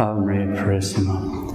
Ave 0.00 0.18
Maria 0.18 0.46
Purissima. 0.46 1.54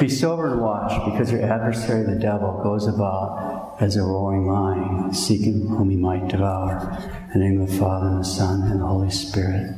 Be 0.00 0.08
sober 0.08 0.52
and 0.52 0.62
watch, 0.62 1.04
because 1.04 1.30
your 1.30 1.42
adversary, 1.42 2.02
the 2.02 2.18
devil, 2.18 2.62
goes 2.62 2.86
about 2.86 3.76
as 3.78 3.96
a 3.96 4.02
roaring 4.02 4.46
lion, 4.46 5.12
seeking 5.12 5.68
whom 5.68 5.90
he 5.90 5.96
might 5.96 6.28
devour. 6.28 6.96
In 7.34 7.40
the 7.40 7.46
name 7.46 7.60
of 7.60 7.70
the 7.70 7.76
Father, 7.76 8.06
and 8.06 8.20
the 8.20 8.24
Son, 8.24 8.62
and 8.62 8.80
the 8.80 8.86
Holy 8.86 9.10
Spirit. 9.10 9.76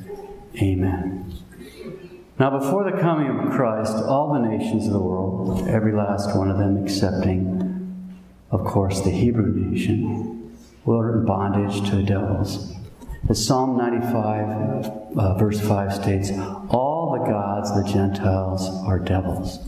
Amen. 0.62 1.32
Now, 2.38 2.56
before 2.56 2.88
the 2.88 2.96
coming 2.98 3.26
of 3.26 3.50
Christ, 3.50 3.92
all 3.92 4.32
the 4.32 4.46
nations 4.46 4.86
of 4.86 4.92
the 4.92 5.00
world, 5.00 5.66
every 5.66 5.92
last 5.92 6.36
one 6.36 6.48
of 6.48 6.58
them 6.58 6.80
excepting, 6.80 8.06
of 8.52 8.64
course, 8.64 9.00
the 9.00 9.10
Hebrew 9.10 9.52
nation, 9.52 10.56
were 10.84 11.18
in 11.18 11.26
bondage 11.26 11.90
to 11.90 11.96
the 11.96 12.04
devils. 12.04 12.72
As 13.30 13.46
Psalm 13.46 13.76
95, 13.76 15.16
uh, 15.16 15.34
verse 15.38 15.60
5 15.60 15.94
states, 15.94 16.32
all 16.68 17.16
the 17.16 17.30
gods 17.30 17.72
the 17.72 17.88
Gentiles 17.88 18.68
are 18.84 18.98
devils. 18.98 19.60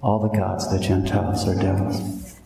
All 0.00 0.20
the 0.20 0.28
gods 0.28 0.66
of 0.66 0.74
the 0.74 0.78
Gentiles 0.78 1.48
are 1.48 1.60
devils. 1.60 2.36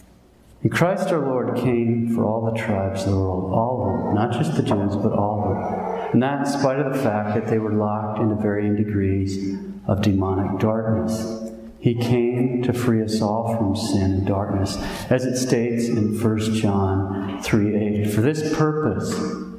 And 0.62 0.72
Christ 0.72 1.08
our 1.08 1.18
Lord 1.18 1.58
came 1.58 2.14
for 2.14 2.24
all 2.24 2.50
the 2.50 2.58
tribes 2.58 3.02
of 3.02 3.10
the 3.10 3.16
world, 3.18 3.52
all 3.52 3.82
of 3.82 4.04
them, 4.04 4.14
not 4.14 4.32
just 4.32 4.56
the 4.56 4.62
Jews, 4.62 4.96
but 4.96 5.12
all 5.12 5.42
of 5.44 5.58
them. 5.58 6.10
And 6.14 6.22
that 6.22 6.38
in 6.38 6.46
spite 6.46 6.78
of 6.78 6.90
the 6.90 6.98
fact 6.98 7.34
that 7.34 7.48
they 7.48 7.58
were 7.58 7.74
locked 7.74 8.18
into 8.18 8.36
varying 8.36 8.76
degrees 8.76 9.58
of 9.86 10.00
demonic 10.00 10.58
darkness. 10.58 11.50
He 11.80 11.96
came 11.96 12.62
to 12.62 12.72
free 12.72 13.02
us 13.02 13.20
all 13.20 13.54
from 13.58 13.76
sin 13.76 14.10
and 14.10 14.26
darkness, 14.26 14.78
as 15.10 15.26
it 15.26 15.36
states 15.36 15.84
in 15.88 16.18
1 16.18 16.38
John 16.54 17.42
3 17.42 17.76
8. 18.04 18.10
For 18.10 18.22
this 18.22 18.56
purpose, 18.56 19.51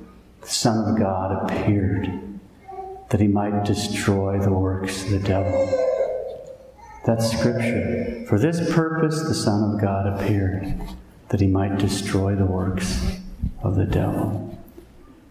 the 0.43 0.49
Son 0.49 0.91
of 0.91 0.99
God 0.99 1.49
appeared, 1.49 2.11
that 3.09 3.21
he 3.21 3.27
might 3.27 3.63
destroy 3.63 4.39
the 4.39 4.51
works 4.51 5.03
of 5.03 5.11
the 5.11 5.19
devil. 5.19 5.69
That's 7.05 7.31
Scripture. 7.31 8.25
For 8.27 8.37
this 8.37 8.73
purpose 8.73 9.21
the 9.23 9.33
Son 9.33 9.73
of 9.73 9.81
God 9.81 10.07
appeared, 10.07 10.81
that 11.29 11.39
he 11.39 11.47
might 11.47 11.77
destroy 11.79 12.35
the 12.35 12.45
works 12.45 13.19
of 13.61 13.75
the 13.75 13.85
devil. 13.85 14.57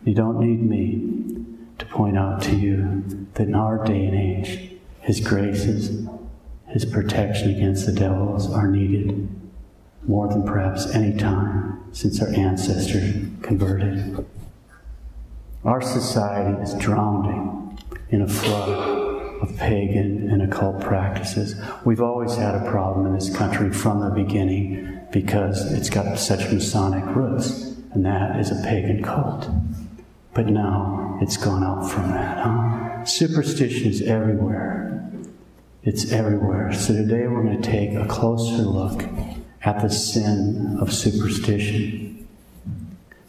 You 0.05 0.15
don't 0.15 0.41
need 0.41 0.63
me 0.63 1.45
to 1.79 1.87
point 1.87 2.19
out 2.19 2.43
to 2.43 2.57
you 2.57 3.27
that 3.35 3.49
in 3.49 3.55
our 3.55 3.85
day 3.85 4.07
and 4.07 4.15
age, 4.15 4.73
his 5.01 5.21
graces, 5.21 6.09
his 6.69 6.85
protection 6.85 7.55
against 7.55 7.87
the 7.87 7.93
devils 7.93 8.53
are 8.53 8.67
needed 8.67 9.29
more 10.07 10.29
than 10.29 10.43
perhaps 10.43 10.87
any 10.95 11.17
time 11.17 11.85
since 11.93 12.21
our 12.21 12.29
ancestors 12.29 13.27
converted. 13.43 14.27
Our 15.65 15.81
society 15.81 16.61
is 16.61 16.75
drowning 16.75 17.79
in 18.11 18.23
a 18.23 18.29
flood 18.29 18.69
of 19.41 19.57
pagan 19.59 20.29
and 20.29 20.43
occult 20.43 20.81
practices. 20.81 21.55
We've 21.85 22.01
always 22.01 22.35
had 22.35 22.57
a 22.57 22.69
problem 22.69 23.07
in 23.07 23.15
this 23.15 23.35
country 23.35 23.73
from 23.73 24.01
the 24.01 24.11
beginning 24.11 25.07
because 25.13 25.73
it's 25.73 25.89
got 25.89 26.19
such 26.19 26.51
Masonic 26.53 27.05
roots, 27.15 27.77
and 27.93 28.05
that 28.05 28.41
is 28.41 28.51
a 28.51 28.61
pagan 28.65 29.05
cult. 29.05 29.49
But 30.35 30.47
now 30.47 31.19
it's 31.23 31.37
gone 31.37 31.63
out 31.63 31.89
from 31.89 32.11
that, 32.11 32.39
huh? 32.39 33.05
Superstition 33.05 33.89
is 33.89 34.03
everywhere. 34.03 35.13
It's 35.85 36.11
everywhere. 36.11 36.73
So 36.73 36.93
today 36.93 37.29
we're 37.29 37.45
going 37.45 37.63
to 37.63 37.71
take 37.71 37.93
a 37.93 38.07
closer 38.07 38.63
look 38.63 39.05
at 39.63 39.81
the 39.81 39.91
sin 39.91 40.77
of 40.81 40.93
superstition. 40.93 42.12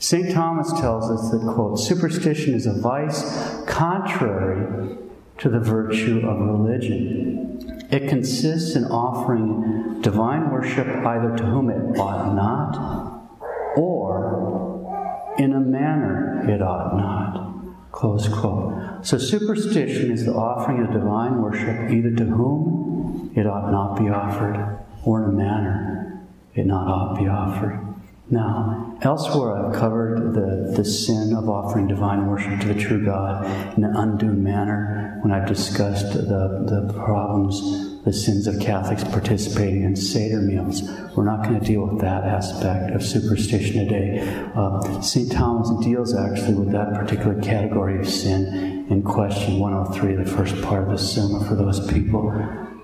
St. 0.04 0.34
Thomas 0.34 0.70
tells 0.82 1.10
us 1.10 1.32
that, 1.32 1.54
quote, 1.54 1.80
superstition 1.80 2.54
is 2.54 2.66
a 2.66 2.74
vice 2.74 3.64
contrary 3.66 4.98
to 5.38 5.48
the 5.48 5.62
virtue 5.62 6.28
of 6.28 6.42
religion. 6.42 7.88
It 7.90 8.10
consists 8.10 8.76
in 8.76 8.84
offering 8.84 10.02
divine 10.02 10.52
worship 10.52 10.88
either 10.88 11.38
to 11.38 11.46
whom 11.46 11.70
it 11.70 11.98
ought 11.98 12.36
not 12.36 13.78
or 13.78 15.34
in 15.38 15.54
a 15.54 15.62
manner 15.62 16.50
it 16.50 16.62
ought 16.62 16.98
not. 16.98 17.94
Close 17.94 18.28
quote. 18.28 19.06
So 19.06 19.18
superstition 19.18 20.12
is 20.12 20.26
the 20.26 20.34
offering 20.34 20.86
of 20.86 20.92
divine 20.92 21.42
worship 21.42 21.90
either 21.90 22.12
to 22.12 22.26
whom 22.26 23.32
it 23.38 23.48
ought 23.48 23.72
not 23.72 23.98
be 23.98 24.10
offered 24.10 24.80
or 25.06 25.24
in 25.24 25.30
a 25.30 25.32
manner 25.32 26.28
it 26.56 26.66
not 26.66 26.90
ought 26.90 27.18
be 27.18 27.30
offered. 27.30 27.93
Now, 28.30 28.98
elsewhere 29.02 29.54
I've 29.58 29.74
covered 29.74 30.34
the, 30.34 30.74
the 30.78 30.86
sin 30.86 31.36
of 31.36 31.50
offering 31.50 31.88
divine 31.88 32.26
worship 32.28 32.62
to 32.62 32.68
the 32.68 32.80
true 32.80 33.04
God 33.04 33.46
in 33.78 33.84
an 33.84 33.96
undue 33.96 34.32
manner 34.32 35.20
when 35.22 35.34
I've 35.34 35.48
discussed 35.48 36.14
the, 36.14 36.24
the 36.24 36.94
problems, 36.94 38.04
the 38.06 38.14
sins 38.14 38.48
of 38.48 38.62
Catholics 38.62 39.04
participating 39.04 39.84
in 39.84 39.96
Seder 39.98 40.40
meals. 40.40 40.84
We're 41.16 41.26
not 41.26 41.44
going 41.44 41.60
to 41.60 41.66
deal 41.66 41.86
with 41.86 42.00
that 42.02 42.24
aspect 42.24 42.96
of 42.96 43.04
superstition 43.04 43.86
today. 43.86 44.20
Uh, 44.56 45.02
St. 45.02 45.30
Thomas 45.30 45.70
deals 45.86 46.16
actually 46.16 46.56
with 46.56 46.72
that 46.72 46.94
particular 46.94 47.40
category 47.42 48.00
of 48.00 48.08
sin 48.08 48.88
in 48.90 49.04
question 49.04 49.60
103, 49.60 50.16
the 50.16 50.26
first 50.26 50.62
part 50.62 50.84
of 50.84 50.90
the 50.90 50.98
Summa, 50.98 51.46
for 51.46 51.56
those 51.56 51.86
people 51.92 52.32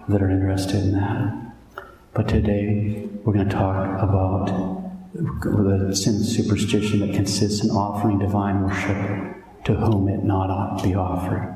that 0.10 0.22
are 0.22 0.30
interested 0.30 0.84
in 0.84 0.92
that. 0.94 1.54
But 2.14 2.28
today 2.28 3.08
we're 3.24 3.34
going 3.34 3.48
to 3.48 3.56
talk 3.56 4.02
about 4.02 4.89
the 5.14 5.96
sin 5.96 6.24
superstition 6.24 7.00
that 7.00 7.14
consists 7.14 7.64
in 7.64 7.72
offering 7.72 8.20
divine 8.20 8.64
worship 8.64 9.36
to 9.66 9.76
whom 9.76 10.08
it 10.08 10.24
not 10.24 10.50
ought 10.50 10.78
to 10.78 10.88
be 10.88 10.96
offered. 10.96 11.56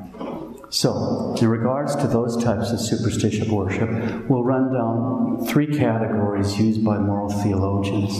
So, 0.70 1.36
in 1.40 1.48
regards 1.48 1.94
to 1.96 2.08
those 2.08 2.42
types 2.42 2.72
of 2.72 2.80
superstitious 2.80 3.48
worship, 3.48 3.88
we'll 4.28 4.42
run 4.42 4.72
down 4.72 5.46
three 5.46 5.68
categories 5.68 6.58
used 6.58 6.84
by 6.84 6.98
moral 6.98 7.30
theologians. 7.30 8.18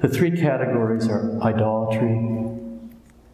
The 0.00 0.08
three 0.08 0.32
categories 0.36 1.06
are 1.08 1.40
idolatry, 1.42 2.58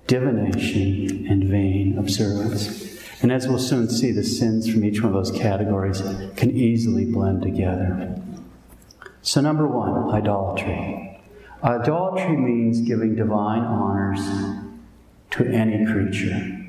divination, 0.06 1.26
and 1.28 1.44
vain 1.44 1.97
observance. 1.99 3.22
And 3.22 3.32
as 3.32 3.49
we'll 3.49 3.59
soon 3.59 3.88
see, 3.88 4.10
the 4.10 4.22
sins 4.22 4.69
from 4.69 4.84
each 4.84 5.00
one 5.00 5.15
of 5.15 5.25
those 5.25 5.37
categories 5.37 6.03
can 6.37 6.50
easily 6.50 7.06
blend 7.06 7.41
together. 7.41 8.21
So, 9.26 9.41
number 9.41 9.66
one, 9.66 10.14
idolatry. 10.14 11.19
Idolatry 11.60 12.37
means 12.37 12.81
giving 12.82 13.16
divine 13.16 13.62
honors 13.62 14.20
to 15.32 15.44
any 15.44 15.84
creature. 15.84 16.64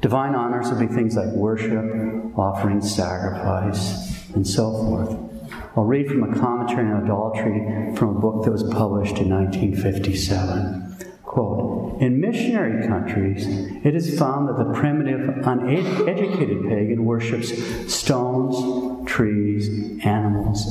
Divine 0.00 0.36
honors 0.36 0.70
would 0.70 0.78
be 0.78 0.94
things 0.94 1.16
like 1.16 1.26
worship, 1.30 2.38
offering 2.38 2.80
sacrifice, 2.80 4.32
and 4.36 4.46
so 4.46 4.70
forth. 4.70 5.50
I'll 5.76 5.82
read 5.82 6.06
from 6.06 6.22
a 6.22 6.38
commentary 6.38 6.86
on 6.86 7.02
idolatry 7.02 7.96
from 7.96 8.16
a 8.16 8.20
book 8.20 8.44
that 8.44 8.52
was 8.52 8.62
published 8.62 9.18
in 9.18 9.28
1957. 9.28 10.84
Quote, 11.24 12.00
in 12.00 12.20
missionary 12.20 12.86
countries, 12.86 13.44
it 13.84 13.96
is 13.96 14.16
found 14.16 14.48
that 14.48 14.56
the 14.56 14.72
primitive, 14.72 15.44
uneducated 15.44 16.68
pagan 16.68 17.04
worships 17.04 17.52
stones, 17.92 19.04
trees, 19.08 20.04
animals, 20.04 20.63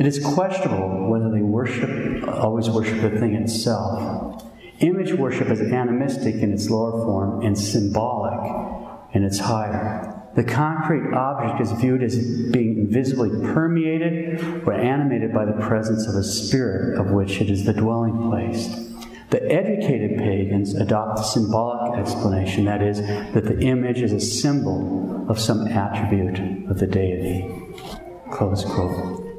It 0.00 0.06
is 0.06 0.18
questionable 0.18 1.10
whether 1.10 1.30
they 1.30 1.42
worship, 1.42 2.26
always 2.26 2.70
worship 2.70 3.02
the 3.02 3.20
thing 3.20 3.34
itself. 3.34 4.42
Image 4.78 5.12
worship 5.12 5.50
is 5.50 5.60
animistic 5.60 6.36
in 6.36 6.54
its 6.54 6.70
lower 6.70 7.04
form 7.04 7.44
and 7.44 7.58
symbolic 7.58 8.40
in 9.12 9.24
its 9.24 9.38
higher. 9.38 10.24
The 10.36 10.44
concrete 10.44 11.14
object 11.14 11.60
is 11.60 11.72
viewed 11.72 12.02
as 12.02 12.16
being 12.16 12.78
invisibly 12.78 13.28
permeated 13.52 14.42
or 14.66 14.72
animated 14.72 15.34
by 15.34 15.44
the 15.44 15.60
presence 15.60 16.06
of 16.08 16.14
a 16.14 16.24
spirit 16.24 16.98
of 16.98 17.10
which 17.10 17.42
it 17.42 17.50
is 17.50 17.66
the 17.66 17.74
dwelling 17.74 18.30
place. 18.30 18.68
The 19.28 19.52
educated 19.52 20.16
pagans 20.16 20.74
adopt 20.76 21.18
the 21.18 21.24
symbolic 21.24 21.98
explanation, 21.98 22.64
that 22.64 22.80
is, 22.80 23.02
that 23.02 23.44
the 23.44 23.60
image 23.60 24.00
is 24.00 24.14
a 24.14 24.20
symbol 24.20 25.26
of 25.28 25.38
some 25.38 25.68
attribute 25.68 26.70
of 26.70 26.78
the 26.78 26.86
deity. 26.86 27.46
Close 28.30 28.64
quote. 28.64 29.29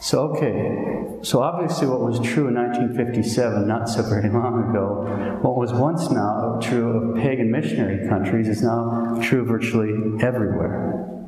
So, 0.00 0.30
okay, 0.30 1.18
so 1.22 1.42
obviously 1.42 1.86
what 1.86 2.00
was 2.00 2.18
true 2.20 2.48
in 2.48 2.54
1957, 2.54 3.68
not 3.68 3.86
so 3.86 4.02
very 4.02 4.30
long 4.30 4.70
ago, 4.70 5.38
what 5.42 5.56
was 5.56 5.74
once 5.74 6.10
now 6.10 6.58
true 6.62 7.12
of 7.12 7.16
pagan 7.16 7.50
missionary 7.50 8.08
countries 8.08 8.48
is 8.48 8.62
now 8.62 9.20
true 9.22 9.44
virtually 9.44 9.90
everywhere 10.24 11.20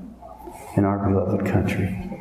in 0.79 0.87
our 0.87 1.07
beloved 1.07 1.45
country. 1.47 2.19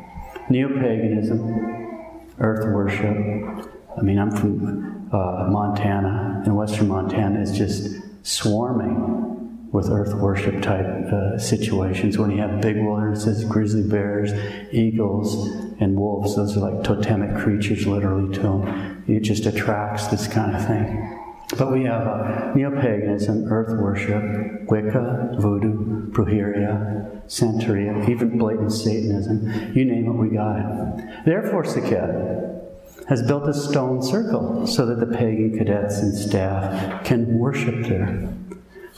Neo 0.50 0.68
paganism, 0.68 2.28
earth 2.38 2.66
worship. 2.66 3.70
I 3.96 4.02
mean, 4.02 4.18
I'm 4.18 4.30
from 4.30 5.08
uh, 5.10 5.48
Montana, 5.48 6.42
and 6.44 6.54
western 6.54 6.88
Montana 6.88 7.40
is 7.40 7.56
just 7.56 7.96
swarming 8.22 9.70
with 9.72 9.88
earth 9.88 10.12
worship 10.12 10.60
type 10.60 10.84
uh, 10.86 11.38
situations 11.38 12.18
when 12.18 12.30
you 12.30 12.38
have 12.38 12.60
big 12.60 12.76
wildernesses, 12.76 13.42
grizzly 13.44 13.82
bears, 13.82 14.32
eagles, 14.70 15.71
and 15.82 15.98
wolves. 15.98 16.36
Those 16.36 16.56
are 16.56 16.70
like 16.70 16.84
totemic 16.84 17.36
creatures, 17.42 17.86
literally, 17.86 18.32
to 18.34 18.40
them. 18.40 19.04
It 19.08 19.20
just 19.20 19.46
attracts 19.46 20.06
this 20.06 20.26
kind 20.26 20.56
of 20.56 20.66
thing. 20.66 21.18
But 21.58 21.70
we 21.70 21.84
have 21.84 22.06
uh, 22.06 22.54
neo 22.54 22.70
paganism, 22.70 23.44
earth 23.52 23.78
worship, 23.78 24.70
Wicca, 24.70 25.36
voodoo, 25.38 26.10
brujeria, 26.10 27.20
Santeria, 27.26 28.08
even 28.08 28.38
blatant 28.38 28.72
Satanism. 28.72 29.74
You 29.74 29.84
name 29.84 30.06
it, 30.08 30.12
we 30.12 30.30
got 30.30 30.56
it. 30.56 31.24
Therefore, 31.26 31.64
Saket 31.64 33.06
has 33.08 33.22
built 33.22 33.46
a 33.48 33.52
stone 33.52 34.02
circle 34.02 34.66
so 34.66 34.86
that 34.86 35.00
the 35.00 35.14
pagan 35.14 35.58
cadets 35.58 35.98
and 35.98 36.16
staff 36.16 37.04
can 37.04 37.38
worship 37.38 37.86
there. 37.86 38.32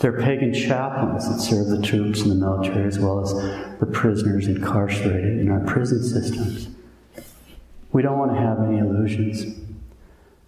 Are 0.03 0.21
pagan 0.21 0.53
chaplains 0.53 1.29
that 1.29 1.41
serve 1.41 1.69
the 1.69 1.81
troops 1.81 2.23
in 2.23 2.29
the 2.29 2.35
military 2.35 2.87
as 2.87 2.99
well 2.99 3.21
as 3.21 3.33
the 3.79 3.87
prisoners 3.87 4.47
incarcerated 4.47 5.39
in 5.39 5.51
our 5.51 5.61
prison 5.61 6.03
systems. 6.03 6.74
We 7.95 8.03
don't 8.03 8.19
want 8.19 8.33
to 8.33 8.41
have 8.41 8.61
any 8.61 8.79
illusions. 8.79 9.57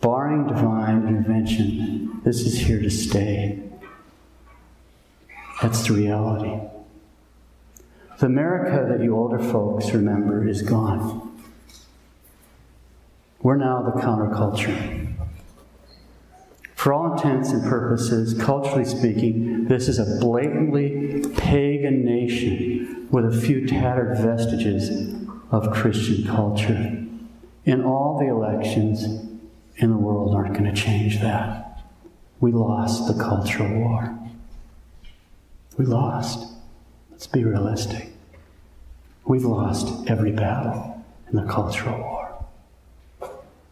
Barring 0.00 0.48
divine 0.48 1.06
intervention, 1.06 2.20
this 2.24 2.40
is 2.40 2.58
here 2.58 2.82
to 2.82 2.90
stay. 2.90 3.62
That's 5.62 5.86
the 5.86 5.94
reality. 5.94 6.60
The 8.18 8.26
America 8.26 8.88
that 8.88 9.00
you 9.00 9.16
older 9.16 9.38
folks 9.38 9.92
remember 9.92 10.48
is 10.48 10.62
gone. 10.62 11.40
We're 13.42 13.58
now 13.58 13.80
the 13.80 13.92
counterculture. 13.92 15.14
For 16.74 16.92
all 16.92 17.12
intents 17.12 17.50
and 17.50 17.62
purposes, 17.62 18.34
culturally 18.42 18.84
speaking, 18.84 19.66
this 19.66 19.86
is 19.86 20.00
a 20.00 20.18
blatantly 20.18 21.22
pagan 21.36 22.04
nation 22.04 23.06
with 23.12 23.24
a 23.24 23.40
few 23.40 23.68
tattered 23.68 24.18
vestiges 24.18 25.14
of 25.52 25.72
Christian 25.72 26.26
culture. 26.26 27.05
And 27.66 27.84
all 27.84 28.18
the 28.18 28.28
elections 28.28 29.02
in 29.76 29.90
the 29.90 29.96
world 29.96 30.34
aren't 30.34 30.56
going 30.56 30.72
to 30.72 30.80
change 30.80 31.20
that. 31.20 31.82
We 32.38 32.52
lost 32.52 33.08
the 33.08 33.22
cultural 33.22 33.68
war. 33.80 34.16
We 35.76 35.84
lost. 35.84 36.46
Let's 37.10 37.26
be 37.26 37.44
realistic. 37.44 38.08
We've 39.24 39.44
lost 39.44 40.08
every 40.08 40.30
battle 40.30 41.04
in 41.28 41.36
the 41.36 41.50
cultural 41.52 41.98
war. 41.98 42.46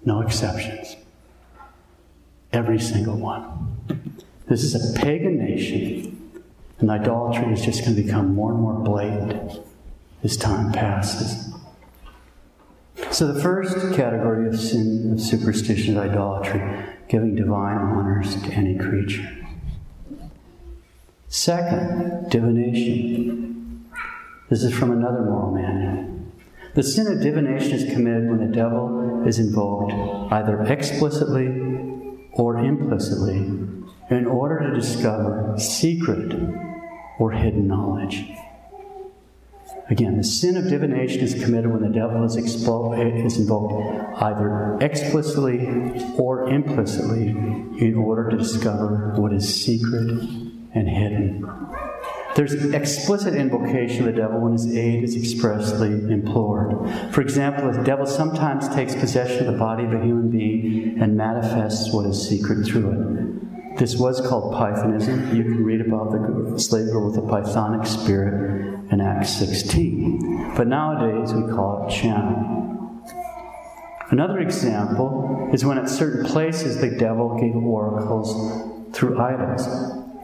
No 0.05 0.21
exceptions. 0.21 0.97
Every 2.53 2.81
single 2.81 3.17
one. 3.17 3.77
This 4.49 4.65
is 4.65 4.75
a 4.75 5.01
pagan 5.01 5.39
nation, 5.39 6.43
and 6.79 6.91
idolatry 6.91 7.53
is 7.53 7.65
just 7.65 7.85
going 7.85 7.97
to 7.97 8.03
become 8.03 8.35
more 8.35 8.53
and 8.53 8.61
more 8.61 8.75
blatant 8.75 9.61
as 10.23 10.37
time 10.37 10.73
passes. 10.73 11.55
So, 13.11 13.33
the 13.33 13.41
first 13.41 13.77
category 13.95 14.49
of 14.49 14.59
sin 14.59 15.13
of 15.13 15.21
superstition 15.21 15.95
is 15.95 15.99
idolatry, 15.99 16.61
giving 17.09 17.35
divine 17.35 17.77
honors 17.77 18.41
to 18.43 18.53
any 18.53 18.79
creature. 18.79 19.29
Second, 21.29 22.31
divination. 22.31 23.85
This 24.49 24.63
is 24.63 24.73
from 24.73 24.93
another 24.93 25.23
moral 25.23 25.53
manual. 25.53 26.15
The 26.75 26.83
sin 26.83 27.07
of 27.07 27.21
divination 27.21 27.73
is 27.73 27.93
committed 27.93 28.29
when 28.29 28.39
the 28.39 28.55
devil 28.55 29.25
is 29.27 29.39
invoked 29.39 29.93
either 30.33 30.63
explicitly 30.63 31.49
or 32.33 32.59
implicitly 32.59 33.37
in 34.11 34.27
order 34.27 34.69
to 34.69 34.75
discover 34.75 35.55
secret 35.59 36.35
or 37.19 37.33
hidden 37.33 37.67
knowledge. 37.67 38.25
Again, 39.91 40.17
the 40.17 40.25
sin 40.25 40.57
of 40.57 40.69
divination 40.69 41.21
is 41.21 41.35
committed 41.35 41.71
when 41.71 41.83
the 41.83 41.91
devil 41.91 42.25
is, 42.25 42.37
expo- 42.37 43.27
is 43.27 43.37
invoked 43.37 44.23
either 44.23 44.79
explicitly 44.81 45.67
or 46.17 46.49
implicitly 46.49 47.29
in 47.29 47.95
order 47.95 48.31
to 48.31 48.37
discover 48.39 49.13
what 49.17 49.35
is 49.35 49.63
secret 49.63 50.09
and 50.73 50.89
hidden. 50.89 51.47
There's 52.35 52.55
explicit 52.73 53.35
invocation 53.35 54.09
of 54.09 54.15
the 54.15 54.21
devil 54.21 54.41
when 54.41 54.53
his 54.53 54.75
aid 54.75 55.05
is 55.05 55.15
expressly 55.17 55.91
implored. 56.11 56.91
For 57.13 57.21
example, 57.21 57.71
the 57.71 57.83
devil 57.85 58.07
sometimes 58.07 58.69
takes 58.75 58.95
possession 58.95 59.47
of 59.47 59.53
the 59.53 59.59
body 59.59 59.85
of 59.85 59.93
a 59.93 60.03
human 60.03 60.31
being 60.31 61.01
and 61.01 61.17
manifests 61.17 61.93
what 61.93 62.07
is 62.07 62.27
secret 62.29 62.67
through 62.67 62.91
it. 62.91 63.54
This 63.77 63.97
was 63.97 64.21
called 64.21 64.55
Pythonism. 64.55 65.35
You 65.35 65.43
can 65.43 65.65
read 65.65 65.81
about 65.81 66.13
the 66.13 66.61
slave 66.61 66.87
girl 66.93 67.07
with 67.07 67.17
the 67.17 67.23
Pythonic 67.23 67.85
spirit 67.85 68.93
in 68.93 69.01
Acts 69.01 69.31
16. 69.31 70.55
But 70.57 70.69
nowadays 70.69 71.35
we 71.35 71.43
call 71.53 71.89
it 71.89 71.91
channeling. 71.91 73.03
Another 74.11 74.39
example 74.39 75.51
is 75.53 75.65
when 75.65 75.79
at 75.79 75.89
certain 75.89 76.25
places 76.25 76.81
the 76.81 76.91
devil 76.91 77.37
gave 77.37 77.57
oracles 77.57 78.95
through 78.95 79.21
idols. 79.21 79.67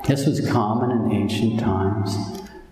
This 0.07 0.27
was 0.27 0.49
common 0.49 0.93
in 0.93 1.13
ancient 1.13 1.59
times. 1.59 2.15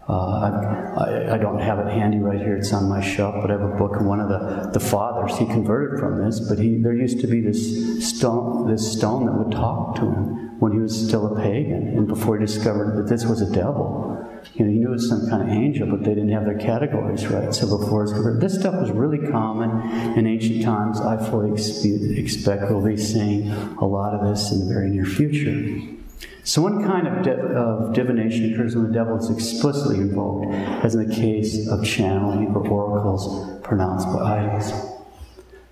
Uh, 0.09 0.95
I, 0.97 1.35
I, 1.35 1.39
don't 1.39 1.59
have 1.59 1.81
it 1.81 1.93
handy 1.93 2.17
right 2.17 2.39
here, 2.39 2.57
it's 2.57 2.73
on 2.73 2.89
my 2.89 3.03
shelf, 3.03 3.35
but 3.43 3.51
I 3.51 3.61
have 3.61 3.63
a 3.63 3.77
book, 3.77 3.97
and 3.97 4.09
one 4.09 4.21
of 4.21 4.31
the, 4.31 4.71
the 4.73 4.81
fathers, 4.81 5.37
he 5.37 5.45
converted 5.45 6.01
from 6.01 6.25
this, 6.25 6.41
but 6.41 6.59
he, 6.59 6.79
there 6.79 6.95
used 6.95 7.21
to 7.21 7.27
be 7.27 7.43
this 7.43 8.09
stone, 8.09 8.71
this 8.71 8.91
stone 8.91 9.27
that 9.27 9.33
would 9.33 9.53
talk 9.53 9.97
to 9.97 10.07
him 10.07 10.48
when 10.59 10.73
he 10.73 10.79
was 10.79 11.07
still 11.07 11.33
a 11.33 11.41
pagan, 11.41 11.89
and 11.97 12.09
before 12.09 12.39
he 12.39 12.45
discovered 12.45 12.97
that 12.97 13.09
this 13.09 13.25
was 13.25 13.41
a 13.41 13.51
devil. 13.53 14.15
You 14.55 14.65
know, 14.65 14.71
he 14.71 14.79
knew 14.79 14.89
it 14.89 14.93
was 14.93 15.09
some 15.09 15.29
kind 15.29 15.43
of 15.43 15.49
angel, 15.49 15.89
but 15.89 16.05
they 16.05 16.15
didn't 16.15 16.31
have 16.31 16.45
their 16.45 16.59
categories 16.59 17.27
right. 17.27 17.55
So 17.55 17.79
before 17.79 18.03
his 18.03 18.41
this 18.41 18.59
stuff 18.59 18.75
was 18.75 18.91
really 18.91 19.31
common 19.31 20.19
in 20.19 20.27
ancient 20.27 20.63
times. 20.63 21.01
I 21.01 21.17
fully 21.31 21.53
expect 21.53 22.63
we'll 22.71 22.85
be 22.85 22.97
seeing 22.97 23.51
a 23.51 23.87
lot 23.87 24.15
of 24.15 24.29
this 24.29 24.53
in 24.53 24.61
the 24.61 24.73
very 24.73 24.91
near 24.91 25.05
future. 25.05 25.97
So, 26.45 26.63
one 26.63 26.83
kind 26.83 27.07
of, 27.07 27.27
of 27.29 27.95
divination 27.95 28.55
occurs 28.55 28.75
when 28.75 28.87
the 28.87 28.93
devil 28.93 29.19
is 29.19 29.29
explicitly 29.29 29.99
invoked, 29.99 30.47
as 30.83 30.95
in 30.95 31.07
the 31.07 31.15
case 31.15 31.69
of 31.69 31.85
channeling 31.85 32.47
or 32.55 32.67
oracles 32.67 33.61
pronounced 33.63 34.07
by 34.07 34.47
idols. 34.47 34.73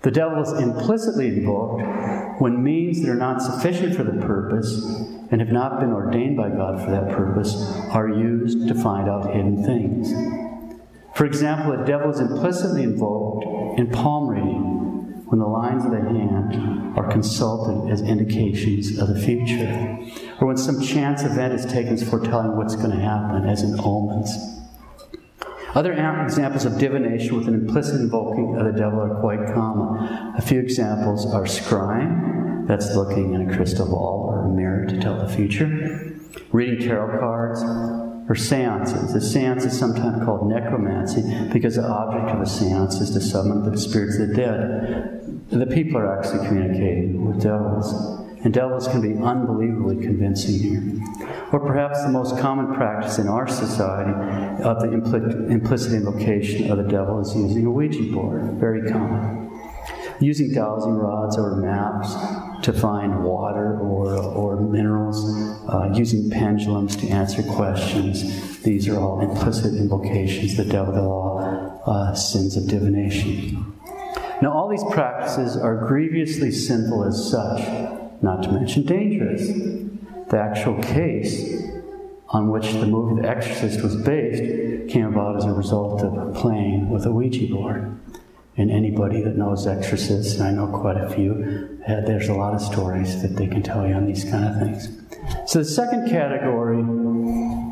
The 0.07 0.11
devil 0.11 0.41
is 0.41 0.53
implicitly 0.53 1.27
invoked 1.27 1.81
when 2.39 2.63
means 2.63 3.01
that 3.01 3.09
are 3.09 3.15
not 3.15 3.41
sufficient 3.41 3.93
for 3.93 4.05
the 4.05 4.25
purpose 4.25 4.81
and 5.31 5.41
have 5.41 5.51
not 5.51 5.81
been 5.81 5.91
ordained 5.91 6.37
by 6.37 6.47
God 6.47 6.81
for 6.81 6.91
that 6.91 7.09
purpose 7.09 7.53
are 7.91 8.07
used 8.07 8.69
to 8.69 8.73
find 8.73 9.09
out 9.09 9.35
hidden 9.35 9.65
things. 9.65 10.13
For 11.13 11.25
example, 11.25 11.75
the 11.75 11.83
devil 11.83 12.09
is 12.09 12.21
implicitly 12.21 12.83
invoked 12.83 13.77
in 13.77 13.91
palm 13.91 14.29
reading 14.29 15.25
when 15.25 15.41
the 15.41 15.45
lines 15.45 15.83
of 15.83 15.91
the 15.91 15.99
hand 15.99 16.97
are 16.97 17.11
consulted 17.11 17.91
as 17.91 18.01
indications 18.01 18.97
of 18.99 19.09
the 19.09 19.19
future, 19.19 19.99
or 20.39 20.47
when 20.47 20.55
some 20.55 20.81
chance 20.81 21.23
event 21.23 21.53
is 21.53 21.65
taken 21.65 21.95
as 21.95 22.09
foretelling 22.09 22.55
what's 22.55 22.77
going 22.77 22.91
to 22.91 23.03
happen, 23.03 23.45
as 23.45 23.61
in 23.61 23.77
omens. 23.77 24.57
Other 25.77 25.93
examples 25.93 26.65
of 26.65 26.79
divination 26.79 27.37
with 27.37 27.47
an 27.47 27.53
implicit 27.53 28.01
invoking 28.01 28.55
of 28.55 28.65
the 28.65 28.71
devil 28.71 28.99
are 28.99 29.21
quite 29.21 29.53
common. 29.53 30.33
A 30.35 30.41
few 30.41 30.59
examples 30.59 31.31
are 31.31 31.43
scrying, 31.43 32.67
that's 32.67 32.95
looking 32.95 33.35
in 33.35 33.47
a 33.47 33.55
crystal 33.55 33.85
ball 33.85 34.25
or 34.27 34.45
a 34.45 34.49
mirror 34.49 34.87
to 34.87 34.99
tell 34.99 35.19
the 35.19 35.31
future, 35.31 36.17
reading 36.51 36.79
tarot 36.87 37.19
cards, 37.19 37.61
or 38.27 38.33
seances. 38.33 39.13
A 39.13 39.21
seance 39.21 39.65
is 39.65 39.77
sometimes 39.77 40.25
called 40.25 40.49
necromancy 40.49 41.21
because 41.53 41.75
the 41.75 41.87
object 41.87 42.31
of 42.31 42.41
a 42.41 42.47
seance 42.47 42.99
is 42.99 43.11
to 43.11 43.21
summon 43.21 43.69
the 43.69 43.77
spirits 43.77 44.17
of 44.17 44.29
the 44.29 44.33
dead. 44.33 45.47
The 45.51 45.67
people 45.67 45.97
are 45.97 46.17
actually 46.17 46.47
communicating 46.47 47.23
with 47.23 47.43
devils. 47.43 48.16
And 48.43 48.53
devils 48.53 48.87
can 48.87 49.01
be 49.01 49.19
unbelievably 49.21 50.05
convincing 50.05 50.59
here. 50.59 51.27
Or 51.51 51.59
perhaps 51.59 52.03
the 52.03 52.09
most 52.09 52.37
common 52.37 52.73
practice 52.75 53.17
in 53.17 53.27
our 53.27 53.47
society 53.47 54.11
of 54.63 54.79
the 54.79 54.87
impl- 54.87 55.49
implicit 55.49 55.93
invocation 55.93 56.71
of 56.71 56.77
the 56.77 56.83
devil 56.83 57.19
is 57.19 57.35
using 57.35 57.65
a 57.65 57.71
Ouija 57.71 58.13
board. 58.13 58.59
Very 58.59 58.89
common 58.89 59.47
using 60.19 60.51
dowsing 60.51 60.93
rods 60.93 61.37
or 61.37 61.57
maps 61.57 62.15
to 62.63 62.73
find 62.73 63.23
water 63.23 63.79
or, 63.79 64.13
or 64.15 64.59
minerals, 64.59 65.23
uh, 65.69 65.91
using 65.93 66.29
pendulums 66.29 66.95
to 66.95 67.07
answer 67.07 67.43
questions. 67.43 68.59
These 68.61 68.87
are 68.87 68.99
all 68.99 69.21
implicit 69.21 69.75
invocations, 69.75 70.57
the 70.57 70.65
devil, 70.65 70.93
they're 70.93 71.03
all 71.03 71.81
uh, 71.85 72.13
sins 72.15 72.57
of 72.57 72.67
divination. 72.67 73.73
Now, 74.41 74.53
all 74.53 74.69
these 74.69 74.83
practices 74.91 75.57
are 75.57 75.87
grievously 75.87 76.51
sinful 76.51 77.05
as 77.05 77.29
such, 77.29 77.59
not 78.21 78.43
to 78.43 78.51
mention 78.51 78.83
dangerous. 78.83 79.47
The 80.29 80.37
actual 80.37 80.81
case 80.81 81.63
on 82.29 82.49
which 82.49 82.71
the 82.73 82.85
movie 82.85 83.21
The 83.21 83.29
Exorcist 83.29 83.81
was 83.81 83.95
based 83.95 84.91
came 84.91 85.05
about 85.05 85.37
as 85.37 85.45
a 85.45 85.53
result 85.53 86.01
of 86.01 86.35
playing 86.35 86.89
with 86.89 87.05
a 87.05 87.11
Ouija 87.11 87.47
board. 87.53 87.99
And 88.57 88.71
anybody 88.71 89.21
that 89.21 89.37
knows 89.37 89.67
exorcists, 89.67 90.39
and 90.39 90.43
I 90.43 90.51
know 90.51 90.67
quite 90.67 90.97
a 90.97 91.07
few, 91.09 91.79
uh, 91.87 92.01
there's 92.01 92.27
a 92.27 92.33
lot 92.33 92.55
of 92.55 92.61
stories 92.61 93.21
that 93.21 93.35
they 93.35 93.45
can 93.45 93.61
tell 93.61 93.87
you 93.87 93.93
on 93.93 94.07
these 94.07 94.23
kind 94.23 94.45
of 94.45 94.59
things. 94.59 94.89
So 95.45 95.59
the 95.59 95.65
second 95.65 96.09
category 96.09 96.81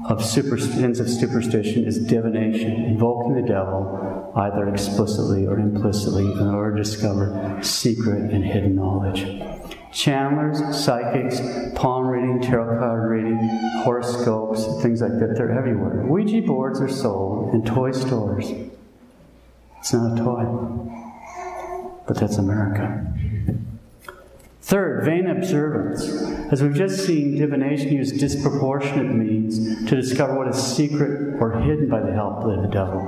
of 0.08 0.24
super, 0.24 0.60
sins 0.60 1.00
of 1.00 1.10
superstition 1.10 1.86
is 1.86 1.98
divination, 2.06 2.72
invoking 2.86 3.34
the 3.34 3.48
devil 3.48 4.32
either 4.36 4.70
explicitly 4.70 5.48
or 5.48 5.58
implicitly 5.58 6.26
in 6.26 6.48
order 6.50 6.76
to 6.76 6.84
discover 6.84 7.58
secret 7.64 8.32
and 8.32 8.46
hidden 8.46 8.76
knowledge. 8.76 9.22
Channelers, 9.96 10.76
psychics, 10.76 11.40
palm 11.74 12.06
reading, 12.06 12.42
tarot 12.42 12.80
card 12.80 13.10
reading, 13.10 13.38
horoscopes, 13.86 14.66
things 14.84 15.02
like 15.02 15.18
that, 15.20 15.36
they're 15.38 15.58
everywhere. 15.58 16.06
Ouija 16.06 16.42
boards 16.42 16.82
are 16.82 16.90
sold 16.90 17.54
in 17.54 17.64
toy 17.64 17.94
stores. 17.94 18.52
It's 19.80 19.94
not 19.94 20.20
a 20.20 20.22
toy, 20.22 20.44
but 22.06 22.18
that's 22.18 22.36
America. 22.36 23.08
Third, 24.66 25.06
vain 25.06 25.28
observance. 25.28 26.10
As 26.52 26.64
we've 26.64 26.74
just 26.74 27.06
seen, 27.06 27.38
divination 27.38 27.94
uses 27.94 28.20
disproportionate 28.20 29.14
means 29.14 29.86
to 29.88 29.96
discover 29.96 30.36
what 30.36 30.48
is 30.48 30.58
secret 30.58 31.36
or 31.40 31.60
hidden 31.62 31.88
by 31.88 32.02
the 32.02 32.12
help 32.12 32.44
of 32.44 32.64
the 32.64 32.68
devil. 32.70 33.00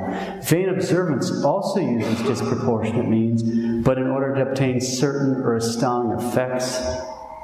Vain 0.43 0.69
observance 0.69 1.31
also 1.43 1.79
uses 1.79 2.21
disproportionate 2.27 3.09
means, 3.09 3.41
but 3.83 3.97
in 3.97 4.05
order 4.05 4.35
to 4.35 4.51
obtain 4.51 4.79
certain 4.79 5.37
or 5.37 5.55
astounding 5.55 6.19
effects 6.19 6.79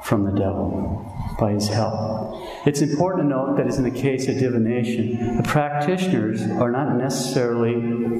from 0.04 0.22
the 0.22 0.38
devil 0.38 1.12
by 1.40 1.50
his 1.50 1.66
help. 1.66 2.40
It's 2.68 2.82
important 2.82 3.24
to 3.24 3.28
note 3.28 3.56
that, 3.56 3.66
as 3.66 3.78
in 3.78 3.82
the 3.82 3.90
case 3.90 4.28
of 4.28 4.38
divination, 4.38 5.38
the 5.38 5.42
practitioners 5.42 6.40
are 6.40 6.70
not 6.70 6.94
necessarily 6.96 7.74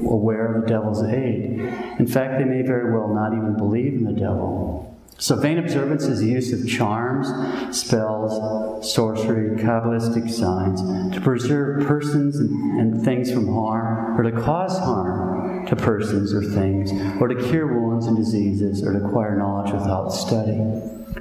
aware 0.07 0.55
of 0.55 0.63
the 0.63 0.67
devil's 0.67 1.01
aid. 1.05 1.61
In 1.99 2.05
fact, 2.05 2.39
they 2.39 2.43
may 2.43 2.63
very 2.63 2.91
well 2.91 3.13
not 3.15 3.31
even 3.31 3.55
believe 3.55 3.93
in 3.93 4.03
the 4.03 4.11
devil. 4.11 4.91
So, 5.17 5.37
vain 5.37 5.57
observance 5.57 6.03
is 6.03 6.19
the 6.19 6.27
use 6.27 6.51
of 6.51 6.67
charms, 6.67 7.27
spells, 7.77 8.93
sorcery, 8.93 9.57
Kabbalistic 9.57 10.29
signs 10.29 10.81
to 11.15 11.21
preserve 11.21 11.87
persons 11.87 12.37
and, 12.37 12.79
and 12.79 13.03
things 13.03 13.31
from 13.31 13.47
harm, 13.47 14.19
or 14.19 14.29
to 14.29 14.41
cause 14.41 14.77
harm 14.77 15.65
to 15.67 15.75
persons 15.75 16.33
or 16.33 16.43
things, 16.43 16.91
or 17.21 17.29
to 17.29 17.35
cure 17.49 17.79
wounds 17.79 18.07
and 18.07 18.17
diseases, 18.17 18.83
or 18.83 18.91
to 18.91 19.05
acquire 19.05 19.37
knowledge 19.37 19.71
without 19.71 20.09
study. 20.09 20.59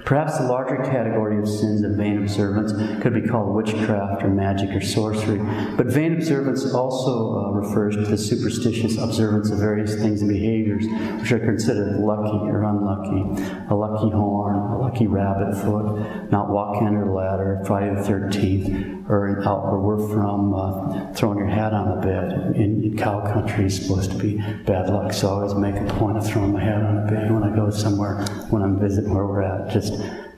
Perhaps 0.03 0.39
the 0.39 0.45
larger 0.45 0.77
category 0.83 1.39
of 1.39 1.49
sins 1.49 1.83
of 1.83 1.93
vain 1.93 2.19
observance 2.19 2.73
could 3.01 3.15
be 3.15 3.23
called 3.23 3.55
witchcraft 3.55 4.25
or 4.25 4.29
magic 4.29 4.71
or 4.71 4.81
sorcery. 4.81 5.39
But 5.77 5.87
vain 5.87 6.15
observance 6.15 6.75
also 6.75 7.37
uh, 7.39 7.51
refers 7.53 7.95
to 7.95 8.03
the 8.03 8.19
superstitious 8.19 8.99
observance 8.99 9.51
of 9.51 9.59
various 9.59 9.95
things 9.95 10.21
and 10.21 10.29
behaviors 10.29 10.85
which 11.21 11.31
are 11.31 11.39
considered 11.39 12.01
lucky 12.01 12.51
or 12.51 12.65
unlucky. 12.65 13.43
A 13.71 13.75
lucky 13.75 14.11
horn, 14.11 14.57
a 14.57 14.79
lucky 14.79 15.07
rabbit 15.07 15.55
foot, 15.63 16.31
not 16.31 16.51
walking 16.51 16.89
under 16.89 17.09
a 17.09 17.15
ladder, 17.15 17.63
Friday 17.65 17.95
the 17.95 18.01
13th, 18.01 19.09
or 19.09 19.47
out 19.47 19.71
where 19.71 19.81
we're 19.81 20.09
from, 20.09 20.55
uh, 20.55 21.13
throwing 21.13 21.39
your 21.39 21.47
hat 21.47 21.73
on 21.73 21.95
the 21.95 22.07
bed. 22.07 22.57
In, 22.57 22.83
in 22.83 22.97
cow 22.97 23.21
country 23.21 23.67
is 23.67 23.81
supposed 23.81 24.11
to 24.11 24.19
be 24.19 24.37
bad 24.65 24.89
luck, 24.89 25.13
so 25.13 25.29
I 25.29 25.31
always 25.33 25.55
make 25.55 25.77
a 25.77 25.95
point 25.95 26.17
of 26.17 26.27
throwing 26.27 26.53
my 26.53 26.63
hat 26.63 26.83
on 26.83 27.05
the 27.05 27.13
bed 27.13 27.33
when 27.33 27.43
I 27.43 27.55
go 27.55 27.71
somewhere, 27.71 28.25
when 28.51 28.63
I'm 28.63 28.79
visiting 28.81 29.13
where 29.15 29.27
we're 29.27 29.43
at. 29.43 29.71
Just 29.71 29.84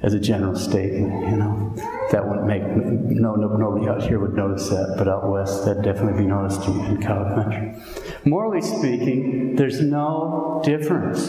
as 0.02 0.14
a 0.14 0.20
general 0.20 0.54
statement, 0.54 1.30
you 1.30 1.36
know. 1.36 1.74
That 2.12 2.26
wouldn't 2.26 2.46
make, 2.46 2.62
no, 2.62 3.34
no, 3.34 3.48
nobody 3.56 3.88
out 3.88 4.02
here 4.02 4.20
would 4.20 4.34
notice 4.34 4.68
that, 4.68 4.94
but 4.96 5.08
out 5.08 5.28
west, 5.28 5.64
that'd 5.64 5.82
definitely 5.82 6.22
be 6.22 6.28
noticed 6.28 6.62
in, 6.68 6.84
in 6.84 7.02
cow 7.02 7.34
country. 7.34 7.74
Morally 8.24 8.60
speaking, 8.60 9.56
there's 9.56 9.80
no 9.80 10.60
difference 10.64 11.28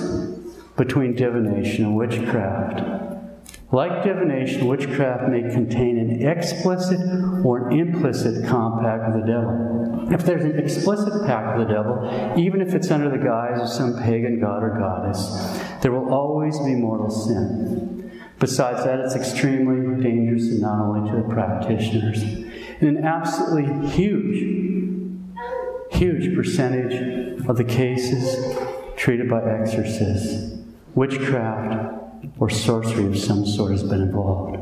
between 0.76 1.16
divination 1.16 1.86
and 1.86 1.96
witchcraft. 1.96 2.82
Like 3.72 4.04
divination, 4.04 4.68
witchcraft 4.68 5.30
may 5.30 5.42
contain 5.42 5.98
an 5.98 6.26
explicit 6.26 7.00
or 7.44 7.68
an 7.68 7.80
implicit 7.80 8.48
compact 8.48 9.14
with 9.14 9.26
the 9.26 9.28
devil. 9.28 10.14
If 10.14 10.24
there's 10.24 10.46
an 10.46 10.58
explicit 10.58 11.26
pact 11.26 11.58
with 11.58 11.68
the 11.68 11.74
devil, 11.74 12.34
even 12.38 12.62
if 12.62 12.74
it's 12.74 12.90
under 12.92 13.10
the 13.10 13.18
guise 13.18 13.60
of 13.60 13.68
some 13.68 14.02
pagan 14.02 14.40
god 14.40 14.64
or 14.64 14.78
goddess, 14.80 15.60
there 15.82 15.92
will 15.92 16.14
always 16.14 16.58
be 16.60 16.76
mortal 16.76 17.10
sin. 17.10 18.07
Besides 18.40 18.84
that, 18.84 19.00
it's 19.00 19.16
extremely 19.16 20.04
dangerous, 20.04 20.44
and 20.50 20.62
not 20.62 20.80
only 20.80 21.10
to 21.10 21.18
the 21.18 21.24
practitioners. 21.24 22.22
In 22.22 22.88
an 22.88 23.04
absolutely 23.04 23.88
huge, 23.90 25.36
huge 25.92 26.36
percentage 26.36 27.42
of 27.48 27.58
the 27.58 27.64
cases 27.64 28.56
treated 28.96 29.28
by 29.28 29.42
exorcists, 29.42 30.60
witchcraft 30.94 31.96
or 32.38 32.50
sorcery 32.50 33.06
of 33.06 33.18
some 33.18 33.46
sort 33.46 33.72
has 33.72 33.84
been 33.84 34.02
involved. 34.02 34.58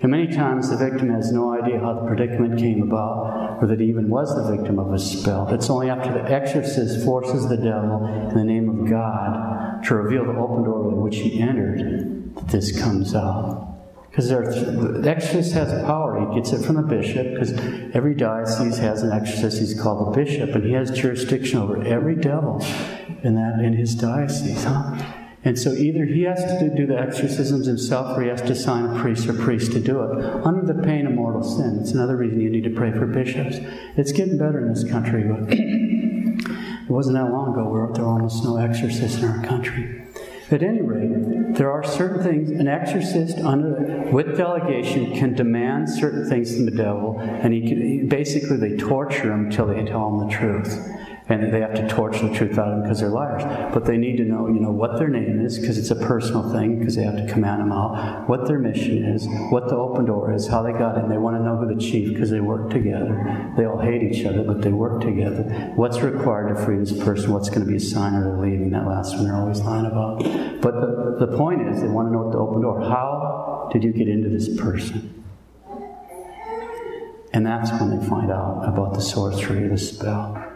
And 0.00 0.12
many 0.12 0.28
times 0.28 0.70
the 0.70 0.76
victim 0.76 1.10
has 1.10 1.32
no 1.32 1.60
idea 1.60 1.80
how 1.80 1.94
the 1.94 2.06
predicament 2.06 2.60
came 2.60 2.82
about 2.82 3.58
or 3.60 3.66
that 3.66 3.80
he 3.80 3.86
even 3.88 4.08
was 4.08 4.32
the 4.36 4.56
victim 4.56 4.78
of 4.78 4.92
a 4.92 4.98
spell. 4.98 5.48
It's 5.48 5.68
only 5.68 5.90
after 5.90 6.12
the 6.12 6.22
exorcist 6.22 7.04
forces 7.04 7.48
the 7.48 7.56
devil 7.56 8.06
in 8.30 8.36
the 8.36 8.44
name 8.44 8.68
of 8.68 8.88
God 8.88 9.82
to 9.84 9.96
reveal 9.96 10.24
the 10.24 10.38
open 10.38 10.62
door 10.62 10.92
by 10.92 10.98
which 10.98 11.16
he 11.16 11.40
entered 11.40 12.17
this 12.48 12.80
comes 12.80 13.14
out. 13.14 13.66
Because 14.10 14.30
the 14.30 15.04
exorcist 15.06 15.52
has 15.52 15.70
power. 15.84 16.28
He 16.28 16.34
gets 16.34 16.52
it 16.52 16.64
from 16.64 16.76
the 16.76 16.82
bishop, 16.82 17.34
because 17.34 17.52
every 17.94 18.14
diocese 18.14 18.78
has 18.78 19.02
an 19.02 19.12
exorcist. 19.12 19.58
He's 19.58 19.80
called 19.80 20.08
the 20.08 20.24
bishop, 20.24 20.54
and 20.54 20.64
he 20.64 20.72
has 20.72 20.90
jurisdiction 20.90 21.58
over 21.58 21.82
every 21.84 22.16
devil 22.16 22.60
in 23.22 23.36
that 23.36 23.60
in 23.60 23.74
his 23.74 23.94
diocese. 23.94 24.64
Huh? 24.64 25.14
And 25.44 25.58
so 25.58 25.72
either 25.72 26.04
he 26.04 26.22
has 26.22 26.42
to 26.42 26.74
do 26.74 26.86
the 26.86 26.98
exorcisms 26.98 27.66
himself 27.66 28.18
or 28.18 28.22
he 28.22 28.28
has 28.28 28.42
to 28.42 28.54
sign 28.54 28.86
a 28.86 29.00
priest 29.00 29.28
or 29.28 29.34
priest 29.34 29.72
to 29.72 29.80
do 29.80 30.02
it 30.02 30.24
under 30.44 30.70
the 30.70 30.82
pain 30.82 31.06
of 31.06 31.12
mortal 31.12 31.44
sin. 31.44 31.78
It's 31.80 31.92
another 31.92 32.16
reason 32.16 32.40
you 32.40 32.50
need 32.50 32.64
to 32.64 32.70
pray 32.70 32.90
for 32.90 33.06
bishops. 33.06 33.56
It's 33.96 34.10
getting 34.10 34.36
better 34.36 34.58
in 34.60 34.74
this 34.74 34.84
country, 34.84 35.22
it 35.48 36.90
wasn't 36.90 37.16
that 37.16 37.30
long 37.30 37.52
ago 37.52 37.68
where 37.68 37.88
there 37.92 38.04
were 38.04 38.10
almost 38.10 38.42
no 38.42 38.56
exorcists 38.56 39.22
in 39.22 39.28
our 39.28 39.44
country. 39.44 40.07
At 40.50 40.62
any 40.62 40.80
rate, 40.80 41.56
there 41.56 41.70
are 41.70 41.84
certain 41.84 42.22
things 42.22 42.50
an 42.50 42.68
exorcist 42.68 43.38
under 43.38 44.08
with 44.10 44.38
delegation 44.38 45.14
can 45.14 45.34
demand 45.34 45.90
certain 45.90 46.26
things 46.26 46.54
from 46.54 46.64
the 46.64 46.70
devil, 46.70 47.18
and 47.20 47.52
he, 47.52 47.68
can, 47.68 48.08
basically 48.08 48.56
they 48.56 48.76
torture 48.76 49.32
him 49.32 49.46
until 49.46 49.66
they 49.66 49.84
tell 49.84 50.08
him 50.08 50.26
the 50.26 50.34
truth 50.34 50.97
and 51.28 51.52
they 51.52 51.60
have 51.60 51.74
to 51.74 51.86
torture 51.88 52.26
the 52.26 52.34
truth 52.34 52.58
out 52.58 52.68
of 52.68 52.74
them 52.74 52.82
because 52.82 53.00
they're 53.00 53.10
liars. 53.10 53.42
But 53.74 53.84
they 53.84 53.98
need 53.98 54.16
to 54.16 54.24
know, 54.24 54.48
you 54.48 54.60
know, 54.60 54.70
what 54.70 54.98
their 54.98 55.08
name 55.08 55.44
is 55.44 55.58
because 55.58 55.76
it's 55.76 55.90
a 55.90 55.96
personal 55.96 56.50
thing 56.52 56.78
because 56.78 56.96
they 56.96 57.02
have 57.02 57.16
to 57.16 57.30
command 57.30 57.60
them 57.60 57.70
out. 57.70 58.26
What 58.28 58.48
their 58.48 58.58
mission 58.58 59.04
is, 59.04 59.26
what 59.50 59.68
the 59.68 59.76
open 59.76 60.06
door 60.06 60.32
is, 60.32 60.46
how 60.46 60.62
they 60.62 60.72
got 60.72 60.96
in. 60.96 61.10
They 61.10 61.18
want 61.18 61.36
to 61.36 61.42
know 61.42 61.56
who 61.56 61.72
the 61.72 61.80
chief 61.80 62.14
because 62.14 62.30
they 62.30 62.40
work 62.40 62.70
together. 62.70 63.52
They 63.58 63.66
all 63.66 63.78
hate 63.78 64.02
each 64.02 64.24
other, 64.24 64.42
but 64.42 64.62
they 64.62 64.72
work 64.72 65.02
together. 65.02 65.42
What's 65.76 66.00
required 66.00 66.56
to 66.56 66.64
free 66.64 66.78
this 66.78 66.92
person? 66.92 67.32
What's 67.32 67.50
going 67.50 67.60
to 67.60 67.66
be 67.66 67.76
a 67.76 67.80
sign 67.80 68.14
of 68.14 68.24
their 68.24 68.38
leaving? 68.38 68.70
That 68.70 68.86
last 68.86 69.14
one 69.14 69.24
they're 69.24 69.36
always 69.36 69.60
lying 69.60 69.84
about. 69.84 70.22
But 70.62 70.80
the, 70.80 71.26
the 71.26 71.36
point 71.36 71.68
is, 71.68 71.82
they 71.82 71.88
want 71.88 72.08
to 72.08 72.12
know 72.12 72.22
what 72.22 72.32
the 72.32 72.38
open 72.38 72.62
door. 72.62 72.80
How 72.80 73.68
did 73.70 73.84
you 73.84 73.92
get 73.92 74.08
into 74.08 74.30
this 74.30 74.48
person? 74.58 75.24
And 77.34 77.44
that's 77.44 77.70
when 77.72 77.90
they 77.90 78.08
find 78.08 78.32
out 78.32 78.62
about 78.64 78.94
the 78.94 79.02
sorcery, 79.02 79.68
the 79.68 79.76
spell 79.76 80.47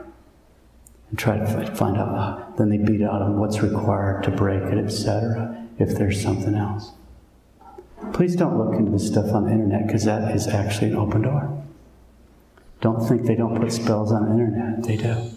and 1.13 1.19
try 1.19 1.37
to 1.37 1.77
find 1.77 1.99
out. 1.99 2.09
Uh, 2.09 2.57
then 2.57 2.71
they 2.71 2.79
beat 2.79 3.03
out 3.03 3.21
on 3.21 3.39
what's 3.39 3.61
required 3.61 4.25
to 4.25 4.31
break 4.31 4.63
it, 4.63 4.79
etc., 4.79 5.69
if 5.79 5.91
there's 5.91 6.21
something 6.21 6.55
else. 6.55 6.93
Please 8.15 8.35
don't 8.35 8.57
look 8.57 8.75
into 8.75 8.91
this 8.91 9.07
stuff 9.07 9.31
on 9.33 9.45
the 9.45 9.51
internet 9.53 9.87
because 9.87 10.05
that 10.05 10.35
is 10.35 10.49
actually 10.49 10.91
an 10.91 10.97
open 10.97 11.23
door. 11.23 11.63
Don't 12.81 13.07
think 13.07 13.27
they 13.27 13.37
don't 13.37 13.61
put 13.61 13.71
spells 13.71 14.11
on 14.11 14.25
the 14.25 14.33
internet, 14.33 14.83
they 14.85 14.97
do. 14.97 15.31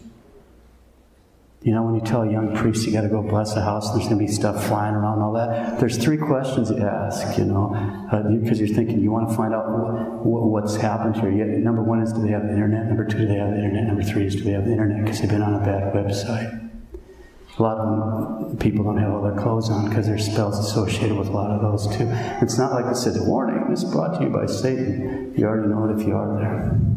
You 1.66 1.74
know, 1.74 1.82
when 1.82 1.96
you 1.96 2.02
tell 2.02 2.22
a 2.22 2.32
young 2.32 2.56
priest 2.56 2.86
you 2.86 2.94
got 2.94 3.02
to 3.02 3.10
go 3.10 3.24
bless 3.24 3.56
a 3.56 3.62
house, 3.64 3.92
there's 3.92 4.06
going 4.06 4.20
to 4.20 4.24
be 4.24 4.32
stuff 4.32 4.68
flying 4.68 4.94
around, 4.94 5.20
all 5.24 5.34
that. 5.34 5.80
There's 5.80 5.98
three 5.98 6.18
questions 6.18 6.70
you 6.70 6.78
ask, 6.78 7.40
you 7.40 7.46
know, 7.46 7.70
because 8.40 8.62
uh, 8.62 8.66
you're 8.66 8.76
thinking 8.76 9.00
you 9.02 9.12
want 9.12 9.30
to 9.30 9.36
find 9.36 9.52
out 9.52 9.66
what, 10.24 10.44
what's 10.44 10.76
happened 10.76 11.16
here. 11.16 11.32
You, 11.32 11.44
number 11.58 11.82
one 11.82 12.04
is 12.04 12.14
do 12.14 12.22
they 12.22 12.30
have 12.30 12.44
the 12.44 12.54
internet? 12.54 12.86
Number 12.86 13.04
two, 13.04 13.18
do 13.18 13.26
they 13.26 13.38
have 13.42 13.50
the 13.50 13.58
internet? 13.58 13.88
Number 13.88 14.04
three 14.04 14.28
is 14.28 14.36
do 14.36 14.44
they 14.44 14.52
have 14.52 14.66
the 14.66 14.74
internet 14.74 15.04
because 15.04 15.22
they've 15.22 15.30
been 15.30 15.42
on 15.42 15.56
a 15.56 15.66
bad 15.66 15.92
website? 15.92 16.70
A 17.58 17.64
lot 17.64 17.80
of 17.80 18.48
them, 18.48 18.58
people 18.58 18.84
don't 18.84 18.98
have 18.98 19.12
all 19.12 19.24
their 19.24 19.42
clothes 19.42 19.72
on 19.72 19.90
because 19.90 20.06
there's 20.06 20.32
spells 20.32 20.60
associated 20.60 21.18
with 21.18 21.30
a 21.30 21.32
lot 21.32 21.50
of 21.50 21.64
those 21.64 21.88
too. 21.98 22.08
It's 22.44 22.60
not 22.60 22.74
like 22.74 22.86
it 22.86 22.96
says, 22.96 23.20
warning, 23.22 23.72
this 23.72 23.82
is 23.82 23.92
brought 23.92 24.20
to 24.20 24.26
you 24.26 24.30
by 24.30 24.46
Satan. 24.46 25.34
You 25.36 25.48
already 25.48 25.70
know 25.70 25.90
it 25.90 26.00
if 26.00 26.08
you 26.08 26.16
are 26.16 26.38
there. 26.38 26.95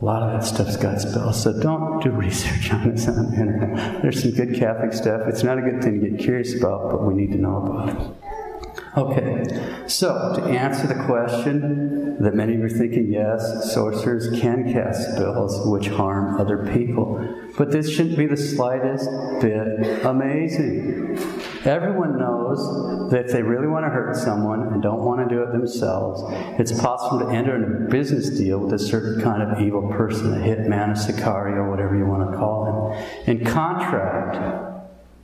A 0.00 0.04
lot 0.04 0.22
of 0.22 0.32
that 0.32 0.46
stuff's 0.46 0.78
got 0.78 0.98
spells, 0.98 1.42
so 1.42 1.52
don't 1.60 2.02
do 2.02 2.10
research 2.10 2.72
on 2.72 2.94
this 2.94 3.06
on 3.06 3.30
the 3.30 3.36
internet. 3.36 4.00
There's 4.00 4.22
some 4.22 4.30
good 4.30 4.54
Catholic 4.54 4.94
stuff. 4.94 5.22
It's 5.26 5.42
not 5.42 5.58
a 5.58 5.60
good 5.60 5.82
thing 5.82 6.00
to 6.00 6.08
get 6.08 6.18
curious 6.18 6.56
about, 6.56 6.90
but 6.90 7.04
we 7.04 7.12
need 7.12 7.32
to 7.32 7.38
know 7.38 7.56
about 7.58 7.88
it. 7.90 7.96
Okay, 8.96 9.84
so 9.86 10.32
to 10.36 10.42
answer 10.44 10.86
the 10.86 11.04
question 11.04 12.16
that 12.22 12.34
many 12.34 12.54
of 12.54 12.60
you 12.60 12.64
are 12.64 12.68
thinking, 12.70 13.12
yes, 13.12 13.72
sorcerers 13.74 14.40
can 14.40 14.72
cast 14.72 15.12
spells 15.12 15.66
which 15.68 15.88
harm 15.88 16.40
other 16.40 16.66
people. 16.72 17.22
But 17.58 17.70
this 17.70 17.90
shouldn't 17.90 18.16
be 18.16 18.26
the 18.26 18.38
slightest 18.38 19.08
bit 19.40 20.04
amazing. 20.04 21.18
Everyone 21.64 22.18
knows 22.18 23.10
that 23.10 23.26
if 23.26 23.32
they 23.32 23.42
really 23.42 23.66
want 23.66 23.84
to 23.84 23.90
hurt 23.90 24.16
someone 24.16 24.62
and 24.72 24.82
don't 24.82 25.04
want 25.04 25.28
to 25.28 25.34
do 25.34 25.42
it 25.42 25.52
themselves, 25.52 26.22
it's 26.58 26.72
possible 26.80 27.18
to 27.18 27.28
enter 27.28 27.54
in 27.54 27.86
a 27.86 27.90
business 27.90 28.30
deal 28.30 28.60
with 28.60 28.72
a 28.72 28.78
certain 28.78 29.20
kind 29.20 29.42
of 29.42 29.60
evil 29.60 29.88
person, 29.90 30.32
a 30.32 30.36
hitman, 30.36 30.90
a 30.90 30.94
sicario, 30.94 31.68
whatever 31.68 31.96
you 31.96 32.06
want 32.06 32.30
to 32.30 32.36
call 32.36 32.64
him, 32.64 33.04
and 33.26 33.46
contract 33.46 34.38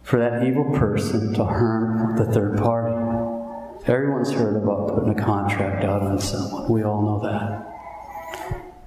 for 0.03 0.19
that 0.19 0.45
evil 0.47 0.65
person 0.73 1.33
to 1.33 1.45
harm 1.45 2.17
the 2.17 2.27
third 2.27 2.59
party. 2.59 2.95
Everyone's 3.87 4.33
heard 4.33 4.63
about 4.63 4.95
putting 4.95 5.11
a 5.11 5.15
contract 5.15 5.85
out 5.85 6.03
on 6.03 6.19
someone. 6.19 6.71
We 6.71 6.83
all 6.83 7.03
know 7.03 7.21
that. 7.21 7.76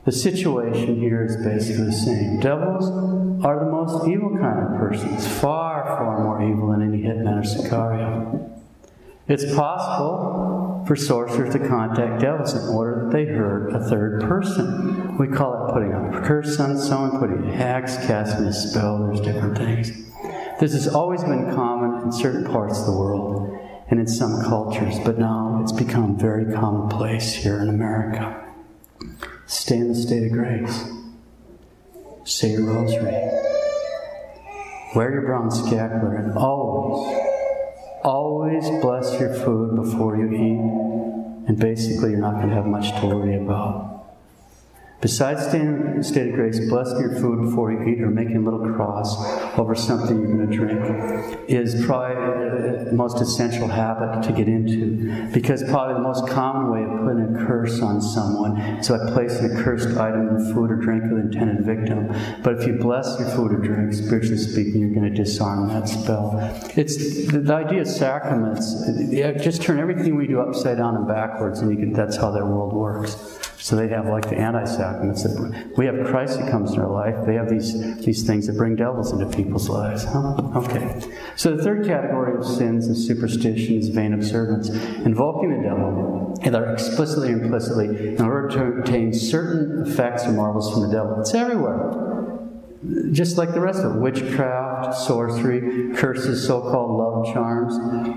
The 0.06 0.12
situation 0.14 1.00
here 1.00 1.26
is 1.26 1.36
basically 1.38 1.86
the 1.86 1.92
same. 1.92 2.40
Devils 2.40 2.90
are 3.44 3.60
the 3.60 3.70
most 3.70 4.08
evil 4.08 4.30
kind 4.38 4.60
of 4.60 4.80
persons, 4.80 5.28
far, 5.40 5.84
far 5.86 6.24
more 6.24 6.42
evil 6.42 6.72
than 6.72 6.82
any 6.82 7.04
hitman 7.04 7.40
or 7.40 7.44
sicario. 7.44 8.50
It's 9.28 9.54
possible 9.54 10.84
for 10.88 10.96
sorcerers 10.96 11.54
to 11.54 11.60
contact 11.60 12.22
devils 12.22 12.54
in 12.54 12.74
order 12.74 13.04
that 13.04 13.12
they 13.12 13.26
hurt 13.26 13.76
a 13.76 13.80
third 13.80 14.22
person. 14.22 15.18
We 15.18 15.28
call 15.28 15.68
it 15.68 15.74
putting 15.74 15.92
a 15.92 16.22
curse 16.26 16.60
on 16.60 16.78
someone, 16.78 17.20
putting 17.20 17.48
a 17.48 17.56
hex, 17.56 17.98
casting 18.08 18.46
a 18.46 18.54
spell, 18.54 19.06
there's 19.06 19.22
different 19.22 19.58
things. 19.58 19.92
This 20.60 20.74
has 20.74 20.88
always 20.88 21.24
been 21.24 21.54
common 21.54 22.02
in 22.04 22.12
certain 22.12 22.46
parts 22.46 22.80
of 22.80 22.86
the 22.88 22.94
world 22.94 23.56
and 23.90 24.00
in 24.00 24.08
some 24.08 24.42
cultures, 24.44 24.98
but 25.06 25.20
now 25.20 25.60
it's 25.62 25.72
become 25.72 26.18
very 26.18 26.52
commonplace 26.54 27.34
here 27.36 27.60
in 27.60 27.70
America. 27.70 28.49
Stay 29.50 29.78
in 29.78 29.88
the 29.90 29.96
state 29.96 30.24
of 30.28 30.32
grace. 30.32 30.86
Say 32.24 32.52
your 32.52 32.66
rosary. 32.66 33.12
Wear 34.96 35.12
your 35.12 35.24
brown 35.24 35.50
scapular 35.52 36.16
and 36.16 36.38
always 36.38 37.30
Always 38.04 38.70
bless 38.82 39.20
your 39.20 39.34
food 39.34 39.76
before 39.76 40.16
you 40.16 40.32
eat, 40.32 41.48
and 41.50 41.60
basically, 41.60 42.12
you're 42.12 42.22
not 42.22 42.36
going 42.36 42.48
to 42.48 42.56
have 42.56 42.66
much 42.66 42.90
to 43.02 43.08
worry 43.08 43.36
about. 43.36 43.89
Besides 45.02 45.48
staying 45.48 45.66
in 45.66 46.00
a 46.00 46.04
state 46.04 46.28
of 46.28 46.36
grace, 46.36 46.60
blessing 46.68 47.00
your 47.00 47.16
food 47.22 47.50
before 47.50 47.72
you 47.72 47.82
eat 47.88 48.02
or 48.02 48.10
making 48.10 48.36
a 48.36 48.42
little 48.42 48.74
cross 48.74 49.16
over 49.58 49.74
something 49.74 50.20
you're 50.20 50.36
going 50.36 50.50
to 50.50 50.58
drink 50.58 51.50
is 51.50 51.86
probably 51.86 52.84
the 52.84 52.92
most 52.92 53.22
essential 53.22 53.70
habit 53.70 54.24
to 54.24 54.34
get 54.34 54.50
into. 54.50 55.26
Because 55.32 55.64
probably 55.64 55.94
the 55.94 56.02
most 56.02 56.28
common 56.28 56.70
way 56.70 56.84
of 56.84 57.00
putting 57.00 57.34
a 57.34 57.48
curse 57.48 57.82
on 57.82 58.02
someone 58.02 58.60
is 58.60 58.90
by 58.90 58.98
placing 59.12 59.52
a 59.52 59.64
cursed 59.64 59.98
item 59.98 60.36
in 60.36 60.54
food 60.54 60.70
or 60.70 60.76
drink 60.76 61.04
of 61.06 61.12
the 61.12 61.18
intended 61.18 61.66
victim. 61.66 62.08
But 62.44 62.60
if 62.60 62.68
you 62.68 62.74
bless 62.74 63.18
your 63.22 63.30
food 63.30 63.54
or 63.54 63.58
drink, 63.60 63.94
spiritually 63.94 64.38
speaking, 64.38 64.82
you're 64.82 64.94
going 64.94 65.10
to 65.10 65.16
disarm 65.16 65.70
that 65.70 65.88
spell. 65.88 66.34
It's 66.76 66.98
the, 67.28 67.50
idea 67.54 67.82
of 67.82 67.88
sacraments. 67.88 68.86
Just 69.42 69.62
turn 69.62 69.80
everything 69.80 70.18
we 70.18 70.28
do 70.28 70.42
upside 70.42 70.78
down 70.78 70.98
and 70.98 71.08
backwards, 71.08 71.60
and 71.60 71.78
can, 71.78 71.94
that's 71.94 72.18
how 72.18 72.32
their 72.32 72.46
world 72.46 72.74
works. 72.74 73.39
So 73.60 73.76
they 73.76 73.90
have 73.90 74.08
like 74.08 74.30
the 74.30 74.38
anti-sacraments. 74.38 75.28
We 75.78 75.86
have 75.86 76.08
Christ 76.08 76.40
that 76.40 76.50
comes 76.50 76.72
in 76.72 76.80
our 76.80 76.90
life. 76.90 77.26
They 77.26 77.36
have 77.36 77.50
these, 77.50 78.04
these 78.06 78.26
things 78.26 78.48
that 78.48 78.56
bring 78.56 78.78
devils 78.78 79.12
into 79.12 79.26
people's 79.36 79.68
lives. 79.68 80.06
Huh? 80.06 80.36
Okay. 80.56 81.02
So 81.36 81.56
the 81.56 81.64
third 81.64 81.86
category 81.86 82.38
of 82.38 82.46
sins 82.46 82.88
is 82.88 83.06
superstition, 83.06 83.78
is 83.78 83.90
vain 83.90 84.14
observance, 84.14 84.70
invoking 84.70 85.58
the 85.58 85.68
devil, 85.68 86.40
either 86.44 86.72
explicitly 86.72 87.34
or 87.34 87.42
implicitly, 87.44 88.16
in 88.16 88.22
order 88.22 88.48
to 88.50 88.80
obtain 88.80 89.14
certain 89.14 89.86
effects 89.86 90.26
or 90.26 90.32
marvels 90.32 90.72
from 90.72 90.84
the 90.84 90.92
devil. 90.92 91.20
It's 91.20 91.34
everywhere 91.34 92.19
just 93.12 93.38
like 93.38 93.54
the 93.54 93.60
rest 93.60 93.80
of 93.80 93.96
it 93.96 94.00
witchcraft, 94.00 94.98
sorcery, 94.98 95.94
curses, 95.98 96.48
so 96.48 96.62
called 96.62 96.98
love 96.98 97.34
charms. 97.34 97.74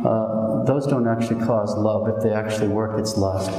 Uh, 0.06 0.62
those 0.64 0.86
don't 0.86 1.08
actually 1.08 1.44
cause 1.44 1.76
love. 1.76 2.08
If 2.08 2.22
they 2.22 2.30
actually 2.30 2.68
work, 2.68 2.96
it's 2.96 3.16
lust. 3.16 3.50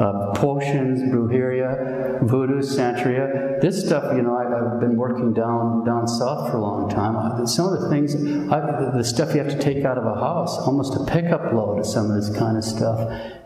Uh, 0.00 0.32
potions, 0.34 1.02
brujeria, 1.12 2.26
voodoo, 2.26 2.60
santeria. 2.60 3.60
This 3.60 3.84
stuff, 3.84 4.16
you 4.16 4.22
know, 4.22 4.34
I, 4.34 4.44
have 4.44 4.80
been 4.80 4.96
working 4.96 5.34
down 5.34 5.84
down 5.84 6.08
south 6.08 6.50
for 6.50 6.56
a 6.56 6.60
long 6.62 6.88
time. 6.88 7.46
Some 7.46 7.66
of 7.66 7.78
the 7.78 7.90
things, 7.90 8.14
I, 8.50 8.60
the 8.96 9.04
stuff 9.04 9.34
you 9.34 9.42
have 9.42 9.52
to 9.52 9.58
take 9.58 9.84
out 9.84 9.98
of 9.98 10.06
a 10.06 10.14
house, 10.14 10.56
almost 10.56 10.94
a 10.96 11.04
pickup 11.04 11.52
load 11.52 11.80
of 11.80 11.86
some 11.86 12.10
of 12.10 12.16
this 12.16 12.34
kind 12.34 12.56
of 12.56 12.64
stuff 12.64 12.98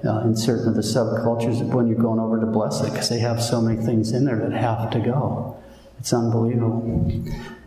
uh, 0.05 0.21
in 0.21 0.37
certain 0.37 0.69
of 0.69 0.76
the 0.76 0.83
subcultures 0.83 1.61
when 1.75 1.88
you're 1.88 1.99
going 1.99 2.21
over 2.21 2.38
to 2.38 2.47
bless 2.47 2.81
it, 2.83 2.93
because 2.93 3.09
they 3.09 3.19
have 3.19 3.43
so 3.43 3.61
many 3.61 3.85
things 3.85 4.12
in 4.12 4.25
there 4.25 4.38
that 4.38 4.52
have 4.52 4.90
to 4.90 5.00
go. 5.00 5.57
It's 6.00 6.12
unbelievable. 6.12 7.12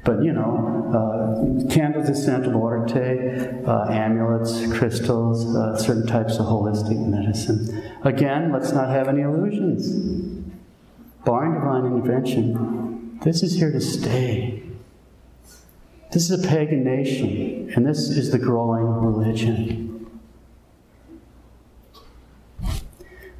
But 0.03 0.21
you 0.23 0.33
know, 0.33 0.89
uh, 0.93 1.73
candles 1.73 2.09
of 2.09 2.17
Santa 2.17 2.49
Muerte, 2.49 3.63
uh, 3.65 3.85
amulets, 3.89 4.67
crystals, 4.73 5.55
uh, 5.55 5.77
certain 5.77 6.05
types 6.07 6.37
of 6.37 6.47
holistic 6.47 6.97
medicine. 7.07 7.81
Again, 8.03 8.51
let's 8.51 8.73
not 8.73 8.89
have 8.89 9.07
any 9.07 9.21
illusions. 9.21 9.87
Barring 11.23 11.53
divine 11.53 11.85
intervention, 11.85 13.19
this 13.23 13.43
is 13.43 13.53
here 13.53 13.71
to 13.71 13.79
stay. 13.79 14.61
This 16.11 16.29
is 16.29 16.43
a 16.43 16.47
pagan 16.47 16.83
nation, 16.83 17.71
and 17.75 17.85
this 17.85 18.09
is 18.09 18.31
the 18.31 18.39
growing 18.39 18.83
religion. 18.83 19.92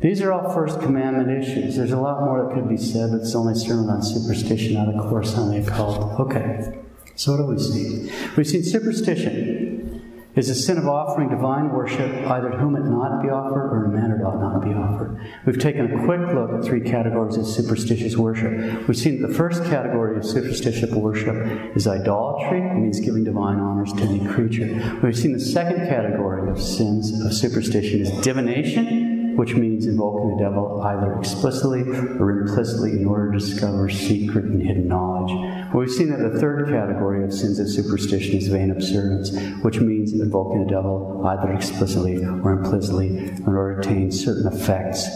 These 0.04 0.22
are 0.22 0.34
all 0.34 0.54
First 0.54 0.82
Commandment 0.82 1.32
issues. 1.32 1.78
There's 1.78 1.94
a 1.94 1.98
lot 1.98 2.26
more 2.26 2.46
that 2.46 2.54
could 2.54 2.68
be 2.68 2.76
said, 2.76 3.12
but 3.12 3.22
it's 3.22 3.34
only 3.36 3.56
sermon 3.56 3.90
on 3.90 4.04
superstition, 4.04 4.74
not 4.74 4.94
a 4.94 5.00
course 5.10 5.34
on 5.38 5.50
the 5.50 5.66
occult. 5.66 6.20
Okay, 6.20 6.78
so 7.16 7.32
what 7.32 7.38
do 7.38 7.46
we 7.46 7.58
see? 7.58 8.12
We've 8.36 8.46
seen 8.46 8.64
superstition 8.64 10.20
is 10.36 10.50
a 10.50 10.56
sin 10.56 10.78
of 10.78 10.90
offering 10.90 11.30
divine 11.30 11.70
worship, 11.70 12.12
either 12.28 12.50
to 12.50 12.58
whom 12.58 12.76
it 12.76 12.84
not 12.84 13.22
be 13.22 13.30
offered 13.30 13.72
or 13.72 13.86
in 13.86 13.92
a 13.92 13.94
manner 13.94 14.20
it 14.20 14.26
ought 14.26 14.42
not 14.42 14.62
be 14.62 14.72
offered. 14.72 15.26
We've 15.46 15.58
taken 15.58 15.86
a 15.86 16.04
quick 16.04 16.36
look 16.36 16.52
at 16.52 16.66
three 16.66 16.82
categories 16.82 17.38
of 17.38 17.48
superstitious 17.48 18.18
worship. 18.18 18.86
We've 18.90 18.98
seen 18.98 19.22
that 19.22 19.30
the 19.30 19.34
first 19.34 19.64
category 19.64 20.18
of 20.18 20.26
superstitious 20.26 20.92
worship 20.92 21.78
is 21.78 21.88
idolatry, 21.88 22.60
it 22.60 22.76
means 22.76 23.00
giving 23.00 23.24
divine 23.24 23.60
honors 23.60 23.94
to 23.94 24.02
any 24.02 24.28
creature. 24.28 25.00
We've 25.02 25.18
seen 25.18 25.32
the 25.32 25.40
second 25.40 25.88
category 25.88 26.52
of 26.52 26.62
sins 26.62 27.24
of 27.24 27.34
superstition 27.34 28.02
is 28.02 28.12
divination 28.20 29.13
which 29.36 29.56
means 29.56 29.86
invoking 29.86 30.36
the 30.36 30.44
devil 30.44 30.82
either 30.82 31.14
explicitly 31.20 31.82
or 32.20 32.42
implicitly 32.42 32.92
in 32.92 33.06
order 33.06 33.32
to 33.32 33.40
discover 33.40 33.90
secret 33.90 34.46
and 34.46 34.62
hidden 34.62 34.88
knowledge. 34.88 35.32
We've 35.74 35.90
seen 35.90 36.10
that 36.12 36.32
the 36.32 36.40
third 36.40 36.70
category 36.70 37.24
of 37.24 37.34
sins 37.34 37.60
of 37.60 37.70
superstition 37.70 38.38
is 38.38 38.48
vain 38.48 38.72
observance, 38.72 39.36
which 39.64 39.80
means 39.80 40.14
invoking 40.14 40.66
the 40.66 40.70
devil 40.70 41.24
either 41.26 41.54
explicitly 41.54 42.18
or 42.24 42.52
implicitly 42.52 43.08
in 43.08 43.44
order 43.48 43.82
to 43.82 43.90
obtain 43.90 44.12
certain 44.12 44.48
effects 44.48 45.08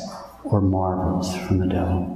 or 0.44 0.62
marvels 0.62 1.36
from 1.48 1.60
the 1.60 1.68
devil. 1.68 2.14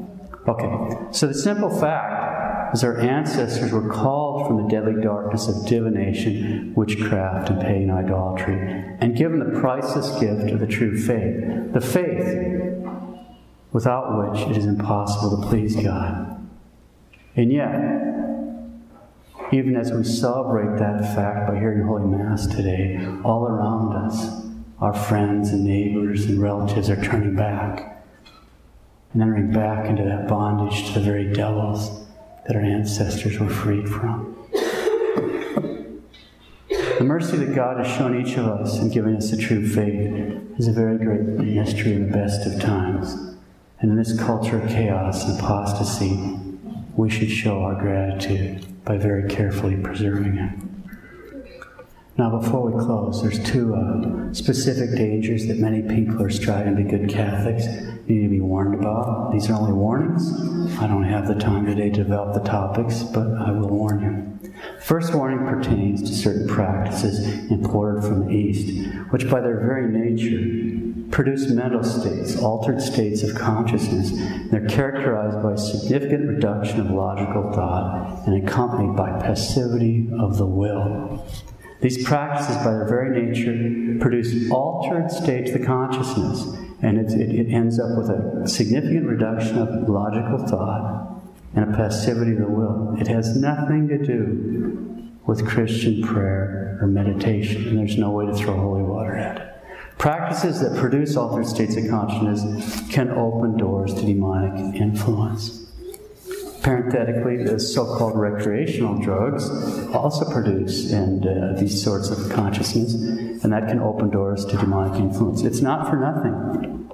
Okay, 0.47 1.11
so 1.11 1.27
the 1.27 1.33
simple 1.33 1.69
fact 1.69 2.30
is 2.73 2.83
our 2.83 2.97
ancestors 2.99 3.71
were 3.71 3.87
called 3.89 4.47
from 4.47 4.63
the 4.63 4.69
deadly 4.69 5.01
darkness 5.01 5.47
of 5.47 5.65
divination, 5.67 6.73
witchcraft, 6.75 7.49
and 7.49 7.61
pagan 7.61 7.91
idolatry, 7.91 8.55
and 8.99 9.15
given 9.15 9.39
the 9.39 9.59
priceless 9.59 10.09
gift 10.19 10.51
of 10.51 10.59
the 10.59 10.67
true 10.67 10.97
faith. 10.97 11.73
The 11.73 11.81
faith 11.81 12.61
without 13.71 14.31
which 14.31 14.47
it 14.49 14.57
is 14.57 14.65
impossible 14.65 15.41
to 15.41 15.47
please 15.47 15.75
God. 15.75 16.47
And 17.35 17.51
yet, 17.51 18.01
even 19.53 19.75
as 19.75 19.91
we 19.91 20.03
celebrate 20.03 20.77
that 20.79 21.15
fact 21.15 21.47
by 21.47 21.59
hearing 21.59 21.85
Holy 21.85 22.05
Mass 22.05 22.47
today, 22.47 23.05
all 23.23 23.45
around 23.45 23.93
us, 23.95 24.45
our 24.79 24.93
friends 24.93 25.49
and 25.49 25.65
neighbors 25.65 26.25
and 26.25 26.41
relatives 26.41 26.89
are 26.89 27.01
turning 27.01 27.35
back 27.35 28.03
and 29.13 29.21
entering 29.21 29.51
back 29.51 29.89
into 29.89 30.03
that 30.03 30.27
bondage 30.27 30.87
to 30.87 30.93
the 30.93 31.01
very 31.01 31.31
devils 31.31 32.00
that 32.47 32.55
our 32.55 32.61
ancestors 32.61 33.39
were 33.39 33.49
freed 33.49 33.87
from. 33.87 34.35
The 36.97 37.07
mercy 37.07 37.37
that 37.37 37.55
God 37.55 37.83
has 37.83 37.87
shown 37.97 38.19
each 38.23 38.37
of 38.37 38.45
us 38.45 38.79
in 38.79 38.89
giving 38.89 39.15
us 39.15 39.31
the 39.31 39.37
true 39.37 39.67
faith 39.67 40.59
is 40.59 40.67
a 40.67 40.71
very 40.71 40.97
great 40.97 41.21
mystery 41.21 41.93
in 41.93 42.11
the 42.11 42.15
best 42.15 42.45
of 42.45 42.61
times. 42.61 43.13
And 43.79 43.91
in 43.91 43.95
this 43.97 44.19
culture 44.19 44.61
of 44.61 44.69
chaos 44.69 45.27
and 45.27 45.39
apostasy, 45.39 46.37
we 46.95 47.09
should 47.09 47.31
show 47.31 47.63
our 47.63 47.73
gratitude 47.73 48.65
by 48.85 48.97
very 48.97 49.27
carefully 49.27 49.75
preserving 49.77 50.37
it. 50.37 50.70
Now, 52.21 52.29
before 52.39 52.69
we 52.69 52.79
close, 52.79 53.19
there's 53.23 53.43
two 53.43 53.73
uh, 53.73 54.31
specific 54.31 54.95
dangers 54.95 55.47
that 55.47 55.57
many 55.57 55.81
people 55.81 56.21
are 56.21 56.29
striving 56.29 56.75
to 56.75 56.83
be 56.83 56.87
good 56.87 57.09
Catholics 57.09 57.65
need 58.05 58.21
to 58.21 58.29
be 58.29 58.39
warned 58.39 58.75
about. 58.75 59.31
These 59.31 59.49
are 59.49 59.53
only 59.53 59.73
warnings. 59.73 60.31
I 60.79 60.85
don't 60.85 61.03
have 61.03 61.27
the 61.27 61.33
time 61.33 61.65
today 61.65 61.89
to 61.89 62.03
develop 62.03 62.35
the 62.35 62.47
topics, 62.47 63.01
but 63.01 63.25
I 63.25 63.49
will 63.49 63.69
warn 63.69 64.03
you. 64.03 64.51
First 64.81 65.15
warning 65.15 65.47
pertains 65.47 66.03
to 66.03 66.15
certain 66.15 66.47
practices 66.47 67.27
imported 67.49 68.03
from 68.03 68.27
the 68.27 68.31
East, 68.31 68.87
which 69.09 69.27
by 69.27 69.41
their 69.41 69.59
very 69.59 69.91
nature 69.91 70.93
produce 71.09 71.49
mental 71.49 71.83
states, 71.83 72.37
altered 72.37 72.79
states 72.79 73.23
of 73.23 73.33
consciousness. 73.33 74.11
They're 74.51 74.67
characterized 74.67 75.41
by 75.41 75.53
a 75.53 75.57
significant 75.57 76.27
reduction 76.27 76.81
of 76.81 76.91
logical 76.91 77.51
thought 77.51 78.27
and 78.27 78.47
accompanied 78.47 78.95
by 78.95 79.09
passivity 79.19 80.07
of 80.19 80.37
the 80.37 80.45
will. 80.45 81.25
These 81.81 82.03
practices, 82.03 82.57
by 82.57 82.71
their 82.71 82.87
very 82.87 83.25
nature, 83.25 83.97
produce 83.99 84.51
altered 84.51 85.09
states 85.09 85.51
of 85.51 85.59
the 85.59 85.65
consciousness, 85.65 86.45
and 86.81 86.99
it, 86.99 87.11
it, 87.11 87.47
it 87.47 87.51
ends 87.51 87.79
up 87.79 87.97
with 87.97 88.09
a 88.09 88.47
significant 88.47 89.07
reduction 89.07 89.57
of 89.57 89.89
logical 89.89 90.47
thought 90.47 91.21
and 91.55 91.73
a 91.73 91.75
passivity 91.75 92.33
of 92.33 92.37
the 92.37 92.47
will. 92.47 92.95
It 92.99 93.07
has 93.07 93.35
nothing 93.35 93.87
to 93.87 93.97
do 93.97 95.11
with 95.25 95.47
Christian 95.47 96.03
prayer 96.03 96.77
or 96.81 96.87
meditation, 96.87 97.67
and 97.67 97.79
there's 97.79 97.97
no 97.97 98.11
way 98.11 98.27
to 98.27 98.33
throw 98.33 98.55
holy 98.55 98.83
water 98.83 99.15
at 99.15 99.37
it. 99.37 99.47
Practices 99.97 100.61
that 100.61 100.79
produce 100.79 101.15
altered 101.15 101.45
states 101.45 101.75
of 101.77 101.87
consciousness 101.89 102.81
can 102.91 103.09
open 103.11 103.57
doors 103.57 103.93
to 103.95 104.01
demonic 104.01 104.75
influence. 104.75 105.60
Parenthetically, 106.61 107.43
the 107.43 107.59
so 107.59 107.97
called 107.97 108.19
recreational 108.19 109.01
drugs 109.01 109.49
also 109.95 110.29
produce 110.31 110.91
and 110.91 111.25
uh, 111.25 111.59
these 111.59 111.81
sorts 111.81 112.09
of 112.09 112.31
consciousness, 112.31 112.93
and 112.93 113.51
that 113.51 113.67
can 113.67 113.79
open 113.79 114.11
doors 114.11 114.45
to 114.45 114.57
demonic 114.57 114.99
influence. 114.99 115.41
It's 115.41 115.61
not 115.61 115.89
for 115.89 115.95
nothing. 115.95 116.91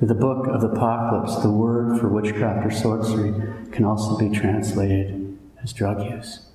The 0.00 0.14
book 0.14 0.48
of 0.48 0.60
the 0.62 0.68
Apocalypse, 0.68 1.36
the 1.42 1.50
word 1.50 2.00
for 2.00 2.08
witchcraft 2.08 2.66
or 2.66 2.70
sorcery, 2.70 3.32
can 3.70 3.84
also 3.84 4.18
be 4.18 4.28
translated 4.30 5.38
as 5.62 5.72
drug 5.72 6.02
use. 6.02 6.46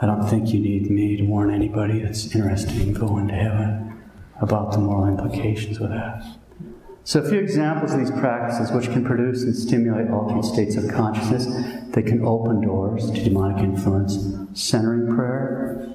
I 0.00 0.06
don't 0.06 0.28
think 0.28 0.52
you 0.52 0.60
need 0.60 0.90
me 0.90 1.16
to 1.16 1.22
warn 1.22 1.54
anybody 1.54 2.00
that's 2.00 2.34
interested 2.34 2.76
in 2.76 2.92
going 2.92 3.28
to 3.28 3.34
heaven 3.34 4.02
about 4.42 4.72
the 4.72 4.78
moral 4.78 5.06
implications 5.06 5.80
of 5.80 5.88
that. 5.88 6.22
So, 7.06 7.20
a 7.20 7.28
few 7.28 7.38
examples 7.38 7.92
of 7.92 8.00
these 8.00 8.10
practices 8.10 8.72
which 8.72 8.90
can 8.90 9.04
produce 9.04 9.42
and 9.42 9.54
stimulate 9.54 10.10
altered 10.10 10.42
states 10.42 10.76
of 10.76 10.90
consciousness. 10.90 11.46
They 11.92 12.02
can 12.02 12.24
open 12.24 12.62
doors 12.62 13.10
to 13.10 13.22
demonic 13.22 13.62
influence. 13.62 14.16
Centering 14.54 15.14
prayer, 15.14 15.86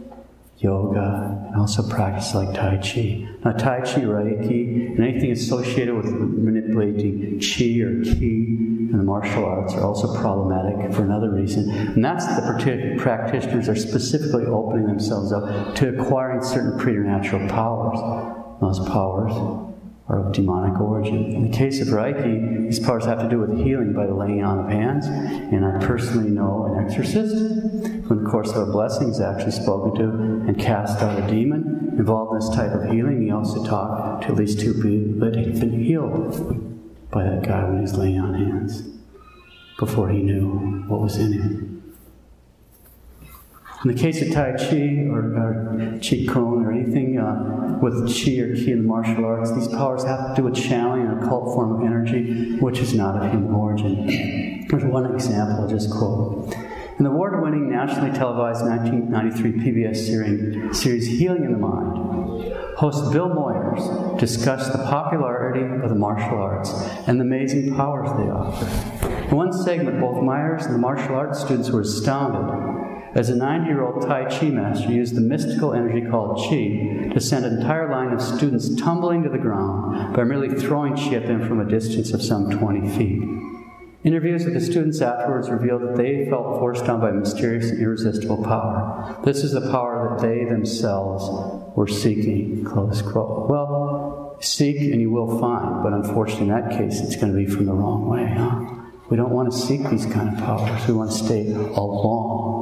yoga, 0.59 1.47
and 1.47 1.55
also 1.55 1.81
practice 1.89 2.35
like 2.35 2.53
Tai 2.53 2.77
Chi. 2.77 3.27
Now, 3.43 3.53
Tai 3.53 3.79
Chi, 3.79 4.01
Reiki, 4.01 4.91
and 4.91 4.99
anything 4.99 5.31
associated 5.31 5.95
with 5.95 6.11
manipulating 6.11 7.39
Chi 7.39 7.79
or 7.79 8.03
Ki 8.03 8.57
in 8.91 8.95
the 8.95 9.03
martial 9.03 9.45
arts 9.45 9.73
are 9.73 9.83
also 9.83 10.15
problematic 10.21 10.93
for 10.93 11.03
another 11.03 11.31
reason. 11.31 11.71
And 11.71 12.05
that's 12.05 12.27
that 12.27 12.59
the 12.63 12.95
practitioners 12.99 13.67
are 13.67 13.75
specifically 13.75 14.45
opening 14.45 14.85
themselves 14.85 15.31
up 15.31 15.73
to 15.77 15.89
acquiring 15.89 16.43
certain 16.43 16.77
preternatural 16.77 17.49
powers. 17.49 17.99
Those 18.61 18.87
powers 18.89 19.68
are 20.09 20.25
of 20.25 20.33
demonic 20.33 20.79
origin. 20.81 21.33
In 21.35 21.49
the 21.49 21.55
case 21.55 21.79
of 21.81 21.89
Reiki, 21.89 22.67
these 22.67 22.79
powers 22.79 23.05
have 23.05 23.19
to 23.19 23.29
do 23.29 23.39
with 23.39 23.57
healing 23.59 23.93
by 23.93 24.07
the 24.07 24.13
laying 24.13 24.43
on 24.43 24.59
of 24.59 24.69
hands, 24.69 25.05
and 25.05 25.63
I 25.63 25.77
personally 25.85 26.31
know 26.31 26.65
an 26.65 26.83
exorcist 26.83 27.35
who, 27.35 28.13
in 28.13 28.23
the 28.23 28.29
course 28.29 28.49
of 28.49 28.67
a 28.67 28.71
blessing, 28.71 29.09
is 29.09 29.21
actually 29.21 29.51
spoken 29.51 29.95
to 29.95 30.09
and 30.49 30.59
cast 30.59 31.01
out 31.01 31.19
a 31.19 31.27
demon 31.27 31.93
involved 31.97 32.33
in 32.33 32.39
this 32.39 32.55
type 32.55 32.71
of 32.71 32.89
healing. 32.89 33.21
He 33.21 33.31
also 33.31 33.63
talked 33.63 34.23
to 34.23 34.29
at 34.29 34.35
least 34.35 34.59
two 34.59 34.73
people 34.73 35.29
that 35.29 35.35
had 35.35 35.59
been 35.59 35.83
healed 35.83 37.11
by 37.11 37.23
that 37.23 37.43
guy 37.43 37.63
when 37.65 37.75
he 37.75 37.81
was 37.81 37.95
laying 37.95 38.19
on 38.19 38.33
hands 38.33 38.81
before 39.77 40.09
he 40.09 40.19
knew 40.19 40.83
what 40.87 41.01
was 41.01 41.17
in 41.17 41.33
him. 41.33 41.95
In 43.83 43.95
the 43.95 43.99
case 43.99 44.21
of 44.21 44.33
Tai 44.33 44.57
Chi 44.57 45.07
or, 45.09 45.19
or 45.37 45.99
Kung 46.27 46.65
or 46.65 46.71
anything 46.73 47.17
uh, 47.17 47.68
with 47.81 48.07
Chi 48.07 48.39
or 48.39 48.55
Ki 48.55 48.71
in 48.71 48.83
the 48.83 48.87
martial 48.87 49.25
arts, 49.25 49.53
these 49.53 49.67
powers 49.67 50.03
have 50.03 50.35
to 50.35 50.41
do 50.41 50.43
with 50.43 50.55
channeling 50.55 51.07
an 51.07 51.19
occult 51.19 51.53
form 51.53 51.75
of 51.75 51.85
energy 51.85 52.57
which 52.57 52.79
is 52.79 52.93
not 52.93 53.15
of 53.15 53.31
human 53.31 53.51
origin. 53.51 54.65
There's 54.67 54.83
one 54.83 55.13
example 55.13 55.61
I'll 55.61 55.67
just 55.67 55.89
quote. 55.91 56.53
In 56.97 57.05
the 57.05 57.11
award 57.11 57.41
winning 57.41 57.69
nationally 57.69 58.11
televised 58.11 58.61
1993 58.65 59.53
PBS 59.63 60.75
series, 60.75 61.07
Healing 61.07 61.45
in 61.45 61.53
the 61.53 61.57
Mind, 61.57 62.53
host 62.75 63.13
Bill 63.13 63.29
Moyers 63.29 64.19
discussed 64.19 64.73
the 64.73 64.79
popularity 64.79 65.61
of 65.81 65.89
the 65.89 65.95
martial 65.95 66.37
arts 66.37 66.73
and 67.07 67.17
the 67.17 67.23
amazing 67.23 67.73
powers 67.75 68.09
they 68.17 68.29
offer. 68.29 68.65
In 69.29 69.35
one 69.35 69.53
segment, 69.53 70.01
both 70.01 70.17
Moyers 70.17 70.65
and 70.65 70.75
the 70.75 70.79
martial 70.79 71.15
arts 71.15 71.39
students 71.39 71.69
were 71.69 71.81
astounded 71.81 72.78
as 73.15 73.29
a 73.29 73.35
nine 73.35 73.65
year 73.65 73.83
old 73.83 74.03
Tai 74.03 74.25
Chi 74.25 74.49
master 74.49 74.91
used 74.91 75.15
the 75.15 75.21
mystical 75.21 75.73
energy 75.73 76.07
called 76.09 76.37
Chi 76.37 77.09
to 77.13 77.19
send 77.19 77.45
an 77.45 77.57
entire 77.57 77.89
line 77.89 78.13
of 78.13 78.21
students 78.21 78.75
tumbling 78.75 79.23
to 79.23 79.29
the 79.29 79.37
ground 79.37 80.15
by 80.15 80.23
merely 80.23 80.49
throwing 80.49 80.95
Chi 80.95 81.15
at 81.15 81.27
them 81.27 81.47
from 81.47 81.59
a 81.59 81.69
distance 81.69 82.13
of 82.13 82.21
some 82.21 82.51
20 82.51 82.89
feet. 82.97 83.23
Interviews 84.01 84.45
with 84.45 84.53
the 84.53 84.61
students 84.61 85.01
afterwards 85.01 85.49
revealed 85.49 85.81
that 85.81 85.97
they 85.97 86.25
felt 86.29 86.59
forced 86.59 86.85
down 86.85 87.01
by 87.01 87.11
mysterious 87.11 87.69
and 87.69 87.81
irresistible 87.81 88.41
power. 88.43 89.19
This 89.25 89.43
is 89.43 89.51
the 89.51 89.69
power 89.71 90.15
that 90.15 90.25
they 90.25 90.45
themselves 90.45 91.75
were 91.75 91.87
seeking. 91.87 92.63
Close 92.63 93.01
quote. 93.01 93.49
Well, 93.49 94.37
seek 94.39 94.77
and 94.77 95.01
you 95.01 95.09
will 95.09 95.39
find, 95.39 95.83
but 95.83 95.91
unfortunately, 95.91 96.47
in 96.47 96.53
that 96.53 96.77
case, 96.77 97.01
it's 97.01 97.17
going 97.17 97.33
to 97.33 97.37
be 97.37 97.45
from 97.45 97.65
the 97.65 97.73
wrong 97.73 98.07
way, 98.07 98.25
huh? 98.25 98.75
We 99.09 99.17
don't 99.17 99.31
want 99.31 99.51
to 99.51 99.57
seek 99.57 99.83
these 99.89 100.05
kind 100.05 100.29
of 100.29 100.37
powers. 100.37 100.87
We 100.87 100.93
want 100.93 101.11
to 101.11 101.17
stay 101.17 101.51
along 101.51 102.58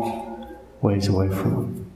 ways 0.82 1.08
away 1.08 1.30
from 1.30 1.52
them. 1.52 1.92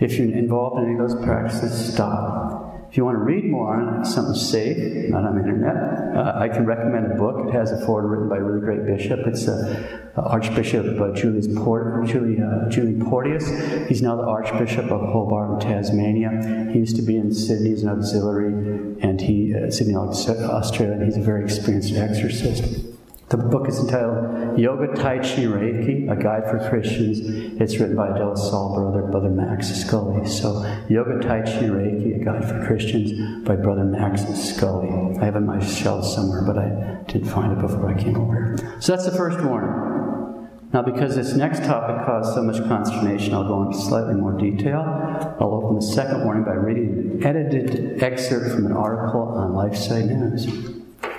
If 0.00 0.12
you're 0.16 0.30
involved 0.30 0.78
in 0.78 0.84
any 0.84 0.98
of 0.98 1.10
those 1.10 1.24
practices, 1.24 1.94
stop. 1.94 2.68
If 2.90 2.96
you 2.96 3.04
want 3.04 3.16
to 3.18 3.22
read 3.22 3.44
more 3.44 3.76
on 3.76 4.04
something 4.04 4.34
safe, 4.34 5.10
not 5.10 5.24
on 5.24 5.34
the 5.34 5.42
internet, 5.42 5.76
uh, 6.16 6.32
I 6.36 6.48
can 6.48 6.64
recommend 6.64 7.12
a 7.12 7.16
book. 7.16 7.46
It 7.46 7.52
has 7.52 7.70
a 7.70 7.84
foreword 7.84 8.10
written 8.10 8.28
by 8.30 8.36
a 8.36 8.42
really 8.42 8.60
great 8.60 8.86
bishop. 8.86 9.26
It's 9.26 9.46
uh, 9.46 10.10
Archbishop 10.16 10.98
uh, 10.98 11.12
Julius 11.12 11.48
Port, 11.54 12.06
Julie, 12.06 12.40
uh, 12.40 12.70
Julian 12.70 13.04
Porteous. 13.04 13.46
He's 13.88 14.00
now 14.00 14.16
the 14.16 14.22
Archbishop 14.22 14.86
of 14.86 15.02
Hobart 15.02 15.62
in 15.62 15.68
Tasmania. 15.68 16.70
He 16.72 16.78
used 16.78 16.96
to 16.96 17.02
be 17.02 17.16
in 17.16 17.34
Sydney 17.34 17.72
as 17.72 17.82
an 17.82 17.90
auxiliary, 17.90 18.96
and 19.02 19.20
he 19.20 19.54
uh, 19.54 19.70
Sydney, 19.70 19.94
Australia, 19.94 20.94
and 20.94 21.04
he's 21.04 21.18
a 21.18 21.20
very 21.20 21.44
experienced 21.44 21.92
exorcist. 21.92 22.87
The 23.28 23.36
book 23.36 23.68
is 23.68 23.78
entitled 23.78 24.58
Yoga 24.58 24.86
Tai 24.94 25.18
Chi 25.18 25.44
Reiki, 25.44 26.10
a 26.10 26.16
guide 26.16 26.44
for 26.44 26.66
Christians. 26.70 27.20
It's 27.60 27.76
written 27.76 27.94
by 27.94 28.16
De 28.16 28.26
La 28.26 28.34
Salle 28.34 28.74
brother, 28.74 29.02
Brother 29.02 29.28
Max 29.28 29.68
Scully. 29.68 30.26
So, 30.26 30.64
Yoga 30.88 31.20
Tai 31.20 31.42
Chi 31.42 31.68
Reiki, 31.68 32.18
a 32.18 32.24
guide 32.24 32.48
for 32.48 32.64
Christians 32.66 33.46
by 33.46 33.56
Brother 33.56 33.84
Max 33.84 34.22
Scully. 34.22 34.88
I 35.20 35.26
have 35.26 35.34
it 35.34 35.38
in 35.38 35.46
my 35.46 35.62
shelves 35.62 36.14
somewhere, 36.14 36.42
but 36.46 36.56
I 36.56 37.02
didn't 37.06 37.28
find 37.28 37.52
it 37.52 37.60
before 37.60 37.90
I 37.90 38.02
came 38.02 38.16
over. 38.16 38.56
So, 38.80 38.92
that's 38.92 39.04
the 39.04 39.14
first 39.14 39.44
warning. 39.44 40.48
Now, 40.72 40.80
because 40.80 41.14
this 41.14 41.34
next 41.34 41.64
topic 41.64 42.06
caused 42.06 42.32
so 42.32 42.42
much 42.42 42.56
consternation, 42.66 43.34
I'll 43.34 43.46
go 43.46 43.62
into 43.62 43.76
slightly 43.76 44.14
more 44.14 44.38
detail. 44.38 44.80
I'll 45.38 45.52
open 45.52 45.76
the 45.76 45.82
second 45.82 46.24
warning 46.24 46.44
by 46.44 46.54
reading 46.54 47.20
an 47.20 47.26
edited 47.26 48.02
excerpt 48.02 48.54
from 48.54 48.64
an 48.64 48.72
article 48.72 49.20
on 49.20 49.52
LifeSite 49.52 50.06
News. 50.06 50.77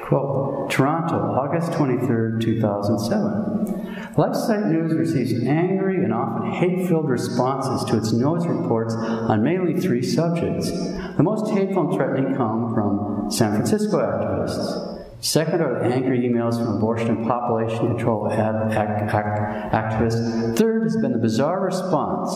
Quote, 0.09 0.71
Toronto, 0.71 1.17
August 1.17 1.71
23, 1.73 2.41
2007. 2.41 4.15
LifeSite 4.15 4.71
News 4.71 4.95
receives 4.95 5.45
angry 5.45 6.03
and 6.03 6.11
often 6.11 6.51
hate 6.51 6.87
filled 6.87 7.07
responses 7.07 7.87
to 7.87 7.97
its 7.97 8.11
news 8.11 8.47
reports 8.47 8.95
on 8.95 9.43
mainly 9.43 9.79
three 9.79 10.01
subjects. 10.01 10.71
The 10.71 11.21
most 11.21 11.51
hateful 11.51 11.89
and 11.89 11.93
threatening 11.93 12.35
come 12.35 12.73
from 12.73 13.29
San 13.29 13.51
Francisco 13.53 13.99
activists. 13.99 15.23
Second 15.23 15.61
are 15.61 15.77
the 15.87 15.93
angry 15.93 16.21
emails 16.21 16.57
from 16.57 16.77
abortion 16.77 17.09
and 17.09 17.27
population 17.27 17.89
control 17.89 18.31
ad- 18.31 18.71
act- 18.71 19.13
act- 19.13 19.73
activists. 19.73 20.57
Third 20.57 20.81
has 20.85 20.97
been 20.97 21.11
the 21.11 21.19
bizarre 21.19 21.61
response 21.61 22.33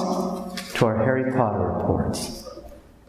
to 0.73 0.85
our 0.85 1.03
Harry 1.03 1.31
Potter 1.31 1.73
reports. 1.75 2.47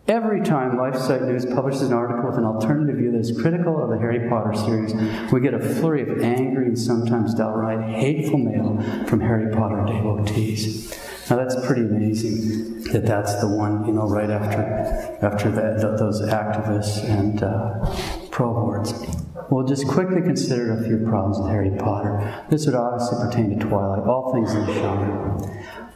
Every 0.07 0.43
time 0.43 0.73
LifeSite 0.73 1.27
News 1.27 1.47
publishes 1.47 1.81
an 1.81 1.95
article 1.95 2.29
with 2.29 2.37
an 2.37 2.45
alternative 2.45 2.97
view 2.97 3.11
that 3.13 3.21
is 3.21 3.41
critical 3.41 3.83
of 3.83 3.89
the 3.89 3.97
Harry 3.97 4.29
Potter 4.29 4.53
series, 4.53 4.93
we 5.33 5.41
get 5.41 5.55
a 5.55 5.59
flurry 5.59 6.03
of 6.03 6.21
angry 6.21 6.67
and 6.67 6.79
sometimes 6.79 7.33
downright 7.33 7.89
hateful 7.89 8.37
mail 8.37 8.83
from 9.07 9.21
Harry 9.21 9.51
Potter 9.55 9.83
devotees. 9.87 10.95
Now 11.31 11.37
that's 11.37 11.57
pretty 11.65 11.81
amazing 11.81 12.83
that 12.93 13.07
that's 13.07 13.41
the 13.41 13.49
one, 13.49 13.87
you 13.87 13.95
know, 13.95 14.07
right 14.07 14.29
after 14.29 14.61
after 15.25 15.51
that, 15.53 15.81
those 15.99 16.21
activists 16.21 17.03
and 17.09 17.43
uh, 17.43 18.29
pro 18.31 18.53
boards. 18.53 18.93
We'll 19.49 19.67
just 19.67 19.87
quickly 19.89 20.21
consider 20.21 20.73
a 20.73 20.83
few 20.85 20.99
problems 21.07 21.39
with 21.39 21.49
Harry 21.49 21.71
Potter. 21.79 22.45
This 22.51 22.67
would 22.67 22.75
obviously 22.75 23.25
pertain 23.25 23.59
to 23.59 23.67
Twilight, 23.67 24.07
all 24.07 24.35
things 24.35 24.53
in 24.53 24.67
the 24.67 24.73
genre. 24.75 25.39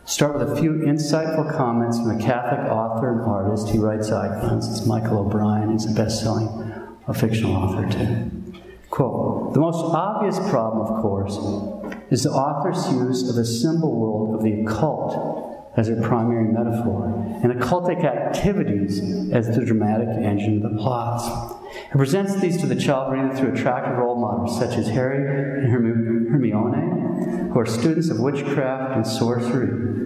Start 0.09 0.38
with 0.38 0.51
a 0.51 0.57
few 0.57 0.73
insightful 0.73 1.55
comments 1.55 1.99
from 1.99 2.18
a 2.18 2.18
Catholic 2.18 2.61
author 2.73 3.12
and 3.12 3.31
artist. 3.31 3.68
He 3.68 3.79
writes 3.79 4.11
icons. 4.11 4.66
It's 4.66 4.87
Michael 4.87 5.18
O'Brien. 5.18 5.73
He's 5.73 5.85
a 5.85 5.92
best 5.92 6.23
selling 6.23 6.49
fictional 7.14 7.55
author, 7.55 7.87
too. 7.92 8.31
Quote 8.88 9.53
The 9.53 9.61
most 9.61 9.85
obvious 9.94 10.38
problem, 10.49 10.87
of 10.87 11.03
course, 11.03 11.37
is 12.11 12.23
the 12.23 12.31
author's 12.31 12.90
use 12.90 13.29
of 13.29 13.35
the 13.35 13.44
symbol 13.44 14.01
world 14.01 14.37
of 14.37 14.42
the 14.42 14.62
occult 14.62 15.59
as 15.77 15.90
a 15.90 15.97
primary 15.97 16.53
metaphor, 16.53 17.05
and 17.44 17.53
occultic 17.53 18.03
activities 18.03 19.31
as 19.31 19.55
the 19.55 19.64
dramatic 19.64 20.09
engine 20.09 20.64
of 20.64 20.73
the 20.73 20.79
plots. 20.79 21.55
It 21.92 21.97
presents 21.97 22.40
these 22.40 22.57
to 22.62 22.66
the 22.66 22.75
child 22.75 23.12
reader 23.12 23.37
through 23.37 23.53
attractive 23.53 23.97
role 23.97 24.18
models 24.18 24.59
such 24.59 24.77
as 24.77 24.88
Harry 24.88 25.62
and 25.62 25.71
Hermione, 25.71 27.51
who 27.53 27.59
are 27.61 27.66
students 27.66 28.09
of 28.09 28.18
witchcraft 28.18 28.97
and 28.97 29.07
sorcery. 29.07 29.97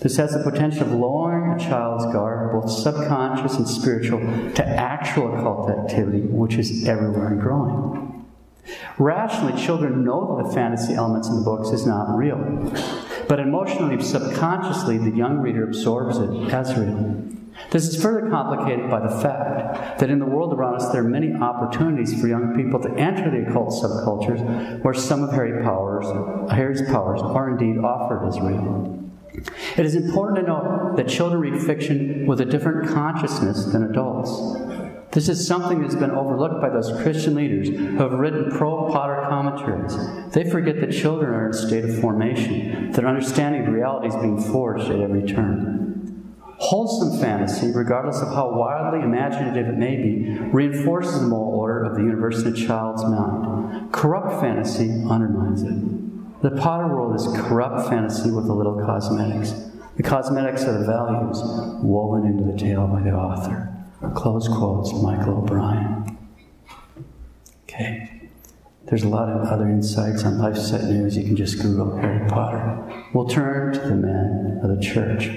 This 0.00 0.16
has 0.16 0.32
the 0.32 0.48
potential 0.48 0.82
of 0.82 0.92
lowering 0.92 1.52
a 1.52 1.58
child's 1.58 2.04
guard, 2.12 2.52
both 2.52 2.70
subconscious 2.70 3.56
and 3.56 3.68
spiritual, 3.68 4.20
to 4.54 4.66
actual 4.66 5.34
occult 5.34 5.70
activity, 5.70 6.20
which 6.20 6.54
is 6.54 6.86
everywhere 6.86 7.28
and 7.28 7.40
growing. 7.40 8.24
Rationally, 8.98 9.60
children 9.60 10.04
know 10.04 10.36
that 10.36 10.48
the 10.48 10.54
fantasy 10.54 10.94
elements 10.94 11.28
in 11.28 11.36
the 11.36 11.42
books 11.42 11.70
is 11.70 11.86
not 11.86 12.16
real, 12.16 12.38
but 13.28 13.40
emotionally, 13.40 14.00
subconsciously, 14.02 14.98
the 14.98 15.16
young 15.16 15.38
reader 15.38 15.64
absorbs 15.64 16.18
it 16.18 16.30
as 16.52 16.76
real. 16.78 17.28
This 17.70 17.88
is 17.88 18.00
further 18.00 18.28
complicated 18.30 18.88
by 18.90 19.00
the 19.00 19.20
fact 19.20 19.98
that 19.98 20.10
in 20.10 20.18
the 20.18 20.26
world 20.26 20.52
around 20.52 20.76
us 20.76 20.90
there 20.92 21.04
are 21.04 21.08
many 21.08 21.32
opportunities 21.32 22.18
for 22.20 22.28
young 22.28 22.54
people 22.54 22.80
to 22.80 22.90
enter 22.94 23.30
the 23.30 23.48
occult 23.48 23.70
subcultures 23.70 24.82
where 24.82 24.94
some 24.94 25.22
of 25.22 25.32
Harry 25.32 25.62
powers, 25.62 26.06
Harry's 26.52 26.82
powers 26.82 27.20
are 27.20 27.50
indeed 27.50 27.78
offered 27.78 28.26
as 28.26 28.40
real. 28.40 29.01
It 29.34 29.86
is 29.86 29.94
important 29.94 30.40
to 30.40 30.42
note 30.42 30.94
that 30.96 31.08
children 31.08 31.40
read 31.40 31.62
fiction 31.62 32.26
with 32.26 32.40
a 32.40 32.44
different 32.44 32.88
consciousness 32.88 33.64
than 33.66 33.84
adults. 33.84 34.30
This 35.12 35.28
is 35.28 35.46
something 35.46 35.82
that's 35.82 35.94
been 35.94 36.10
overlooked 36.10 36.60
by 36.60 36.70
those 36.70 36.90
Christian 37.02 37.34
leaders 37.34 37.68
who 37.68 37.96
have 37.96 38.12
written 38.12 38.50
pro 38.50 38.90
Potter 38.90 39.24
commentaries. 39.28 39.94
They 40.32 40.48
forget 40.48 40.80
that 40.80 40.92
children 40.92 41.34
are 41.34 41.46
in 41.46 41.54
a 41.54 41.56
state 41.56 41.84
of 41.84 42.00
formation, 42.00 42.92
their 42.92 43.06
understanding 43.06 43.66
of 43.66 43.72
reality 43.72 44.08
is 44.08 44.16
being 44.16 44.40
forged 44.40 44.90
at 44.90 45.00
every 45.00 45.22
turn. 45.24 46.34
Wholesome 46.58 47.20
fantasy, 47.20 47.72
regardless 47.72 48.22
of 48.22 48.28
how 48.28 48.52
wildly 48.52 49.00
imaginative 49.00 49.66
it 49.66 49.76
may 49.76 49.96
be, 49.96 50.38
reinforces 50.52 51.20
the 51.20 51.26
moral 51.26 51.58
order 51.58 51.82
of 51.84 51.96
the 51.96 52.02
universe 52.02 52.42
in 52.42 52.54
a 52.54 52.56
child's 52.56 53.02
mind. 53.04 53.92
Corrupt 53.92 54.40
fantasy 54.40 54.88
undermines 55.08 55.62
it. 55.62 56.11
The 56.42 56.50
Potter 56.50 56.88
world 56.88 57.14
is 57.14 57.24
corrupt 57.40 57.88
fantasy 57.88 58.32
with 58.32 58.46
a 58.46 58.52
little 58.52 58.74
cosmetics. 58.84 59.54
The 59.96 60.02
cosmetics 60.02 60.64
are 60.64 60.76
the 60.76 60.84
values 60.84 61.40
woven 61.84 62.26
into 62.26 62.50
the 62.50 62.58
tale 62.58 62.88
by 62.88 63.00
the 63.00 63.12
author. 63.12 63.72
Close 64.16 64.48
quotes, 64.48 64.92
Michael 64.92 65.38
O'Brien. 65.38 66.18
Okay. 67.62 68.28
There's 68.86 69.04
a 69.04 69.08
lot 69.08 69.28
of 69.28 69.46
other 69.46 69.68
insights 69.68 70.24
on 70.24 70.38
LifeSite 70.38 70.88
News. 70.88 71.16
You 71.16 71.22
can 71.22 71.36
just 71.36 71.62
Google 71.62 71.96
Harry 71.98 72.28
Potter. 72.28 73.04
We'll 73.14 73.28
turn 73.28 73.72
to 73.74 73.78
the 73.78 73.94
men 73.94 74.58
of 74.64 74.76
the 74.76 74.82
church. 74.82 75.30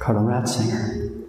Cardinal 0.00 0.28
Ratzinger. 0.28 1.22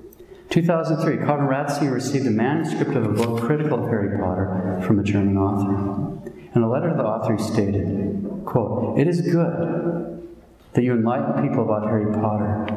2003, 0.50 1.26
Cardinal 1.26 1.50
Ratzinger 1.50 1.92
received 1.92 2.28
a 2.28 2.32
manuscript 2.32 2.96
of 2.96 3.06
a 3.06 3.10
book 3.10 3.42
critical 3.42 3.84
of 3.84 3.90
Harry 3.90 4.18
Potter 4.18 4.82
from 4.86 5.00
a 5.00 5.04
German 5.04 5.38
author. 5.38 6.32
In 6.56 6.62
a 6.62 6.70
letter 6.70 6.90
to 6.90 6.96
the 6.96 7.04
author, 7.04 7.36
he 7.36 7.44
stated, 7.44 8.44
quote, 8.46 8.98
It 8.98 9.08
is 9.08 9.22
good 9.22 10.38
that 10.74 10.84
you 10.84 10.94
enlighten 10.94 11.48
people 11.48 11.64
about 11.64 11.90
Harry 11.90 12.14
Potter 12.14 12.68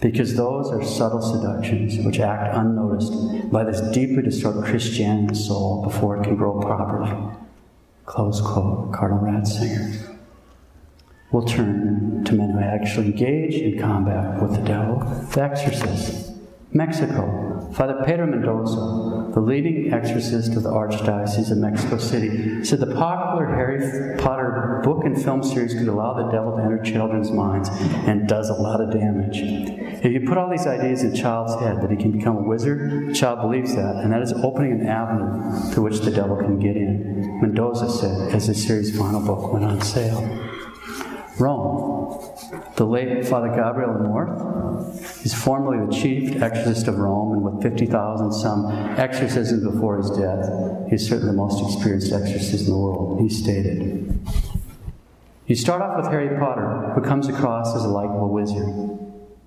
because 0.00 0.34
those 0.36 0.70
are 0.70 0.82
subtle 0.84 1.22
seductions 1.22 2.04
which 2.04 2.20
act 2.20 2.56
unnoticed 2.56 3.50
by 3.50 3.64
this 3.64 3.80
deeply 3.92 4.22
distorted 4.22 4.64
Christian 4.64 5.34
soul 5.34 5.82
before 5.82 6.16
it 6.16 6.24
can 6.24 6.36
grow 6.36 6.60
properly. 6.60 7.36
Close 8.06 8.40
quote, 8.40 8.92
Cardinal 8.92 9.24
Ratzinger. 9.24 10.16
We'll 11.30 11.44
turn 11.44 12.24
to 12.24 12.32
men 12.32 12.50
who 12.50 12.60
actually 12.60 13.06
engage 13.06 13.54
in 13.54 13.78
combat 13.78 14.42
with 14.42 14.52
the 14.54 14.62
devil, 14.62 14.98
the 15.32 15.42
exorcists. 15.42 16.33
Mexico, 16.76 17.70
Father 17.72 18.02
Pedro 18.04 18.26
Mendoza, 18.26 19.30
the 19.32 19.40
leading 19.40 19.92
exorcist 19.92 20.56
of 20.56 20.64
the 20.64 20.70
Archdiocese 20.70 21.52
of 21.52 21.58
Mexico 21.58 21.98
City, 21.98 22.64
said 22.64 22.80
the 22.80 22.92
popular 22.92 23.46
Harry 23.46 24.18
Potter 24.18 24.80
book 24.82 25.04
and 25.04 25.20
film 25.22 25.44
series 25.44 25.72
could 25.72 25.86
allow 25.86 26.14
the 26.14 26.32
devil 26.32 26.56
to 26.56 26.62
enter 26.64 26.82
children's 26.82 27.30
minds 27.30 27.68
and 28.08 28.26
does 28.28 28.50
a 28.50 28.54
lot 28.54 28.80
of 28.80 28.90
damage. 28.92 29.38
If 30.04 30.12
you 30.12 30.26
put 30.26 30.36
all 30.36 30.50
these 30.50 30.66
ideas 30.66 31.04
in 31.04 31.12
a 31.12 31.16
child's 31.16 31.54
head 31.62 31.80
that 31.80 31.92
he 31.92 31.96
can 31.96 32.10
become 32.10 32.38
a 32.38 32.42
wizard, 32.42 33.10
the 33.10 33.14
child 33.14 33.40
believes 33.40 33.76
that, 33.76 33.96
and 34.02 34.12
that 34.12 34.22
is 34.22 34.32
opening 34.32 34.72
an 34.72 34.88
avenue 34.88 35.70
through 35.70 35.84
which 35.84 36.00
the 36.00 36.10
devil 36.10 36.36
can 36.36 36.58
get 36.58 36.76
in. 36.76 37.40
Mendoza 37.40 37.88
said 37.88 38.34
as 38.34 38.48
the 38.48 38.54
series' 38.54 38.98
final 38.98 39.20
book 39.20 39.52
went 39.52 39.64
on 39.64 39.80
sale. 39.80 40.22
Rome. 41.38 41.83
The 42.76 42.84
late 42.84 43.24
Father 43.28 43.48
Gabriel 43.48 43.94
Amorth 43.94 45.24
is 45.24 45.32
formerly 45.32 45.86
the 45.86 45.92
chief 45.92 46.42
exorcist 46.42 46.88
of 46.88 46.98
Rome, 46.98 47.32
and 47.34 47.42
with 47.42 47.62
50,000 47.62 48.32
some 48.32 48.66
exorcisms 48.98 49.62
before 49.62 49.98
his 49.98 50.10
death, 50.10 50.90
he's 50.90 51.08
certainly 51.08 51.30
the 51.30 51.36
most 51.36 51.64
experienced 51.64 52.12
exorcist 52.12 52.66
in 52.66 52.70
the 52.72 52.76
world. 52.76 53.20
He 53.20 53.28
stated, 53.28 54.18
You 55.46 55.54
start 55.54 55.82
off 55.82 55.98
with 55.98 56.10
Harry 56.10 56.36
Potter, 56.36 56.92
who 56.94 57.00
comes 57.00 57.28
across 57.28 57.76
as 57.76 57.84
a 57.84 57.88
likable 57.88 58.30
wizard, 58.30 58.74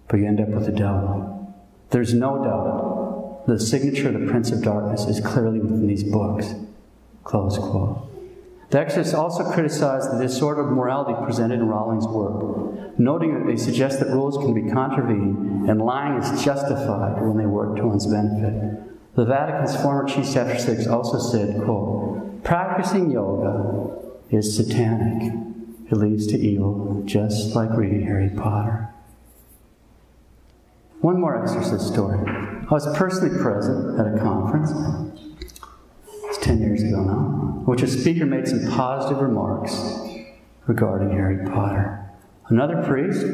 but 0.07 0.17
you 0.17 0.25
end 0.25 0.39
up 0.39 0.47
with 0.47 0.65
the 0.65 0.71
devil. 0.71 1.53
There's 1.89 2.13
no 2.13 2.41
doubt 2.41 3.45
the 3.47 3.59
signature 3.59 4.07
of 4.07 4.13
the 4.21 4.31
Prince 4.31 4.51
of 4.51 4.63
Darkness 4.63 5.05
is 5.05 5.19
clearly 5.19 5.59
within 5.59 5.85
these 5.85 6.03
books. 6.05 6.53
Close 7.25 7.57
quote. 7.57 8.06
The 8.69 8.79
Exorcists 8.79 9.13
also 9.13 9.49
criticized 9.51 10.11
the 10.11 10.19
disordered 10.19 10.71
morality 10.71 11.13
presented 11.23 11.59
in 11.59 11.67
Rowling's 11.67 12.07
work, 12.07 12.99
noting 12.99 13.33
that 13.33 13.47
they 13.47 13.55
suggest 13.55 13.99
that 13.99 14.09
rules 14.09 14.37
can 14.37 14.53
be 14.53 14.69
contravened 14.69 15.69
and 15.69 15.81
lying 15.81 16.21
is 16.21 16.43
justified 16.43 17.21
when 17.21 17.37
they 17.37 17.45
work 17.45 17.77
to 17.77 17.87
one's 17.87 18.07
benefit. 18.07 19.15
The 19.15 19.25
Vatican's 19.25 19.75
former 19.81 20.05
chief 20.07 20.29
chapter 20.33 20.59
6 20.59 20.85
also 20.87 21.17
said, 21.17 21.63
quote, 21.63 22.43
practicing 22.43 23.09
yoga 23.09 23.97
is 24.29 24.55
satanic. 24.55 25.33
It 25.89 25.95
leads 25.95 26.27
to 26.27 26.37
evil, 26.37 27.03
just 27.05 27.55
like 27.55 27.69
reading 27.71 28.05
Harry 28.05 28.29
Potter. 28.29 28.89
One 30.99 31.21
more 31.21 31.41
exorcist 31.41 31.87
story. 31.87 32.19
I 32.27 32.67
was 32.69 32.85
personally 32.97 33.41
present 33.41 33.99
at 33.99 34.13
a 34.13 34.19
conference 34.19 34.71
It's 36.25 36.37
10 36.39 36.59
years 36.59 36.83
ago 36.83 37.01
now, 37.03 37.46
which 37.67 37.81
a 37.81 37.87
speaker 37.87 38.25
made 38.25 38.47
some 38.47 38.65
positive 38.71 39.21
remarks 39.21 39.77
regarding 40.67 41.09
Harry 41.09 41.45
Potter. 41.45 41.99
Another 42.47 42.81
priest 42.81 43.25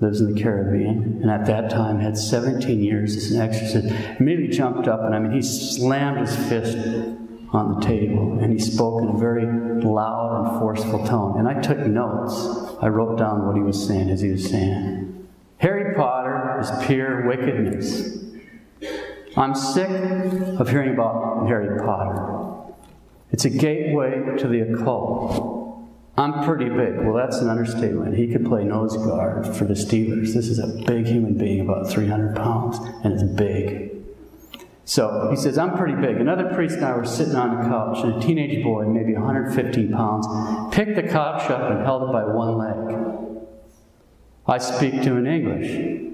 lives 0.00 0.20
in 0.20 0.32
the 0.32 0.40
Caribbean, 0.40 1.18
and 1.20 1.28
at 1.28 1.46
that 1.46 1.68
time 1.68 1.98
had 1.98 2.16
17 2.16 2.80
years 2.80 3.16
as 3.16 3.32
an 3.32 3.40
exorcist, 3.40 3.92
immediately 4.20 4.56
jumped 4.56 4.86
up 4.86 5.00
and 5.00 5.16
I 5.16 5.18
mean, 5.18 5.32
he 5.32 5.42
slammed 5.42 6.20
his 6.20 6.36
fist 6.48 6.78
on 7.52 7.74
the 7.74 7.84
table 7.84 8.38
and 8.40 8.52
he 8.52 8.58
spoke 8.60 9.02
in 9.02 9.08
a 9.08 9.18
very 9.18 9.46
loud 9.82 10.46
and 10.46 10.60
forceful 10.60 11.04
tone. 11.04 11.36
And 11.36 11.48
I 11.48 11.60
took 11.60 11.78
notes. 11.78 12.76
I 12.80 12.86
wrote 12.86 13.18
down 13.18 13.48
what 13.48 13.56
he 13.56 13.62
was 13.62 13.84
saying 13.84 14.10
as 14.10 14.20
he 14.20 14.30
was 14.30 14.48
saying. 14.48 15.28
Harry 15.58 15.92
Potter 15.96 16.60
is 16.60 16.86
pure 16.86 17.26
wickedness. 17.26 18.16
I'm 19.36 19.56
sick 19.56 19.90
of 20.60 20.68
hearing 20.68 20.94
about 20.94 21.48
Harry 21.48 21.80
Potter. 21.80 22.39
It's 23.32 23.44
a 23.44 23.50
gateway 23.50 24.36
to 24.38 24.48
the 24.48 24.60
occult. 24.60 25.68
I'm 26.16 26.44
pretty 26.44 26.68
big. 26.68 26.98
Well, 26.98 27.14
that's 27.14 27.38
an 27.38 27.48
understatement. 27.48 28.16
He 28.16 28.28
could 28.30 28.44
play 28.44 28.64
nose 28.64 28.96
guard 28.96 29.46
for 29.56 29.64
the 29.64 29.74
Steelers. 29.74 30.34
This 30.34 30.48
is 30.48 30.58
a 30.58 30.66
big 30.86 31.06
human 31.06 31.38
being, 31.38 31.60
about 31.60 31.88
300 31.88 32.36
pounds, 32.36 32.78
and 33.04 33.14
it's 33.14 33.22
big. 33.22 33.90
So 34.84 35.28
he 35.30 35.36
says, 35.36 35.56
I'm 35.56 35.76
pretty 35.76 35.94
big. 35.94 36.16
Another 36.16 36.52
priest 36.52 36.76
and 36.76 36.84
I 36.84 36.96
were 36.96 37.04
sitting 37.04 37.36
on 37.36 37.56
the 37.56 37.68
couch, 37.68 38.04
and 38.04 38.22
a 38.22 38.26
teenage 38.26 38.62
boy, 38.64 38.86
maybe 38.86 39.14
115 39.14 39.92
pounds, 39.92 40.26
picked 40.74 40.96
the 40.96 41.04
couch 41.04 41.48
up 41.48 41.70
and 41.70 41.84
held 41.84 42.08
it 42.08 42.12
by 42.12 42.24
one 42.24 42.58
leg. 42.58 42.98
I 44.46 44.58
speak 44.58 44.94
to 45.02 45.12
him 45.12 45.18
in 45.18 45.26
English. 45.28 46.10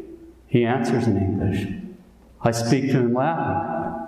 He 0.46 0.66
answers 0.66 1.06
in 1.06 1.16
English. 1.16 1.66
I 2.42 2.50
speak 2.50 2.90
to 2.90 2.98
him 2.98 3.06
in 3.06 3.14
Latin. 3.14 4.04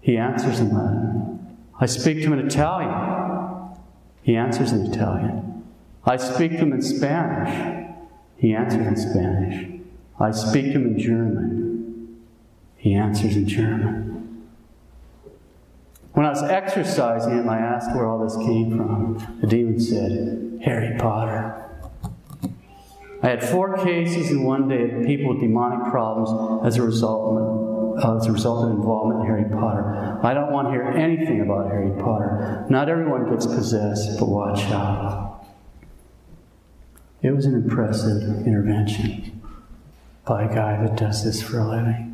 He 0.00 0.16
answers 0.16 0.60
in 0.60 0.74
Latin. 0.74 1.49
I 1.80 1.86
speak 1.86 2.18
to 2.18 2.24
him 2.24 2.34
in 2.34 2.46
Italian. 2.46 3.74
He 4.22 4.36
answers 4.36 4.72
in 4.72 4.92
Italian. 4.92 5.64
I 6.04 6.18
speak 6.18 6.52
to 6.52 6.58
him 6.58 6.72
in 6.74 6.82
Spanish. 6.82 7.86
He 8.36 8.54
answers 8.54 8.86
in 8.86 8.96
Spanish. 8.96 9.80
I 10.18 10.30
speak 10.30 10.66
to 10.66 10.72
him 10.72 10.86
in 10.88 10.98
German. 10.98 12.20
He 12.76 12.94
answers 12.94 13.34
in 13.34 13.48
German. 13.48 14.10
When 16.12 16.26
I 16.26 16.30
was 16.30 16.42
exorcising 16.42 17.32
him, 17.32 17.48
I 17.48 17.58
asked 17.58 17.94
where 17.94 18.06
all 18.06 18.18
this 18.18 18.36
came 18.36 18.76
from. 18.76 19.38
The 19.40 19.46
demon 19.46 19.80
said, 19.80 20.60
Harry 20.62 20.98
Potter. 20.98 21.64
I 23.22 23.28
had 23.28 23.42
four 23.42 23.76
cases 23.78 24.30
in 24.30 24.44
one 24.44 24.68
day 24.68 24.90
of 24.90 25.06
people 25.06 25.30
with 25.30 25.40
demonic 25.40 25.90
problems 25.90 26.66
as 26.66 26.76
a 26.76 26.82
result 26.82 27.38
of, 27.38 27.69
uh, 28.02 28.16
as 28.16 28.26
a 28.26 28.32
result 28.32 28.64
of 28.64 28.70
involvement 28.70 29.20
in 29.20 29.26
Harry 29.26 29.44
Potter. 29.50 30.20
I 30.22 30.34
don't 30.34 30.52
want 30.52 30.68
to 30.68 30.72
hear 30.72 30.84
anything 30.84 31.40
about 31.40 31.66
Harry 31.70 31.90
Potter. 32.00 32.66
Not 32.68 32.88
everyone 32.88 33.30
gets 33.30 33.46
possessed, 33.46 34.18
but 34.18 34.28
watch 34.28 34.60
out. 34.70 35.44
It 37.22 37.32
was 37.32 37.44
an 37.44 37.54
impressive 37.54 38.46
intervention 38.46 39.42
by 40.24 40.44
a 40.44 40.48
guy 40.48 40.82
that 40.82 40.96
does 40.96 41.24
this 41.24 41.42
for 41.42 41.58
a 41.58 41.68
living. 41.68 42.06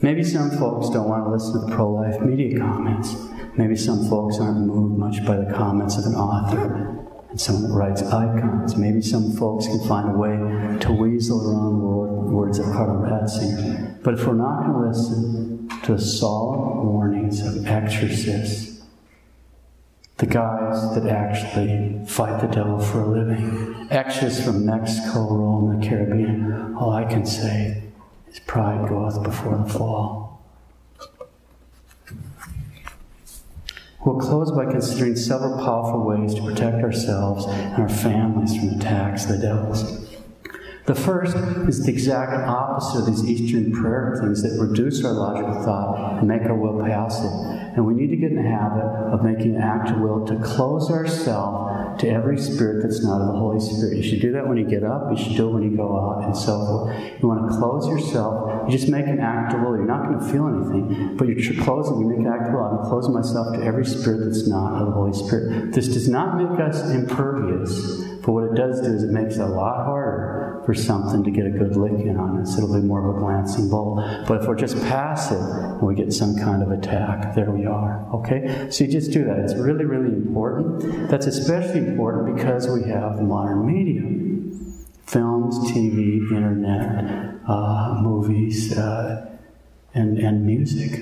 Maybe 0.00 0.22
some 0.22 0.50
folks 0.50 0.90
don't 0.90 1.08
want 1.08 1.24
to 1.24 1.30
listen 1.30 1.60
to 1.60 1.66
the 1.66 1.74
pro 1.74 1.90
life 1.90 2.20
media 2.20 2.58
comments. 2.58 3.16
Maybe 3.56 3.74
some 3.74 4.08
folks 4.08 4.38
aren't 4.38 4.60
moved 4.60 4.98
much 4.98 5.24
by 5.24 5.36
the 5.36 5.52
comments 5.52 5.96
of 5.98 6.04
an 6.04 6.14
author 6.14 7.07
and 7.30 7.40
someone 7.40 7.72
writes 7.72 8.02
icons. 8.02 8.76
Maybe 8.76 9.02
some 9.02 9.36
folks 9.36 9.66
can 9.66 9.86
find 9.86 10.10
a 10.10 10.16
way 10.16 10.78
to 10.80 10.92
weasel 10.92 11.50
around 11.50 11.80
the 11.80 12.32
words 12.32 12.58
of 12.58 12.66
Cardinal 12.66 13.02
Ratzinger. 13.02 14.02
But 14.02 14.14
if 14.14 14.26
we're 14.26 14.34
not 14.34 14.64
going 14.64 14.72
to 14.72 14.88
listen 14.88 15.68
to 15.84 15.94
the 15.94 16.00
solemn 16.00 16.86
warnings 16.86 17.40
of 17.46 17.66
exorcists, 17.66 18.68
the 20.18 20.26
guys 20.26 20.94
that 20.94 21.06
actually 21.08 22.04
fight 22.06 22.40
the 22.40 22.48
devil 22.48 22.80
for 22.80 23.02
a 23.02 23.06
living. 23.06 23.86
Exorcists 23.90 24.44
from 24.44 24.66
Mexico, 24.66 25.20
Rome, 25.20 25.80
the 25.80 25.86
Caribbean, 25.86 26.74
all 26.74 26.92
I 26.92 27.04
can 27.04 27.24
say 27.24 27.84
is 28.28 28.40
pride 28.40 28.88
goeth 28.88 29.22
before 29.22 29.58
the 29.58 29.72
fall. 29.72 30.27
We'll 34.04 34.18
close 34.18 34.52
by 34.52 34.66
considering 34.66 35.16
several 35.16 35.58
powerful 35.64 36.04
ways 36.04 36.34
to 36.34 36.42
protect 36.42 36.82
ourselves 36.84 37.46
and 37.46 37.82
our 37.82 37.88
families 37.88 38.56
from 38.56 38.78
attacks 38.80 39.24
of 39.24 39.32
the 39.32 39.38
devils. 39.38 40.08
The 40.86 40.94
first 40.94 41.36
is 41.68 41.84
the 41.84 41.92
exact 41.92 42.32
opposite 42.32 43.00
of 43.00 43.06
these 43.06 43.22
Eastern 43.22 43.72
prayer 43.72 44.16
things 44.22 44.42
that 44.42 44.58
reduce 44.58 45.04
our 45.04 45.12
logical 45.12 45.62
thought 45.62 46.18
and 46.18 46.26
make 46.26 46.40
our 46.42 46.54
will 46.54 46.82
passive. 46.82 47.30
And 47.76 47.84
we 47.84 47.92
need 47.92 48.08
to 48.08 48.16
get 48.16 48.30
in 48.30 48.36
the 48.36 48.48
habit 48.48 48.84
of 49.12 49.22
making 49.22 49.56
an 49.56 49.60
act 49.60 49.90
of 49.90 50.00
will 50.00 50.26
to 50.26 50.36
close 50.42 50.90
ourselves 50.90 52.00
to 52.00 52.08
every 52.08 52.38
spirit 52.38 52.82
that's 52.82 53.04
not 53.04 53.20
of 53.20 53.26
the 53.26 53.38
Holy 53.38 53.60
Spirit. 53.60 53.98
You 53.98 54.02
should 54.02 54.20
do 54.20 54.32
that 54.32 54.48
when 54.48 54.56
you 54.56 54.64
get 54.64 54.82
up, 54.82 55.10
you 55.10 55.22
should 55.22 55.36
do 55.36 55.48
it 55.48 55.52
when 55.52 55.62
you 55.62 55.76
go 55.76 55.94
out, 55.94 56.24
and 56.24 56.34
so 56.34 56.56
forth. 56.56 56.96
You 57.20 57.28
want 57.28 57.50
to 57.50 57.58
close 57.58 57.86
yourself, 57.86 58.47
you 58.68 58.76
just 58.76 58.90
make 58.90 59.06
an 59.06 59.18
act 59.18 59.54
of 59.54 59.60
will. 59.62 59.76
You're 59.76 59.86
not 59.86 60.04
going 60.04 60.18
to 60.18 60.24
feel 60.30 60.46
anything, 60.46 61.16
but 61.16 61.26
you're 61.26 61.64
closing, 61.64 62.00
you 62.00 62.08
make 62.08 62.18
an 62.18 62.26
act 62.26 62.48
of 62.48 62.54
will. 62.54 62.64
I'm 62.64 62.88
closing 62.88 63.14
myself 63.14 63.56
to 63.56 63.62
every 63.62 63.86
spirit 63.86 64.24
that's 64.24 64.46
not 64.46 64.80
of 64.80 64.88
the 64.88 64.92
Holy 64.92 65.12
Spirit. 65.12 65.72
This 65.72 65.88
does 65.88 66.08
not 66.08 66.36
make 66.36 66.60
us 66.60 66.82
impervious, 66.90 68.04
but 68.20 68.32
what 68.32 68.44
it 68.44 68.54
does 68.54 68.80
do 68.82 68.92
is 68.92 69.02
it 69.02 69.10
makes 69.10 69.36
it 69.36 69.40
a 69.40 69.46
lot 69.46 69.86
harder 69.86 70.62
for 70.66 70.74
something 70.74 71.24
to 71.24 71.30
get 71.30 71.46
a 71.46 71.50
good 71.50 71.76
lick 71.76 71.92
in 71.92 72.18
on 72.18 72.42
us. 72.42 72.58
It'll 72.58 72.74
be 72.74 72.86
more 72.86 73.08
of 73.08 73.16
a 73.16 73.18
glancing 73.18 73.70
bowl. 73.70 74.04
But 74.28 74.42
if 74.42 74.46
we're 74.46 74.54
just 74.54 74.76
passive 74.82 75.40
and 75.40 75.80
we 75.80 75.94
get 75.94 76.12
some 76.12 76.36
kind 76.36 76.62
of 76.62 76.70
attack, 76.70 77.34
there 77.34 77.50
we 77.50 77.64
are. 77.64 78.06
Okay? 78.16 78.68
So 78.70 78.84
you 78.84 78.90
just 78.90 79.10
do 79.12 79.24
that. 79.24 79.38
It's 79.38 79.54
really, 79.54 79.86
really 79.86 80.14
important. 80.14 81.08
That's 81.08 81.24
especially 81.24 81.86
important 81.86 82.36
because 82.36 82.68
we 82.68 82.82
have 82.90 83.22
modern 83.22 83.66
media 83.66 84.02
films, 85.06 85.58
TV, 85.70 86.30
internet, 86.30 87.37
uh, 87.48 87.98
movies, 88.02 88.76
uh, 88.76 89.28
and, 89.94 90.18
and 90.18 90.46
music. 90.46 90.92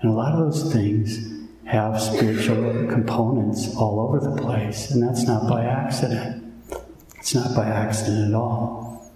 And 0.00 0.10
a 0.10 0.12
lot 0.12 0.32
of 0.32 0.52
those 0.52 0.72
things 0.72 1.38
have 1.64 2.00
spiritual 2.00 2.86
components 2.86 3.76
all 3.76 4.00
over 4.00 4.20
the 4.20 4.40
place, 4.40 4.90
and 4.90 5.02
that's 5.02 5.24
not 5.24 5.48
by 5.48 5.64
accident. 5.64 6.44
It's 7.16 7.34
not 7.34 7.54
by 7.54 7.66
accident 7.66 8.28
at 8.28 8.34
all. 8.34 9.12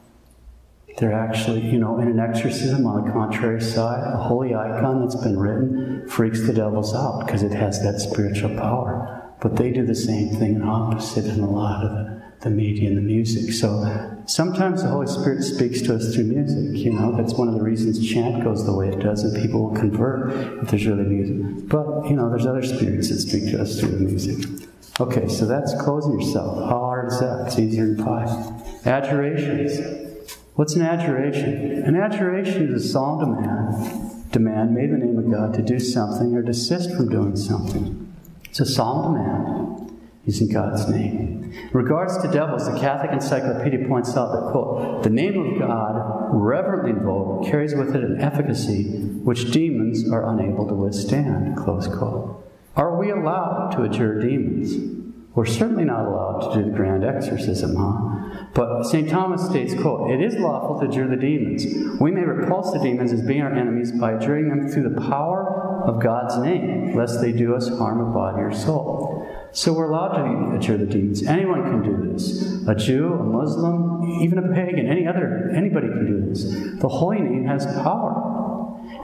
They're 0.98 1.14
actually, 1.14 1.62
you 1.62 1.78
know, 1.78 1.98
in 1.98 2.08
an 2.08 2.18
exorcism 2.18 2.86
on 2.86 3.06
the 3.06 3.12
contrary 3.12 3.62
side, 3.62 4.02
a 4.12 4.18
holy 4.18 4.54
icon 4.54 5.00
that's 5.00 5.16
been 5.16 5.38
written 5.38 6.06
freaks 6.08 6.42
the 6.46 6.52
devils 6.52 6.94
out 6.94 7.24
because 7.24 7.42
it 7.42 7.52
has 7.52 7.82
that 7.82 7.98
spiritual 8.00 8.50
power. 8.56 9.32
But 9.40 9.56
they 9.56 9.70
do 9.70 9.86
the 9.86 9.94
same 9.94 10.28
thing 10.36 10.56
and 10.56 10.64
opposite 10.64 11.24
in 11.24 11.40
a 11.40 11.50
lot 11.50 11.84
of 11.84 11.90
the, 11.92 12.21
the 12.42 12.50
media 12.50 12.88
and 12.88 12.98
the 12.98 13.02
music. 13.02 13.52
So 13.54 14.20
sometimes 14.26 14.82
the 14.82 14.88
Holy 14.88 15.06
Spirit 15.06 15.42
speaks 15.42 15.80
to 15.82 15.94
us 15.94 16.14
through 16.14 16.24
music, 16.24 16.84
you 16.84 16.92
know, 16.92 17.16
that's 17.16 17.34
one 17.34 17.48
of 17.48 17.54
the 17.54 17.62
reasons 17.62 18.04
chant 18.06 18.42
goes 18.42 18.66
the 18.66 18.74
way 18.74 18.88
it 18.88 18.98
does 18.98 19.22
and 19.22 19.40
people 19.40 19.68
will 19.68 19.76
convert 19.76 20.32
if 20.62 20.68
there's 20.68 20.86
really 20.86 21.04
music. 21.04 21.68
But, 21.68 22.08
you 22.08 22.16
know, 22.16 22.28
there's 22.28 22.46
other 22.46 22.62
spirits 22.62 23.08
that 23.08 23.18
speak 23.18 23.50
to 23.52 23.62
us 23.62 23.78
through 23.78 23.90
the 23.90 23.98
music. 23.98 24.68
Okay, 25.00 25.28
so 25.28 25.46
that's 25.46 25.72
closing 25.80 26.20
yourself. 26.20 26.68
How 26.68 26.80
hard 26.80 27.12
is 27.12 27.20
that? 27.20 27.44
It's 27.46 27.58
easier 27.58 27.94
than 27.94 28.04
pie. 28.04 28.52
Adjurations. 28.84 30.34
What's 30.54 30.74
an 30.74 30.82
adjuration? 30.82 31.84
An 31.84 31.96
adjuration 31.96 32.74
is 32.74 32.84
a 32.84 32.88
solemn 32.88 33.36
demand, 33.36 34.32
demand 34.32 34.76
in 34.76 34.90
the 34.90 35.06
name 35.06 35.18
of 35.18 35.30
God 35.30 35.54
to 35.54 35.62
do 35.62 35.78
something 35.78 36.34
or 36.34 36.42
desist 36.42 36.94
from 36.94 37.08
doing 37.08 37.36
something. 37.36 38.12
It's 38.44 38.60
a 38.60 38.66
solemn 38.66 39.14
demand 39.14 39.81
using 40.24 40.48
God's 40.48 40.88
name. 40.88 41.52
In 41.52 41.70
regards 41.72 42.16
to 42.18 42.30
devils, 42.30 42.70
the 42.70 42.78
Catholic 42.78 43.10
Encyclopedia 43.12 43.88
points 43.88 44.16
out 44.16 44.32
that, 44.32 44.52
quote, 44.52 45.02
the 45.02 45.10
name 45.10 45.38
of 45.38 45.58
God, 45.58 46.30
reverently 46.32 46.90
invoked, 46.90 47.46
carries 47.46 47.74
with 47.74 47.94
it 47.96 48.04
an 48.04 48.20
efficacy 48.20 48.84
which 49.24 49.50
demons 49.50 50.10
are 50.10 50.32
unable 50.32 50.66
to 50.68 50.74
withstand, 50.74 51.56
close 51.56 51.88
quote. 51.88 52.38
Are 52.76 52.98
we 52.98 53.10
allowed 53.10 53.70
to 53.72 53.82
adjure 53.82 54.20
demons? 54.20 55.00
We're 55.34 55.46
certainly 55.46 55.84
not 55.84 56.06
allowed 56.06 56.52
to 56.52 56.62
do 56.62 56.70
the 56.70 56.76
grand 56.76 57.04
exorcism, 57.04 57.74
huh? 57.76 58.48
But 58.54 58.84
St. 58.84 59.08
Thomas 59.08 59.46
states, 59.46 59.74
quote, 59.74 60.10
It 60.10 60.20
is 60.20 60.34
lawful 60.34 60.80
to 60.80 60.86
adjure 60.86 61.08
the 61.08 61.16
demons. 61.16 61.64
We 62.00 62.10
may 62.10 62.20
repulse 62.20 62.70
the 62.72 62.78
demons 62.80 63.12
as 63.12 63.22
being 63.22 63.40
our 63.40 63.52
enemies 63.52 63.92
by 63.92 64.12
adjuring 64.12 64.50
them 64.50 64.68
through 64.68 64.90
the 64.90 65.00
power 65.00 65.82
of 65.86 66.02
God's 66.02 66.36
name, 66.38 66.94
lest 66.94 67.20
they 67.20 67.32
do 67.32 67.54
us 67.54 67.68
harm 67.68 68.00
of 68.00 68.12
body 68.14 68.42
or 68.42 68.52
soul. 68.52 69.11
So 69.52 69.74
we're 69.74 69.90
allowed 69.90 70.16
to 70.16 70.56
adjure 70.56 70.78
the 70.78 70.86
demons. 70.86 71.22
Anyone 71.24 71.62
can 71.62 71.82
do 71.82 72.12
this. 72.12 72.66
A 72.66 72.74
Jew, 72.74 73.12
a 73.12 73.22
Muslim, 73.22 74.22
even 74.22 74.38
a 74.38 74.54
pagan, 74.54 74.86
any 74.86 75.06
other, 75.06 75.50
anybody 75.54 75.88
can 75.88 76.06
do 76.06 76.26
this. 76.26 76.44
The 76.80 76.88
holy 76.88 77.20
name 77.20 77.44
has 77.44 77.66
power. 77.66 78.30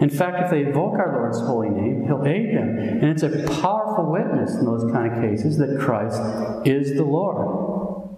In 0.00 0.08
fact, 0.08 0.44
if 0.44 0.50
they 0.50 0.62
invoke 0.62 0.94
our 0.94 1.12
Lord's 1.12 1.40
holy 1.40 1.68
name, 1.68 2.04
He'll 2.06 2.24
aid 2.26 2.56
them. 2.56 2.78
And 2.78 3.04
it's 3.04 3.22
a 3.22 3.44
powerful 3.60 4.10
witness 4.10 4.54
in 4.54 4.64
those 4.64 4.90
kind 4.90 5.12
of 5.12 5.20
cases 5.20 5.58
that 5.58 5.78
Christ 5.78 6.20
is 6.66 6.94
the 6.96 7.04
Lord. 7.04 8.08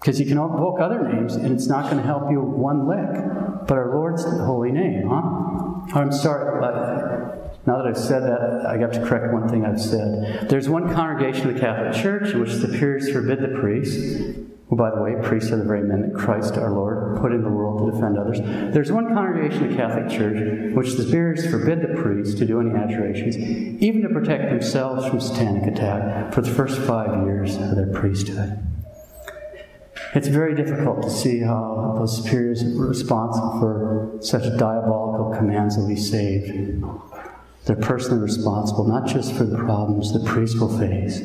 Because 0.00 0.18
you 0.18 0.26
can 0.26 0.38
invoke 0.38 0.80
other 0.80 1.08
names 1.08 1.36
and 1.36 1.54
it's 1.54 1.68
not 1.68 1.84
going 1.84 1.98
to 1.98 2.02
help 2.02 2.30
you 2.30 2.40
one 2.40 2.88
lick. 2.88 3.66
But 3.66 3.78
our 3.78 3.94
Lord's 3.94 4.24
holy 4.24 4.72
name, 4.72 5.08
huh? 5.08 5.98
I'm 5.98 6.12
sorry. 6.12 6.60
Now 7.66 7.78
that 7.78 7.86
I've 7.86 7.98
said 7.98 8.22
that, 8.24 8.66
I 8.66 8.76
got 8.76 8.92
to 8.92 9.00
correct 9.00 9.32
one 9.32 9.48
thing 9.48 9.64
I've 9.64 9.80
said. 9.80 10.48
There's 10.50 10.68
one 10.68 10.92
congregation 10.92 11.48
of 11.48 11.54
the 11.54 11.60
Catholic 11.60 11.94
Church 12.02 12.34
in 12.34 12.40
which 12.40 12.52
the 12.52 12.60
superiors 12.60 13.10
forbid 13.10 13.40
the 13.40 13.58
priests 13.58 14.44
who, 14.68 14.76
by 14.76 14.90
the 14.90 15.00
way, 15.00 15.14
priests 15.22 15.50
are 15.50 15.56
the 15.56 15.64
very 15.64 15.82
men 15.82 16.02
that 16.02 16.14
Christ 16.14 16.54
our 16.54 16.70
Lord 16.70 17.20
put 17.20 17.32
in 17.32 17.42
the 17.42 17.48
world 17.48 17.86
to 17.86 17.92
defend 17.92 18.18
others. 18.18 18.40
There's 18.74 18.92
one 18.92 19.14
congregation 19.14 19.64
of 19.64 19.70
the 19.70 19.76
Catholic 19.76 20.10
Church 20.10 20.74
which 20.74 20.94
the 20.94 21.04
superiors 21.04 21.50
forbid 21.50 21.80
the 21.80 22.00
priests 22.02 22.34
to 22.34 22.46
do 22.46 22.60
any 22.60 22.70
adjurations, 22.70 23.36
even 23.82 24.02
to 24.02 24.08
protect 24.10 24.50
themselves 24.50 25.06
from 25.06 25.20
satanic 25.20 25.72
attack 25.72 26.34
for 26.34 26.42
the 26.42 26.50
first 26.50 26.78
five 26.80 27.24
years 27.24 27.56
of 27.56 27.76
their 27.76 27.92
priesthood. 27.92 28.58
It's 30.14 30.28
very 30.28 30.54
difficult 30.54 31.02
to 31.02 31.10
see 31.10 31.40
how 31.40 31.94
those 31.98 32.22
superiors 32.22 32.64
responsible 32.64 33.58
for 33.58 34.18
such 34.20 34.42
diabolical 34.58 35.34
commands 35.36 35.76
will 35.76 35.88
be 35.88 35.96
saved. 35.96 36.82
They're 37.64 37.76
personally 37.76 38.20
responsible 38.20 38.84
not 38.86 39.06
just 39.06 39.32
for 39.34 39.44
the 39.44 39.56
problems 39.56 40.12
the 40.12 40.20
priest 40.20 40.60
will 40.60 40.78
face, 40.78 41.22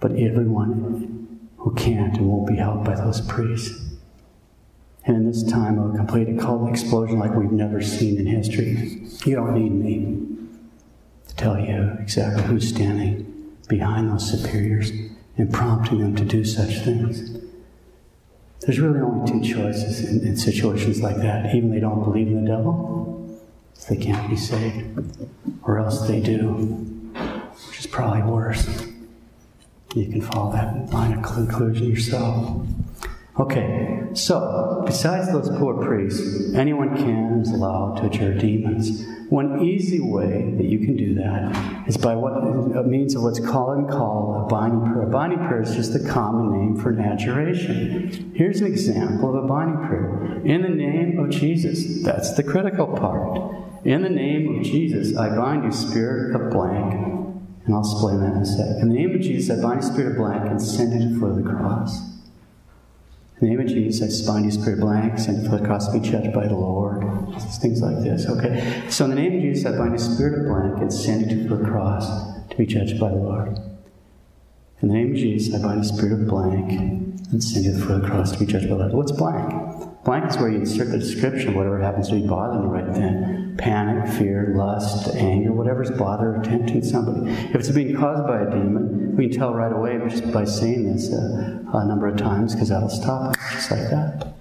but 0.00 0.12
everyone 0.12 1.38
who 1.56 1.74
can't 1.74 2.16
and 2.16 2.28
won't 2.28 2.46
be 2.46 2.56
helped 2.56 2.84
by 2.84 2.94
those 2.94 3.20
priests. 3.22 3.82
And 5.04 5.16
in 5.16 5.26
this 5.26 5.42
time 5.44 5.78
of 5.78 5.94
a 5.94 5.96
complete 5.96 6.28
occult 6.28 6.68
explosion 6.68 7.18
like 7.18 7.34
we've 7.34 7.52
never 7.52 7.80
seen 7.80 8.18
in 8.18 8.26
history, 8.26 9.06
you 9.24 9.36
don't 9.36 9.54
need 9.54 9.72
me 9.72 10.36
to 11.28 11.36
tell 11.36 11.58
you 11.58 11.96
exactly 12.00 12.42
who's 12.42 12.68
standing 12.68 13.56
behind 13.68 14.10
those 14.10 14.30
superiors 14.30 14.90
and 15.38 15.52
prompting 15.52 16.00
them 16.00 16.16
to 16.16 16.24
do 16.24 16.44
such 16.44 16.78
things. 16.80 17.38
There's 18.60 18.80
really 18.80 19.00
only 19.00 19.30
two 19.30 19.54
choices 19.54 20.04
in, 20.04 20.26
in 20.26 20.36
situations 20.36 21.00
like 21.00 21.16
that. 21.16 21.54
Even 21.54 21.70
they 21.70 21.80
don't 21.80 22.02
believe 22.02 22.26
in 22.26 22.44
the 22.44 22.50
devil, 22.50 23.15
they 23.88 23.96
can't 23.96 24.28
be 24.28 24.36
saved, 24.36 25.28
or 25.62 25.78
else 25.78 26.06
they 26.08 26.20
do, 26.20 26.48
which 27.68 27.80
is 27.80 27.86
probably 27.86 28.22
worse. 28.22 28.66
You 29.94 30.06
can 30.06 30.20
follow 30.20 30.52
that 30.52 30.92
line 30.92 31.14
of 31.18 31.22
conclusion 31.22 31.88
yourself. 31.88 32.66
Okay, 33.38 34.02
so 34.14 34.82
besides 34.86 35.30
those 35.30 35.48
poor 35.58 35.84
priests, 35.84 36.54
anyone 36.54 36.96
can 36.96 37.40
is 37.42 37.50
allowed 37.50 37.96
to 37.96 38.06
adjure 38.06 38.34
demons. 38.34 39.04
One 39.28 39.62
easy 39.62 40.00
way 40.00 40.54
that 40.56 40.64
you 40.64 40.78
can 40.78 40.96
do 40.96 41.14
that 41.16 41.86
is 41.88 41.96
by 41.96 42.14
what 42.14 42.86
means 42.86 43.14
of 43.14 43.22
what's 43.22 43.40
called 43.40 43.78
and 43.78 43.90
called 43.90 44.44
a 44.44 44.46
binding 44.48 44.90
prayer. 44.90 45.02
A 45.02 45.10
binding 45.10 45.38
prayer 45.40 45.60
is 45.60 45.74
just 45.74 45.94
a 45.94 46.08
common 46.08 46.52
name 46.52 46.76
for 46.80 46.90
an 46.90 47.00
adjuration. 47.00 48.32
Here's 48.34 48.60
an 48.60 48.68
example 48.68 49.36
of 49.36 49.44
a 49.44 49.46
binding 49.46 49.86
prayer. 49.86 50.40
In 50.44 50.62
the 50.62 50.68
name 50.68 51.18
of 51.18 51.30
Jesus, 51.30 52.02
that's 52.02 52.34
the 52.34 52.42
critical 52.42 52.86
part. 52.86 53.65
In 53.84 54.02
the 54.02 54.08
name 54.08 54.56
of 54.56 54.64
Jesus, 54.64 55.16
I 55.16 55.34
bind 55.34 55.64
you, 55.64 55.72
spirit 55.72 56.34
of 56.34 56.50
blank, 56.50 56.94
and 57.64 57.74
I'll 57.74 57.80
explain 57.80 58.20
that 58.20 58.34
in 58.34 58.42
a 58.42 58.46
sec. 58.46 58.82
In 58.82 58.88
the 58.88 58.94
name 58.94 59.14
of 59.14 59.20
Jesus, 59.20 59.58
I 59.58 59.62
bind 59.62 59.82
you, 59.82 59.90
spirit 59.90 60.12
of 60.12 60.16
blank, 60.16 60.50
and 60.50 60.60
send 60.60 60.92
it 60.94 61.18
for 61.18 61.32
the 61.32 61.42
cross. 61.42 62.00
In 63.40 63.48
the 63.48 63.54
name 63.54 63.60
of 63.60 63.66
Jesus, 63.66 64.26
I 64.28 64.32
bind 64.32 64.46
you, 64.46 64.50
spirit 64.50 64.78
of 64.78 64.80
blank, 64.80 65.18
send 65.18 65.44
it 65.44 65.48
for 65.48 65.58
the 65.58 65.64
cross 65.66 65.86
to 65.88 65.98
be 65.98 66.08
judged 66.08 66.32
by 66.32 66.46
the 66.46 66.56
Lord. 66.56 67.02
Things 67.60 67.80
like 67.82 68.02
this. 68.02 68.26
Okay. 68.26 68.82
So 68.88 69.04
in 69.04 69.10
the 69.10 69.16
name 69.16 69.36
of 69.36 69.42
Jesus, 69.42 69.66
I 69.66 69.76
bind 69.76 69.92
you, 69.92 69.98
spirit 69.98 70.40
of 70.40 70.46
blank, 70.46 70.80
and 70.80 70.92
send 70.92 71.30
it 71.30 71.48
for 71.48 71.56
the 71.56 71.64
cross 71.64 72.08
to 72.50 72.56
be 72.56 72.66
judged 72.66 72.98
by 72.98 73.10
the 73.10 73.16
Lord. 73.16 73.58
In 74.82 74.88
the 74.88 74.94
name 74.94 75.12
of 75.12 75.16
Jesus, 75.16 75.54
I 75.54 75.62
bind 75.62 75.84
you, 75.84 75.88
spirit 75.88 76.12
of 76.12 76.26
blank 76.26 77.06
and 77.30 77.42
send 77.42 77.66
it 77.66 77.78
for 77.78 77.98
the 77.98 78.06
cross 78.06 78.32
to 78.32 78.38
be 78.38 78.46
judged 78.46 78.68
by 78.68 78.76
the 78.76 78.88
Lord. 78.88 78.92
What's 78.92 79.12
blank? 79.12 79.52
Blank 80.06 80.30
is 80.30 80.38
where 80.38 80.48
you 80.48 80.58
insert 80.58 80.92
the 80.92 80.98
description 80.98 81.48
of 81.48 81.56
whatever 81.56 81.80
happens 81.80 82.08
to 82.10 82.14
be 82.14 82.24
bothering 82.24 82.62
you 82.62 82.68
right 82.68 82.94
then. 82.94 83.56
Panic, 83.58 84.08
fear, 84.12 84.54
lust, 84.56 85.12
anger, 85.16 85.52
whatever's 85.52 85.90
bothering 85.90 86.40
or 86.40 86.44
tempting 86.44 86.84
somebody. 86.84 87.28
If 87.28 87.56
it's 87.56 87.70
being 87.70 87.96
caused 87.96 88.24
by 88.24 88.42
a 88.42 88.44
demon, 88.48 89.16
we 89.16 89.28
can 89.28 89.36
tell 89.36 89.52
right 89.52 89.72
away 89.72 89.98
just 90.08 90.32
by 90.32 90.44
saying 90.44 90.92
this 90.92 91.12
a, 91.12 91.60
a 91.74 91.84
number 91.84 92.06
of 92.06 92.16
times 92.16 92.54
because 92.54 92.68
that'll 92.68 92.88
stop 92.88 93.34
it, 93.34 93.40
just 93.50 93.72
like 93.72 93.90
that. 93.90 94.32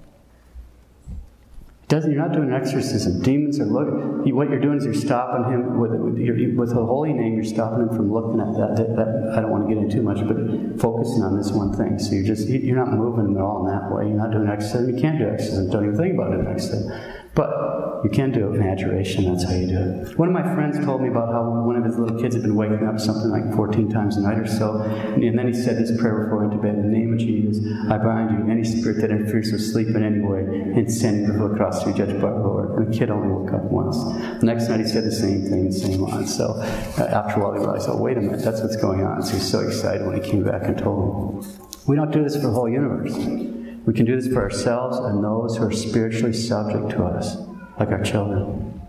Doesn't, 1.88 2.12
you're 2.12 2.22
not 2.22 2.34
doing 2.34 2.50
an 2.50 2.56
exorcism. 2.56 3.22
Demons 3.22 3.60
are 3.60 3.66
looking. 3.66 4.36
What 4.36 4.50
you're 4.50 4.60
doing 4.60 4.78
is 4.78 4.86
you're 4.86 4.96
stopping 4.96 5.54
him 5.54 5.80
with, 5.80 5.92
with, 5.92 6.18
your, 6.18 6.36
with 6.56 6.70
the 6.70 6.84
holy 6.84 7.14
name. 7.14 7.36
You're 7.36 7.44
stopping 7.44 7.82
him 7.82 7.90
from 7.90 8.12
looking 8.12 8.40
at 8.40 8.54
that, 8.58 8.76
that, 8.78 8.96
that, 8.96 9.38
I 9.38 9.42
don't 9.42 9.52
want 9.52 9.70
to 9.70 9.74
get 9.74 9.84
into 9.84 9.98
too 9.98 10.02
much, 10.02 10.18
but 10.26 10.82
focusing 10.82 11.22
on 11.22 11.38
this 11.38 11.52
one 11.52 11.74
thing. 11.78 12.00
So 12.00 12.16
you're 12.16 12.26
just 12.26 12.50
you're 12.50 12.76
not 12.76 12.92
moving 12.92 13.26
him 13.26 13.38
at 13.38 13.44
all 13.44 13.68
in 13.68 13.72
that 13.72 13.92
way. 13.94 14.08
You're 14.08 14.18
not 14.18 14.32
doing 14.32 14.48
exorcism. 14.50 14.96
You 14.96 15.00
can't 15.00 15.20
do 15.20 15.30
exorcism. 15.30 15.70
Don't 15.70 15.86
even 15.86 15.98
think 15.98 16.16
about 16.16 16.34
it 16.34 16.48
exorcism. 16.48 16.92
But 17.36 18.02
you 18.06 18.10
can 18.10 18.32
do 18.32 18.54
it 18.54 18.56
in 18.56 18.64
adjuration, 18.64 19.26
that's 19.26 19.44
how 19.44 19.56
you 19.56 19.68
do 19.68 19.78
it. 19.78 20.18
One 20.18 20.30
of 20.30 20.34
my 20.34 20.56
friends 20.56 20.78
told 20.86 21.02
me 21.02 21.10
about 21.10 21.34
how 21.34 21.44
one 21.66 21.76
of 21.76 21.84
his 21.84 21.98
little 21.98 22.20
kids 22.20 22.36
had 22.36 22.44
been 22.44 22.56
waking 22.56 22.88
up 22.88 23.00
something 23.00 23.30
like 23.30 23.54
14 23.56 23.90
times 23.90 24.16
a 24.16 24.22
night 24.22 24.38
or 24.38 24.48
so, 24.48 24.82
and 24.82 25.38
then 25.38 25.48
he 25.48 25.54
said 25.54 25.78
this 25.78 25.92
prayer 26.00 26.24
before 26.24 26.48
went 26.48 26.52
to 26.54 26.58
bed 26.58 26.76
In 26.76 26.84
the 26.84 26.98
name 26.98 27.14
of 27.14 27.20
Jesus, 27.20 27.66
I 27.90 27.98
bind 27.98 28.32
you, 28.32 28.52
any 28.52 28.64
spirit 28.64 29.02
that 29.02 29.12
interferes 29.12 29.52
with 29.52 29.62
sleep 29.62 29.88
in 29.88 30.04
any 30.04 30.22
way, 30.22 30.42
and 30.42 30.92
send 30.92 31.26
you 31.26 31.34
to 31.34 31.50
the 31.50 31.56
cross 31.56 31.84
to 31.84 31.92
be 31.92 31.98
judged 31.98 32.22
by 32.22 32.30
the 32.30 32.38
Lord. 32.38 32.78
And 32.78 32.94
the 32.94 32.98
kid 32.98 33.10
only 33.10 33.28
woke 33.28 33.54
up 33.54 33.64
once. 33.64 33.98
The 34.40 34.46
next 34.46 34.70
night 34.70 34.80
he 34.80 34.88
said 34.88 35.04
the 35.04 35.12
same 35.12 35.50
thing, 35.50 35.66
the 35.66 35.74
same 35.74 36.04
on. 36.04 36.28
So 36.28 36.54
uh, 36.56 37.10
after 37.12 37.42
a 37.42 37.44
while 37.44 37.54
he 37.54 37.60
realized, 37.60 37.90
oh, 37.90 37.98
wait 37.98 38.18
a 38.18 38.22
minute, 38.22 38.44
that's 38.44 38.62
what's 38.62 38.78
going 38.78 39.04
on. 39.04 39.24
So 39.24 39.34
he's 39.34 39.50
so 39.50 39.60
excited 39.68 40.06
when 40.06 40.22
he 40.22 40.30
came 40.30 40.44
back 40.44 40.64
and 40.64 40.78
told 40.78 41.44
him. 41.44 41.54
We 41.88 41.96
don't 41.96 42.12
do 42.12 42.24
this 42.24 42.36
for 42.36 42.44
the 42.44 42.52
whole 42.52 42.70
universe. 42.70 43.14
We 43.86 43.94
can 43.94 44.06
do 44.06 44.20
this 44.20 44.32
for 44.32 44.42
ourselves 44.42 44.98
and 44.98 45.24
those 45.24 45.58
who 45.58 45.66
are 45.66 45.72
spiritually 45.72 46.34
subject 46.34 46.90
to 46.92 47.04
us 47.04 47.38
like 47.80 47.90
our 47.90 48.04
children. 48.04 48.82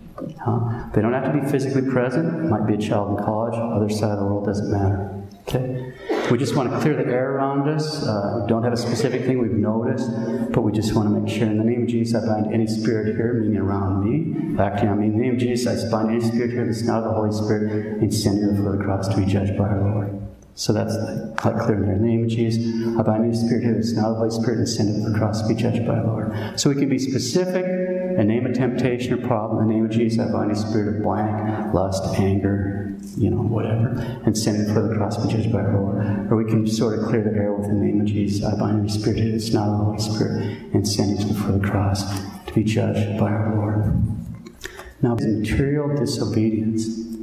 Huh? 0.43 0.89
They 0.95 1.03
don't 1.03 1.13
have 1.13 1.33
to 1.33 1.39
be 1.39 1.47
physically 1.47 1.91
present. 1.91 2.49
Might 2.49 2.67
be 2.67 2.75
a 2.75 2.79
child 2.79 3.19
in 3.19 3.25
college, 3.25 3.55
other 3.55 3.91
side 3.91 4.13
of 4.13 4.21
the 4.21 4.25
world, 4.25 4.47
doesn't 4.47 4.71
matter. 4.71 5.13
Okay? 5.43 5.93
We 6.31 6.39
just 6.39 6.57
want 6.57 6.71
to 6.71 6.81
clear 6.81 6.97
the 6.97 7.05
air 7.05 7.37
around 7.37 7.69
us. 7.69 8.05
Uh, 8.05 8.41
we 8.43 8.49
don't 8.49 8.65
have 8.65 8.73
a 8.73 8.77
specific 8.77 9.25
thing 9.25 9.39
we've 9.39 9.53
noticed, 9.53 10.11
but 10.53 10.63
we 10.63 10.73
just 10.73 10.95
want 10.95 11.09
to 11.09 11.21
make 11.21 11.33
sure. 11.33 11.47
In 11.47 11.59
the 11.59 11.65
name 11.65 11.83
of 11.83 11.89
Jesus, 11.89 12.21
I 12.21 12.27
bind 12.27 12.53
any 12.53 12.67
spirit 12.67 13.15
here, 13.15 13.35
meaning 13.35 13.59
around 13.59 14.03
me, 14.03 14.59
acting 14.59 14.89
on 14.89 15.01
me. 15.01 15.07
In 15.07 15.13
the 15.13 15.23
name 15.23 15.35
of 15.35 15.39
Jesus, 15.39 15.85
I 15.85 15.91
bind 15.91 16.11
any 16.11 16.21
spirit 16.21 16.51
here 16.51 16.65
that's 16.65 16.83
not 16.83 17.05
of 17.05 17.05
the 17.05 17.11
Holy 17.11 17.33
Spirit 17.33 18.01
and 18.01 18.13
send 18.13 18.41
you 18.41 18.51
before 18.51 18.77
the 18.77 18.83
cross 18.83 19.07
to 19.09 19.17
be 19.17 19.27
judged 19.27 19.57
by 19.57 19.69
our 19.69 19.81
Lord. 19.81 20.36
So 20.57 20.73
that's 20.73 20.97
quite 21.37 21.59
clear 21.59 21.79
there. 21.79 21.93
In 21.93 22.01
the 22.01 22.09
name 22.09 22.25
of 22.25 22.31
Jesus, 22.31 22.65
I 22.99 23.03
bind 23.03 23.25
any 23.25 23.37
spirit 23.37 23.63
here 23.63 23.75
that's 23.75 23.93
not 23.93 24.09
the 24.09 24.15
Holy 24.15 24.31
Spirit 24.31 24.59
and 24.59 24.69
send 24.69 24.89
it 24.89 25.05
to 25.05 25.11
the 25.11 25.19
cross 25.19 25.43
to 25.43 25.49
be 25.49 25.55
judged 25.55 25.87
by 25.87 25.97
our 25.97 26.07
Lord. 26.07 26.59
So 26.59 26.71
we 26.71 26.77
can 26.77 26.89
be 26.89 26.99
specific 26.99 27.67
and 27.67 28.27
name 28.27 28.47
a 28.47 28.55
temptation 28.55 29.13
or 29.13 29.27
problem. 29.27 29.63
In 29.63 29.69
the 29.69 29.75
name 29.75 29.85
of 29.85 29.91
Jesus, 29.91 30.19
I 30.19 30.33
bind 30.33 30.51
a 30.51 30.57
spirit 30.57 30.97
of 30.97 31.03
blank, 31.03 31.75
lust, 31.75 32.19
anger, 32.19 32.97
you 33.19 33.29
know, 33.29 33.43
whatever, 33.43 33.89
and 34.25 34.37
send 34.37 34.67
it 34.67 34.73
for 34.73 34.81
the 34.81 34.95
cross 34.95 35.17
to 35.17 35.27
be 35.27 35.35
judged 35.35 35.53
by 35.53 35.61
our 35.61 35.79
Lord. 35.79 36.33
Or 36.33 36.37
we 36.37 36.47
can 36.47 36.67
sort 36.67 36.99
of 36.99 37.05
clear 37.05 37.23
the 37.23 37.37
air 37.37 37.53
with 37.53 37.69
the 37.69 37.75
name 37.75 38.01
of 38.01 38.07
Jesus. 38.07 38.43
I 38.43 38.59
bind 38.59 38.81
any 38.81 38.89
spirit 38.89 39.31
that's 39.31 39.53
not 39.53 39.67
the 39.67 39.85
Holy 39.85 39.99
Spirit 39.99 40.73
and 40.73 40.89
send 40.89 41.21
it 41.21 41.35
for 41.35 41.53
the 41.53 41.61
cross 41.69 42.03
to 42.47 42.55
be 42.55 42.65
judged 42.65 43.21
by 43.21 43.31
our 43.31 43.55
Lord. 43.55 43.93
Now, 45.03 45.17
material 45.17 45.95
disobedience. 45.95 47.16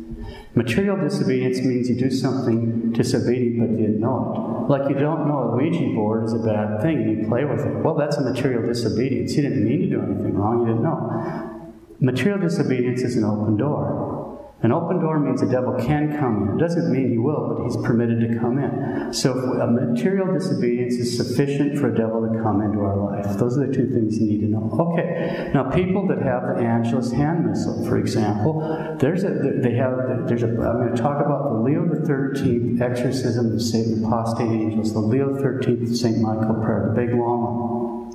Material 0.55 0.97
disobedience 0.97 1.59
means 1.61 1.89
you 1.89 1.95
do 1.95 2.11
something 2.11 2.91
disobedient 2.91 3.59
but 3.59 3.79
you 3.79 3.87
know 3.87 4.65
it. 4.65 4.69
Like 4.71 4.87
you 4.87 4.95
don't 4.95 5.27
know 5.27 5.51
a 5.51 5.57
Ouija 5.57 5.95
board 5.95 6.25
is 6.25 6.33
a 6.33 6.39
bad 6.39 6.81
thing 6.81 6.97
and 6.97 7.21
you 7.21 7.27
play 7.27 7.43
with 7.43 7.65
it. 7.65 7.83
Well, 7.83 7.95
that's 7.95 8.17
a 8.17 8.21
material 8.21 8.61
disobedience. 8.61 9.35
You 9.35 9.43
didn't 9.43 9.65
mean 9.65 9.81
to 9.81 9.87
do 9.87 10.01
anything 10.01 10.35
wrong, 10.35 10.61
you 10.61 10.67
didn't 10.67 10.83
know. 10.83 11.63
Material 11.99 12.39
disobedience 12.39 13.01
is 13.01 13.17
an 13.17 13.23
open 13.23 13.57
door. 13.57 14.22
An 14.64 14.72
open 14.72 15.01
door 15.01 15.20
means 15.20 15.41
the 15.41 15.47
devil 15.47 15.74
can 15.74 16.18
come 16.18 16.47
in. 16.47 16.55
It 16.55 16.59
doesn't 16.59 16.89
mean 16.89 17.11
he 17.11 17.18
will, 17.18 17.53
but 17.53 17.66
he's 17.66 17.76
permitted 17.86 18.22
to 18.22 18.39
come 18.39 18.59
in. 18.59 19.14
So 19.14 19.34
a 19.34 19.70
material 19.70 20.34
disobedience 20.34 20.95
is 20.95 21.18
sufficient 21.18 21.78
for 21.78 21.93
a 21.93 21.95
devil 21.95 22.22
to 22.22 22.41
come 22.41 22.61
into 22.61 22.80
our 22.80 22.95
life. 22.95 23.38
Those 23.38 23.57
are 23.57 23.68
the 23.68 23.74
two 23.74 23.89
things 23.89 24.18
you 24.18 24.26
need 24.26 24.39
to 24.39 24.47
know. 24.47 24.72
Okay. 24.80 25.51
Now, 25.53 25.70
people 25.70 26.07
that 26.07 26.22
have 26.22 26.55
the 26.55 26.64
Angelus 26.64 27.11
hand 27.11 27.45
missal, 27.45 27.86
for 27.86 27.97
example, 27.97 28.97
there's 29.01 29.26
a 29.26 29.32
they 29.61 29.76
have 29.76 30.28
there's 30.30 30.43
a 30.43 30.47
I'm 30.47 30.55
going 30.55 30.95
to 30.95 31.01
talk 31.01 31.20
about 31.20 31.51
the 31.51 31.59
Leo 31.59 31.86
the 31.86 32.05
Thirteenth 32.07 32.82
exorcism 32.82 33.53
of 33.53 33.61
Satan 33.61 34.05
apostate 34.05 34.49
angels, 34.49 34.93
the 34.93 34.99
Leo 34.99 35.36
Thirteenth 35.36 35.93
Saint 35.93 36.20
Michael 36.20 36.55
prayer, 36.64 36.93
the 36.93 37.01
big 37.01 37.14
long 37.14 37.41
one. 37.43 38.14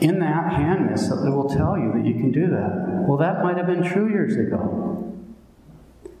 In 0.00 0.18
that 0.20 0.52
hand 0.52 0.90
missal, 0.90 1.26
it 1.26 1.30
will 1.30 1.48
tell 1.48 1.78
you 1.78 1.92
that 1.94 2.04
you 2.04 2.14
can 2.14 2.30
do 2.30 2.48
that. 2.50 3.06
Well, 3.08 3.16
that 3.16 3.42
might 3.42 3.56
have 3.56 3.66
been 3.66 3.82
true 3.82 4.10
years 4.10 4.36
ago. 4.36 5.07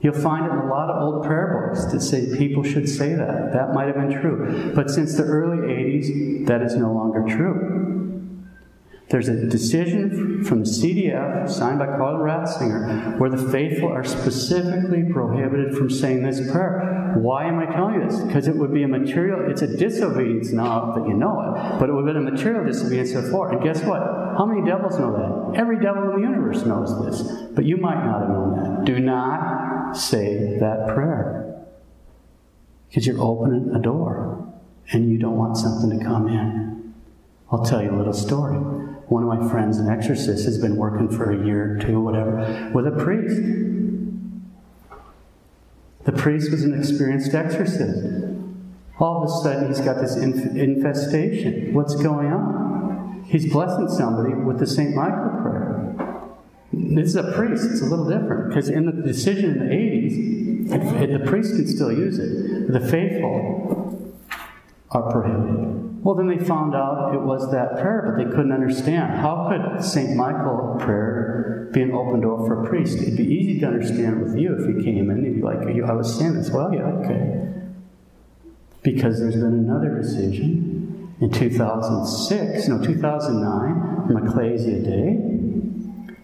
You'll 0.00 0.14
find 0.14 0.46
in 0.46 0.52
a 0.52 0.66
lot 0.66 0.90
of 0.90 1.02
old 1.02 1.24
prayer 1.24 1.72
books 1.72 1.92
that 1.92 2.00
say 2.00 2.36
people 2.36 2.62
should 2.62 2.88
say 2.88 3.14
that. 3.14 3.52
That 3.52 3.74
might 3.74 3.86
have 3.86 3.96
been 3.96 4.20
true. 4.20 4.72
But 4.74 4.90
since 4.90 5.16
the 5.16 5.24
early 5.24 5.66
80s, 5.68 6.46
that 6.46 6.62
is 6.62 6.76
no 6.76 6.92
longer 6.92 7.24
true. 7.28 7.78
There's 9.10 9.28
a 9.28 9.46
decision 9.46 10.44
from 10.44 10.60
the 10.60 10.70
CDF 10.70 11.48
signed 11.48 11.78
by 11.78 11.86
Carl 11.86 12.18
Ratzinger 12.18 13.18
where 13.18 13.30
the 13.30 13.50
faithful 13.50 13.88
are 13.88 14.04
specifically 14.04 15.04
prohibited 15.10 15.74
from 15.76 15.88
saying 15.88 16.22
this 16.22 16.38
prayer. 16.52 17.14
Why 17.16 17.46
am 17.46 17.58
I 17.58 17.66
telling 17.66 17.94
you 17.94 18.06
this? 18.06 18.20
Because 18.20 18.48
it 18.48 18.56
would 18.56 18.72
be 18.72 18.82
a 18.82 18.88
material, 18.88 19.50
it's 19.50 19.62
a 19.62 19.76
disobedience 19.76 20.52
now 20.52 20.92
that 20.92 21.08
you 21.08 21.14
know 21.14 21.40
it, 21.40 21.80
but 21.80 21.88
it 21.88 21.94
would 21.94 22.06
have 22.06 22.14
been 22.14 22.28
a 22.28 22.30
material 22.30 22.66
disobedience 22.66 23.14
before. 23.14 23.50
And 23.50 23.62
guess 23.62 23.82
what? 23.82 24.00
How 24.36 24.44
many 24.44 24.64
devils 24.68 24.98
know 24.98 25.10
that? 25.16 25.58
Every 25.58 25.80
devil 25.80 26.02
in 26.10 26.20
the 26.20 26.28
universe 26.28 26.66
knows 26.66 26.92
this, 27.06 27.32
but 27.52 27.64
you 27.64 27.78
might 27.78 28.04
not 28.04 28.20
have 28.20 28.28
known 28.28 28.56
that. 28.56 28.84
Do 28.84 29.00
not 29.00 29.67
say 29.96 30.58
that 30.58 30.88
prayer 30.94 31.64
because 32.88 33.06
you're 33.06 33.20
opening 33.20 33.74
a 33.74 33.78
door 33.78 34.52
and 34.92 35.10
you 35.10 35.18
don't 35.18 35.36
want 35.36 35.56
something 35.56 35.98
to 35.98 36.04
come 36.04 36.28
in. 36.28 36.94
I'll 37.50 37.64
tell 37.64 37.82
you 37.82 37.90
a 37.90 37.96
little 37.96 38.12
story 38.12 38.58
one 39.08 39.22
of 39.22 39.28
my 39.28 39.50
friends, 39.50 39.78
an 39.78 39.88
exorcist, 39.88 40.44
has 40.44 40.58
been 40.58 40.76
working 40.76 41.08
for 41.08 41.30
a 41.30 41.46
year 41.46 41.76
or 41.76 41.78
two, 41.78 42.00
whatever, 42.00 42.70
with 42.74 42.86
a 42.86 42.90
priest. 42.90 43.40
The 46.04 46.12
priest 46.12 46.50
was 46.50 46.62
an 46.62 46.78
experienced 46.78 47.34
exorcist. 47.34 48.34
All 49.00 49.22
of 49.22 49.30
a 49.30 49.42
sudden, 49.42 49.68
he's 49.68 49.80
got 49.80 50.00
this 50.00 50.16
infestation. 50.16 51.72
What's 51.72 51.94
going 51.94 52.32
on? 52.32 53.24
He's 53.26 53.50
blessing 53.50 53.88
somebody 53.88 54.34
with 54.34 54.58
the 54.58 54.66
St. 54.66 54.94
Michael 54.94 55.40
prayer. 55.42 55.57
This 56.72 57.08
is 57.08 57.16
a 57.16 57.32
priest. 57.32 57.64
It's 57.70 57.80
a 57.80 57.86
little 57.86 58.08
different 58.08 58.48
because 58.48 58.68
in 58.68 58.86
the 58.86 58.92
decision 58.92 59.52
in 59.52 59.58
the 59.58 59.74
80s, 59.74 60.48
it, 60.70 61.10
it, 61.10 61.18
the 61.18 61.30
priest 61.30 61.56
can 61.56 61.66
still 61.66 61.92
use 61.92 62.18
it. 62.18 62.72
The 62.72 62.80
faithful 62.80 64.14
are 64.90 65.10
prohibited. 65.10 66.04
Well, 66.04 66.14
then 66.14 66.28
they 66.28 66.38
found 66.38 66.74
out 66.74 67.14
it 67.14 67.20
was 67.20 67.50
that 67.52 67.80
prayer, 67.80 68.04
but 68.06 68.22
they 68.22 68.30
couldn't 68.30 68.52
understand. 68.52 69.18
How 69.18 69.48
could 69.50 69.84
St. 69.84 70.16
Michael 70.16 70.76
prayer 70.78 71.68
be 71.72 71.82
an 71.82 71.92
open 71.92 72.20
door 72.20 72.46
for 72.46 72.64
a 72.64 72.68
priest? 72.68 72.98
It'd 72.98 73.16
be 73.16 73.24
easy 73.24 73.60
to 73.60 73.66
understand 73.66 74.22
with 74.22 74.36
you 74.38 74.54
if 74.54 74.60
you 74.60 74.82
came 74.82 75.10
in. 75.10 75.18
And 75.18 75.26
you'd 75.26 75.36
be 75.36 75.42
like, 75.42 75.58
I 75.58 75.92
was 75.92 76.18
saying 76.18 76.34
this. 76.34 76.50
Well, 76.50 76.72
yeah, 76.72 76.84
okay. 76.84 77.44
Because 78.82 79.18
there's 79.18 79.34
been 79.34 79.44
another 79.44 80.00
decision 80.00 81.14
in 81.20 81.30
2006, 81.30 82.68
no, 82.68 82.82
2009, 82.82 84.06
from 84.06 84.26
Ecclesia 84.26 84.78
Dei, 84.80 85.37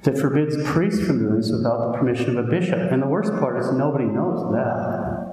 that 0.05 0.19
forbids 0.19 0.57
priests 0.65 1.05
from 1.07 1.19
doing 1.19 1.37
this 1.37 1.51
without 1.51 1.93
the 1.93 1.99
permission 1.99 2.37
of 2.37 2.47
a 2.47 2.49
bishop. 2.49 2.93
And 2.93 3.03
the 3.03 3.07
worst 3.07 3.33
part 3.33 3.59
is 3.59 3.73
nobody 3.73 4.05
knows 4.05 4.53
that. 4.53 5.25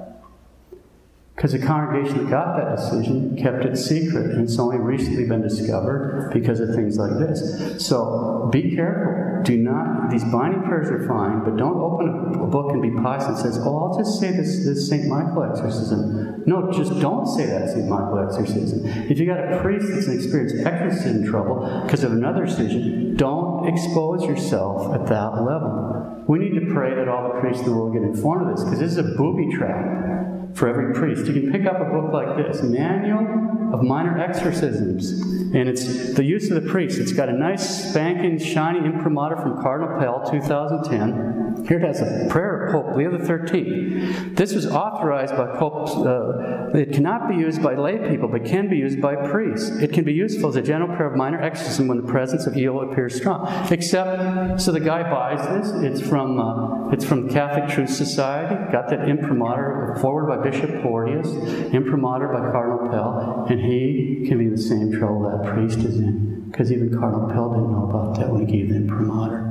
Because 1.35 1.53
the 1.53 1.65
congregation 1.65 2.25
that 2.25 2.29
got 2.29 2.57
that 2.57 2.75
decision 2.75 3.35
kept 3.35 3.65
it 3.65 3.75
secret, 3.75 4.31
and 4.31 4.43
it's 4.43 4.59
only 4.59 4.77
recently 4.77 5.27
been 5.27 5.41
discovered 5.41 6.29
because 6.33 6.59
of 6.59 6.75
things 6.75 6.97
like 6.97 7.17
this. 7.17 7.83
So 7.85 8.47
be 8.51 8.75
careful. 8.75 9.41
Do 9.43 9.57
not, 9.57 10.11
these 10.11 10.23
binding 10.25 10.61
prayers 10.61 10.89
are 10.89 11.07
fine, 11.07 11.43
but 11.43 11.57
don't 11.57 11.77
open 11.77 12.35
a, 12.39 12.45
book 12.45 12.73
and 12.73 12.81
be 12.81 12.91
pious 13.01 13.23
and 13.23 13.35
says, 13.37 13.57
oh, 13.63 13.87
I'll 13.87 13.97
just 13.97 14.19
say 14.19 14.29
this, 14.31 14.65
this 14.65 14.87
St. 14.87 15.07
Michael 15.07 15.43
exorcism. 15.43 16.43
No, 16.45 16.71
just 16.71 16.99
don't 16.99 17.25
say 17.25 17.47
that 17.47 17.69
St. 17.69 17.87
Michael 17.87 18.19
exorcism. 18.19 18.85
If 19.09 19.17
you 19.17 19.25
got 19.25 19.51
a 19.51 19.61
priest 19.61 19.87
that's 19.89 20.07
an 20.07 20.17
experienced 20.17 20.57
exorcism 20.63 21.25
trouble 21.25 21.81
because 21.85 22.03
of 22.03 22.11
another 22.11 22.45
decision, 22.45 23.15
don't 23.15 23.50
expose 23.67 24.23
yourself 24.23 24.93
at 24.93 25.07
that 25.07 25.43
level. 25.43 26.23
We 26.27 26.39
need 26.39 26.59
to 26.59 26.73
pray 26.73 26.95
that 26.95 27.07
all 27.07 27.33
the 27.33 27.39
priests 27.39 27.63
in 27.63 27.69
the 27.69 27.75
world 27.75 27.93
get 27.93 28.03
informed 28.03 28.49
of 28.49 28.55
this 28.55 28.63
because 28.63 28.79
this 28.79 28.91
is 28.91 28.97
a 28.97 29.15
booby 29.17 29.55
trap 29.55 30.55
for 30.55 30.67
every 30.67 30.93
priest. 30.93 31.25
You 31.25 31.33
can 31.33 31.51
pick 31.51 31.65
up 31.65 31.79
a 31.81 31.85
book 31.85 32.11
like 32.13 32.37
this 32.37 32.61
Manual 32.61 33.73
of 33.73 33.83
Minor 33.83 34.19
Exorcisms. 34.19 35.11
And 35.53 35.67
it's 35.67 36.13
the 36.13 36.23
use 36.23 36.49
of 36.49 36.61
the 36.61 36.69
priest. 36.69 36.99
It's 36.99 37.13
got 37.13 37.29
a 37.29 37.33
nice, 37.33 37.89
spanking, 37.89 38.39
shiny 38.39 38.85
imprimatur 38.85 39.37
from 39.37 39.61
Cardinal 39.61 39.99
Pell, 39.99 40.29
2010. 40.29 41.50
Here 41.67 41.77
it 41.77 41.83
has 41.83 42.01
a 42.01 42.27
prayer 42.29 42.65
of 42.65 42.71
Pope 42.71 42.95
Leo 42.95 43.17
XIII. 43.17 44.33
This 44.33 44.53
was 44.53 44.65
authorized 44.67 45.35
by 45.35 45.57
Pope. 45.57 45.89
Uh, 45.89 46.77
it 46.77 46.93
cannot 46.93 47.29
be 47.29 47.35
used 47.35 47.61
by 47.61 47.75
lay 47.75 47.97
people, 48.09 48.27
but 48.27 48.45
can 48.45 48.69
be 48.69 48.77
used 48.77 49.01
by 49.01 49.15
priests. 49.15 49.69
It 49.81 49.93
can 49.93 50.03
be 50.03 50.13
useful 50.13 50.49
as 50.49 50.55
a 50.55 50.61
general 50.61 50.95
prayer 50.95 51.11
of 51.11 51.17
minor 51.17 51.41
exorcism 51.41 51.87
when 51.87 51.97
the 51.97 52.11
presence 52.11 52.47
of 52.47 52.55
evil 52.57 52.89
appears 52.89 53.15
strong. 53.15 53.47
Except, 53.71 54.61
so 54.61 54.71
the 54.71 54.79
guy 54.79 55.03
buys 55.03 55.41
this. 55.47 55.71
It's 55.83 56.07
from 56.07 56.39
uh, 56.39 56.89
it's 56.91 57.05
from 57.05 57.29
Catholic 57.29 57.69
Truth 57.69 57.89
Society. 57.89 58.55
Got 58.71 58.89
that 58.89 59.07
imprimatur 59.07 59.97
forward 60.01 60.27
by 60.27 60.49
Bishop 60.49 60.81
Porteous, 60.81 61.27
imprimatur 61.73 62.27
by 62.27 62.51
Cardinal 62.51 62.89
Pell, 62.89 63.45
and 63.49 63.59
he 63.59 64.25
can 64.27 64.37
be 64.37 64.45
in 64.45 64.51
the 64.51 64.61
same 64.61 64.91
trouble 64.91 65.29
that 65.29 65.53
priest 65.53 65.79
is 65.79 65.97
in 65.97 66.31
because 66.51 66.71
even 66.71 66.97
Cardinal 66.97 67.29
Pell 67.29 67.49
didn't 67.49 67.71
know 67.71 67.89
about 67.89 68.19
that 68.19 68.29
when 68.29 68.45
he 68.45 68.51
gave 68.51 68.69
the 68.69 68.75
imprimatur. 68.75 69.50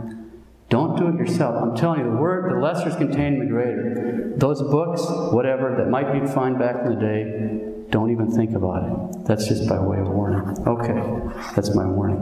Don't 0.70 0.96
do 0.96 1.08
it 1.08 1.16
yourself. 1.16 1.60
I'm 1.60 1.74
telling 1.76 1.98
you, 1.98 2.10
the 2.12 2.16
word, 2.16 2.48
the 2.48 2.56
lesser 2.56 2.88
is 2.88 2.94
contained 2.94 3.34
in 3.34 3.40
the 3.40 3.46
greater. 3.46 4.32
Those 4.36 4.62
books, 4.62 5.02
whatever, 5.32 5.74
that 5.76 5.90
might 5.90 6.12
be 6.12 6.24
fine 6.28 6.58
back 6.58 6.76
in 6.84 6.94
the 6.94 7.00
day, 7.00 7.86
don't 7.90 8.12
even 8.12 8.30
think 8.30 8.52
about 8.52 8.84
it. 8.84 9.24
That's 9.26 9.48
just 9.48 9.68
by 9.68 9.80
way 9.80 9.98
of 9.98 10.08
warning. 10.08 10.56
Okay, 10.68 11.42
that's 11.56 11.74
my 11.74 11.84
warning. 11.84 12.18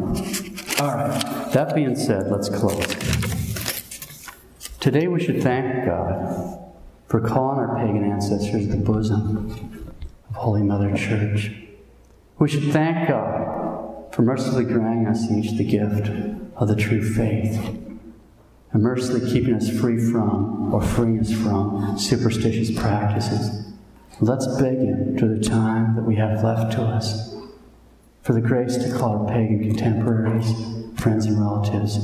All 0.81 0.97
right, 0.97 1.51
that 1.53 1.75
being 1.75 1.95
said, 1.95 2.31
let's 2.31 2.49
close. 2.49 2.87
Today 4.81 5.09
we 5.09 5.23
should 5.23 5.43
thank 5.43 5.85
God 5.85 6.59
for 7.07 7.21
calling 7.21 7.59
our 7.59 7.77
pagan 7.77 8.03
ancestors 8.03 8.67
the 8.69 8.79
bosom 8.79 9.85
of 10.31 10.37
Holy 10.37 10.63
Mother 10.63 10.97
Church. 10.97 11.53
We 12.39 12.49
should 12.49 12.73
thank 12.73 13.11
God 13.11 14.15
for 14.15 14.23
mercifully 14.23 14.65
granting 14.65 15.07
us 15.07 15.31
each 15.31 15.59
the 15.59 15.65
gift 15.65 16.09
of 16.57 16.69
the 16.69 16.77
true 16.77 17.03
faith 17.03 17.85
and 18.73 18.83
mercifully 18.83 19.31
keeping 19.31 19.55
us 19.55 19.69
free 19.69 19.99
from 19.99 20.73
or 20.73 20.83
freeing 20.83 21.21
us 21.21 21.33
from 21.33 21.99
superstitious 21.99 22.71
practices. 22.79 23.73
Let's 24.21 24.47
beg 24.61 24.79
Him 24.79 25.17
to 25.17 25.29
the 25.29 25.43
time 25.43 25.95
that 25.97 26.03
we 26.03 26.17
have 26.17 26.43
left 26.43 26.73
to 26.73 26.83
us 26.83 27.35
for 28.23 28.33
the 28.33 28.41
grace 28.41 28.77
to 28.77 28.93
call 28.93 29.21
our 29.21 29.29
pagan 29.29 29.61
contemporaries, 29.61 30.53
friends, 31.01 31.27
and 31.27 31.41
relatives 31.41 31.99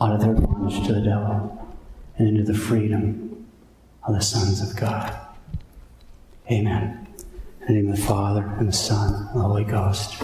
out 0.00 0.12
of 0.12 0.20
their 0.20 0.34
bondage 0.34 0.86
to 0.86 0.92
the 0.92 1.00
devil 1.00 1.74
and 2.16 2.28
into 2.28 2.44
the 2.44 2.56
freedom 2.56 3.46
of 4.06 4.14
the 4.14 4.20
sons 4.20 4.60
of 4.60 4.76
God. 4.76 5.12
Amen. 6.50 7.08
In 7.62 7.66
the 7.66 7.72
name 7.72 7.90
of 7.90 7.96
the 7.96 8.02
Father, 8.02 8.42
and 8.58 8.68
the 8.68 8.72
Son, 8.72 9.14
and 9.14 9.40
the 9.40 9.42
Holy 9.42 9.64
Ghost. 9.64 10.22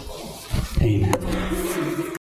Amen. 0.82 2.16